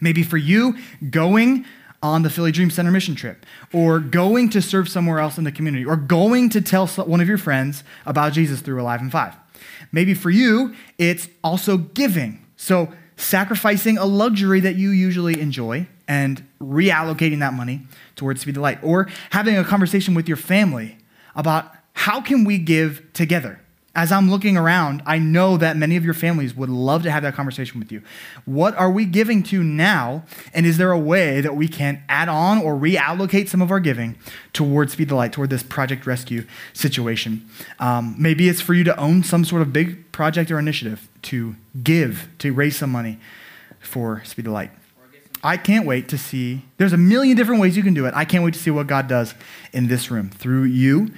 Maybe 0.00 0.22
for 0.22 0.36
you, 0.36 0.78
going 1.10 1.64
on 2.02 2.22
the 2.22 2.30
Philly 2.30 2.50
Dream 2.50 2.70
Center 2.70 2.90
mission 2.90 3.14
trip, 3.14 3.44
or 3.72 4.00
going 4.00 4.48
to 4.50 4.62
serve 4.62 4.88
somewhere 4.88 5.18
else 5.18 5.36
in 5.36 5.44
the 5.44 5.52
community, 5.52 5.84
or 5.84 5.96
going 5.96 6.48
to 6.50 6.60
tell 6.60 6.86
one 6.86 7.20
of 7.20 7.28
your 7.28 7.38
friends 7.38 7.84
about 8.06 8.32
Jesus 8.32 8.60
through 8.60 8.80
Alive 8.80 9.00
in 9.02 9.10
Five. 9.10 9.34
Maybe 9.92 10.14
for 10.14 10.30
you, 10.30 10.74
it's 10.98 11.28
also 11.44 11.76
giving. 11.76 12.44
So, 12.56 12.92
sacrificing 13.16 13.98
a 13.98 14.06
luxury 14.06 14.60
that 14.60 14.76
you 14.76 14.90
usually 14.90 15.38
enjoy 15.40 15.86
and 16.08 16.42
reallocating 16.58 17.40
that 17.40 17.52
money 17.52 17.82
towards 18.16 18.40
Speed 18.40 18.54
the 18.54 18.60
Light, 18.60 18.78
or 18.82 19.08
having 19.30 19.56
a 19.58 19.64
conversation 19.64 20.14
with 20.14 20.26
your 20.26 20.38
family 20.38 20.96
about 21.36 21.70
how 21.92 22.20
can 22.22 22.44
we 22.44 22.56
give 22.56 23.12
together 23.12 23.60
As 23.92 24.12
I'm 24.12 24.30
looking 24.30 24.56
around, 24.56 25.02
I 25.04 25.18
know 25.18 25.56
that 25.56 25.76
many 25.76 25.96
of 25.96 26.04
your 26.04 26.14
families 26.14 26.54
would 26.54 26.68
love 26.68 27.02
to 27.02 27.10
have 27.10 27.24
that 27.24 27.34
conversation 27.34 27.80
with 27.80 27.90
you. 27.90 28.02
What 28.44 28.76
are 28.76 28.90
we 28.90 29.04
giving 29.04 29.42
to 29.44 29.64
now? 29.64 30.24
And 30.54 30.64
is 30.64 30.78
there 30.78 30.92
a 30.92 30.98
way 30.98 31.40
that 31.40 31.56
we 31.56 31.66
can 31.66 32.00
add 32.08 32.28
on 32.28 32.58
or 32.58 32.74
reallocate 32.74 33.48
some 33.48 33.60
of 33.60 33.72
our 33.72 33.80
giving 33.80 34.16
towards 34.52 34.92
Speed 34.92 35.08
the 35.08 35.16
Light, 35.16 35.32
toward 35.32 35.50
this 35.50 35.64
Project 35.64 36.06
Rescue 36.06 36.46
situation? 36.72 37.48
Um, 37.80 38.14
maybe 38.16 38.48
it's 38.48 38.60
for 38.60 38.74
you 38.74 38.84
to 38.84 38.96
own 38.96 39.24
some 39.24 39.44
sort 39.44 39.60
of 39.60 39.72
big 39.72 40.12
project 40.12 40.52
or 40.52 40.60
initiative 40.60 41.08
to 41.22 41.56
give, 41.82 42.28
to 42.38 42.52
raise 42.52 42.76
some 42.76 42.90
money 42.90 43.18
for 43.80 44.22
Speed 44.24 44.44
the 44.44 44.52
Light. 44.52 44.70
I 45.42 45.56
can't 45.56 45.86
wait 45.86 46.08
to 46.10 46.18
see. 46.18 46.64
There's 46.76 46.92
a 46.92 46.98
million 46.98 47.36
different 47.36 47.60
ways 47.60 47.76
you 47.76 47.82
can 47.82 47.94
do 47.94 48.06
it. 48.06 48.14
I 48.14 48.24
can't 48.24 48.44
wait 48.44 48.54
to 48.54 48.60
see 48.60 48.70
what 48.70 48.86
God 48.86 49.08
does 49.08 49.34
in 49.72 49.88
this 49.88 50.10
room 50.10 50.28
through 50.28 50.64
you. 50.64 51.12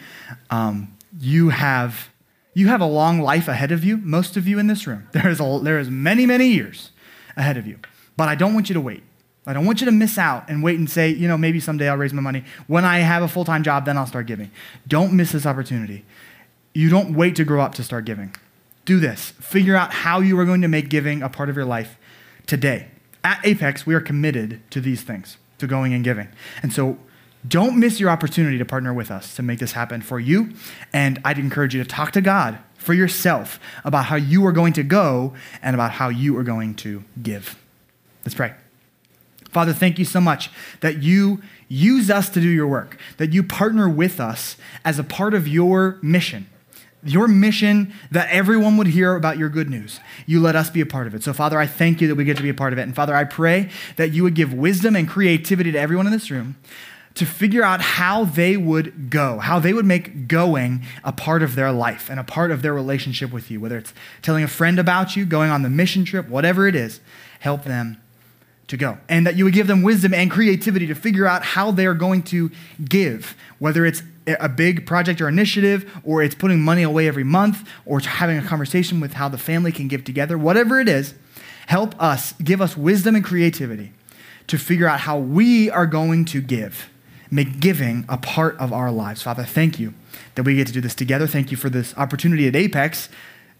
Um, 0.48 0.96
you 1.18 1.50
have 1.50 2.08
you 2.54 2.68
have 2.68 2.80
a 2.80 2.86
long 2.86 3.20
life 3.20 3.48
ahead 3.48 3.72
of 3.72 3.84
you. 3.84 3.96
Most 3.98 4.36
of 4.36 4.46
you 4.46 4.58
in 4.58 4.66
this 4.66 4.86
room, 4.86 5.08
there 5.12 5.28
is 5.28 5.40
a, 5.40 5.60
there 5.62 5.78
is 5.78 5.90
many 5.90 6.26
many 6.26 6.48
years 6.48 6.90
ahead 7.36 7.56
of 7.56 7.66
you. 7.66 7.78
But 8.16 8.28
I 8.28 8.34
don't 8.34 8.54
want 8.54 8.68
you 8.68 8.74
to 8.74 8.80
wait. 8.80 9.02
I 9.46 9.52
don't 9.52 9.66
want 9.66 9.80
you 9.80 9.86
to 9.86 9.92
miss 9.92 10.18
out 10.18 10.48
and 10.48 10.62
wait 10.62 10.78
and 10.78 10.88
say, 10.88 11.08
you 11.08 11.26
know, 11.26 11.36
maybe 11.36 11.58
someday 11.58 11.88
I'll 11.88 11.96
raise 11.96 12.12
my 12.12 12.22
money. 12.22 12.44
When 12.68 12.84
I 12.84 12.98
have 12.98 13.22
a 13.22 13.28
full 13.28 13.44
time 13.44 13.62
job, 13.62 13.84
then 13.84 13.96
I'll 13.96 14.06
start 14.06 14.26
giving. 14.26 14.50
Don't 14.86 15.12
miss 15.12 15.32
this 15.32 15.46
opportunity. 15.46 16.04
You 16.74 16.88
don't 16.88 17.14
wait 17.14 17.36
to 17.36 17.44
grow 17.44 17.60
up 17.60 17.74
to 17.74 17.82
start 17.82 18.04
giving. 18.04 18.34
Do 18.84 19.00
this. 19.00 19.30
Figure 19.40 19.76
out 19.76 19.92
how 19.92 20.20
you 20.20 20.38
are 20.38 20.44
going 20.44 20.62
to 20.62 20.68
make 20.68 20.88
giving 20.88 21.22
a 21.22 21.28
part 21.28 21.48
of 21.48 21.56
your 21.56 21.64
life 21.64 21.96
today. 22.46 22.88
At 23.24 23.40
Apex, 23.44 23.86
we 23.86 23.94
are 23.94 24.00
committed 24.00 24.60
to 24.70 24.80
these 24.80 25.02
things, 25.02 25.36
to 25.58 25.66
going 25.66 25.92
and 25.92 26.02
giving. 26.02 26.28
And 26.62 26.72
so 26.72 26.98
don't 27.46 27.78
miss 27.78 27.98
your 27.98 28.10
opportunity 28.10 28.58
to 28.58 28.64
partner 28.64 28.94
with 28.94 29.10
us 29.10 29.34
to 29.36 29.42
make 29.42 29.58
this 29.58 29.72
happen 29.72 30.00
for 30.00 30.20
you. 30.20 30.50
And 30.92 31.20
I'd 31.24 31.38
encourage 31.38 31.74
you 31.74 31.82
to 31.82 31.88
talk 31.88 32.12
to 32.12 32.20
God 32.20 32.58
for 32.76 32.94
yourself 32.94 33.58
about 33.84 34.06
how 34.06 34.16
you 34.16 34.44
are 34.46 34.52
going 34.52 34.72
to 34.74 34.82
go 34.82 35.34
and 35.62 35.74
about 35.74 35.92
how 35.92 36.08
you 36.08 36.36
are 36.38 36.42
going 36.44 36.74
to 36.76 37.04
give. 37.22 37.58
Let's 38.24 38.34
pray. 38.34 38.54
Father, 39.50 39.72
thank 39.72 39.98
you 39.98 40.04
so 40.04 40.20
much 40.20 40.50
that 40.80 41.02
you 41.02 41.42
use 41.68 42.10
us 42.10 42.30
to 42.30 42.40
do 42.40 42.48
your 42.48 42.66
work, 42.66 42.96
that 43.18 43.32
you 43.32 43.42
partner 43.42 43.88
with 43.88 44.18
us 44.18 44.56
as 44.84 44.98
a 44.98 45.04
part 45.04 45.34
of 45.34 45.46
your 45.46 45.98
mission 46.02 46.46
your 47.04 47.26
mission 47.26 47.92
that 48.10 48.28
everyone 48.30 48.76
would 48.76 48.86
hear 48.86 49.16
about 49.16 49.36
your 49.36 49.48
good 49.48 49.68
news. 49.68 49.98
You 50.26 50.40
let 50.40 50.54
us 50.54 50.70
be 50.70 50.80
a 50.80 50.86
part 50.86 51.06
of 51.06 51.14
it. 51.14 51.22
So, 51.22 51.32
Father, 51.32 51.58
I 51.58 51.66
thank 51.66 52.00
you 52.00 52.08
that 52.08 52.14
we 52.14 52.24
get 52.24 52.36
to 52.36 52.42
be 52.42 52.48
a 52.48 52.54
part 52.54 52.72
of 52.72 52.78
it. 52.78 52.82
And, 52.82 52.94
Father, 52.94 53.14
I 53.14 53.24
pray 53.24 53.70
that 53.96 54.12
you 54.12 54.22
would 54.22 54.34
give 54.34 54.54
wisdom 54.54 54.94
and 54.94 55.08
creativity 55.08 55.72
to 55.72 55.78
everyone 55.78 56.06
in 56.06 56.12
this 56.12 56.30
room 56.30 56.56
to 57.14 57.26
figure 57.26 57.62
out 57.62 57.80
how 57.80 58.24
they 58.24 58.56
would 58.56 59.10
go, 59.10 59.38
how 59.38 59.58
they 59.58 59.72
would 59.72 59.84
make 59.84 60.28
going 60.28 60.84
a 61.04 61.12
part 61.12 61.42
of 61.42 61.54
their 61.54 61.72
life 61.72 62.08
and 62.08 62.18
a 62.18 62.24
part 62.24 62.50
of 62.50 62.62
their 62.62 62.72
relationship 62.72 63.32
with 63.32 63.50
you, 63.50 63.60
whether 63.60 63.76
it's 63.76 63.92
telling 64.22 64.44
a 64.44 64.48
friend 64.48 64.78
about 64.78 65.14
you, 65.16 65.24
going 65.24 65.50
on 65.50 65.62
the 65.62 65.70
mission 65.70 66.04
trip, 66.04 66.28
whatever 66.28 66.66
it 66.66 66.74
is, 66.74 67.00
help 67.40 67.64
them 67.64 68.00
to 68.68 68.76
go. 68.76 68.98
And 69.08 69.26
that 69.26 69.36
you 69.36 69.44
would 69.44 69.54
give 69.54 69.66
them 69.66 69.82
wisdom 69.82 70.14
and 70.14 70.30
creativity 70.30 70.86
to 70.86 70.94
figure 70.94 71.26
out 71.26 71.42
how 71.42 71.70
they're 71.70 71.94
going 71.94 72.22
to 72.24 72.50
give, 72.84 73.36
whether 73.58 73.84
it's 73.84 74.02
a 74.26 74.48
big 74.48 74.86
project 74.86 75.20
or 75.20 75.28
initiative, 75.28 76.00
or 76.04 76.22
it's 76.22 76.34
putting 76.34 76.60
money 76.60 76.82
away 76.82 77.08
every 77.08 77.24
month, 77.24 77.68
or 77.84 78.00
having 78.00 78.38
a 78.38 78.42
conversation 78.42 79.00
with 79.00 79.14
how 79.14 79.28
the 79.28 79.38
family 79.38 79.72
can 79.72 79.88
give 79.88 80.04
together, 80.04 80.38
whatever 80.38 80.80
it 80.80 80.88
is, 80.88 81.14
help 81.66 82.00
us, 82.00 82.32
give 82.34 82.60
us 82.60 82.76
wisdom 82.76 83.16
and 83.16 83.24
creativity 83.24 83.92
to 84.46 84.58
figure 84.58 84.86
out 84.86 85.00
how 85.00 85.18
we 85.18 85.70
are 85.70 85.86
going 85.86 86.24
to 86.26 86.40
give. 86.40 86.88
Make 87.32 87.60
giving 87.60 88.04
a 88.10 88.18
part 88.18 88.58
of 88.58 88.74
our 88.74 88.92
lives. 88.92 89.22
Father, 89.22 89.42
thank 89.42 89.80
you 89.80 89.94
that 90.34 90.42
we 90.42 90.54
get 90.54 90.66
to 90.66 90.72
do 90.72 90.82
this 90.82 90.94
together. 90.94 91.26
Thank 91.26 91.50
you 91.50 91.56
for 91.56 91.70
this 91.70 91.96
opportunity 91.96 92.46
at 92.46 92.54
Apex 92.54 93.08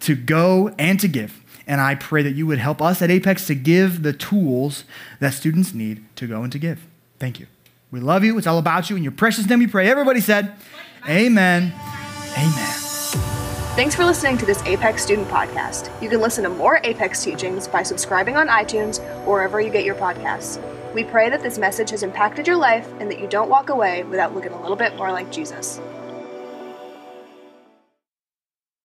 to 0.01 0.15
go 0.15 0.75
and 0.79 1.01
to 1.01 1.09
give. 1.09 1.43
And 1.67 1.81
I 1.81 1.95
pray 1.95 2.23
that 2.23 2.33
you 2.33 2.47
would 2.47 2.59
help 2.59 2.83
us 2.83 3.01
at 3.01 3.11
Apex 3.11 3.47
to 3.47 3.55
give 3.55 4.03
the 4.03 4.13
tools 4.13 4.85
that 5.21 5.33
students 5.33 5.73
need 5.73 6.05
to 6.17 6.27
go 6.27 6.43
and 6.43 6.53
to 6.53 6.59
give. 6.59 6.87
Thank 7.19 7.41
you. 7.41 7.47
We 7.91 8.01
love 8.01 8.25
you. 8.25 8.37
It's 8.37 8.47
all 8.47 8.59
about 8.59 8.91
you. 8.91 8.97
In 8.97 9.03
your 9.03 9.13
precious 9.13 9.49
name 9.49 9.61
we 9.61 9.67
pray. 9.67 9.89
Everybody 9.89 10.21
said, 10.21 10.55
Amen. 11.09 11.73
Amen. 12.37 12.83
Thanks 13.75 13.95
for 13.95 14.05
listening 14.05 14.37
to 14.37 14.45
this 14.45 14.63
Apex 14.65 15.03
Student 15.03 15.29
Podcast. 15.29 15.91
You 16.03 16.11
can 16.11 16.21
listen 16.21 16.45
to 16.45 16.51
more 16.51 16.79
Apex 16.85 17.25
teachings 17.25 17.67
by 17.67 17.83
subscribing 17.83 18.37
on 18.37 18.49
iTunes 18.49 19.01
or 19.27 19.33
wherever 19.33 19.63
you 19.63 19.71
get 19.71 19.85
your 19.85 19.95
podcasts. 19.95 20.63
We 20.95 21.05
pray 21.05 21.31
that 21.31 21.43
this 21.43 21.57
message 21.57 21.89
has 21.91 22.03
impacted 22.03 22.47
your 22.47 22.57
life 22.57 22.87
and 23.01 23.11
that 23.11 23.19
you 23.19 23.27
don't 23.27 23.49
walk 23.49 23.71
away 23.71 24.05
without 24.05 24.35
looking 24.35 24.53
a 24.53 24.61
little 24.61 24.77
bit 24.77 24.95
more 24.97 25.11
like 25.11 25.33
Jesus. 25.33 25.81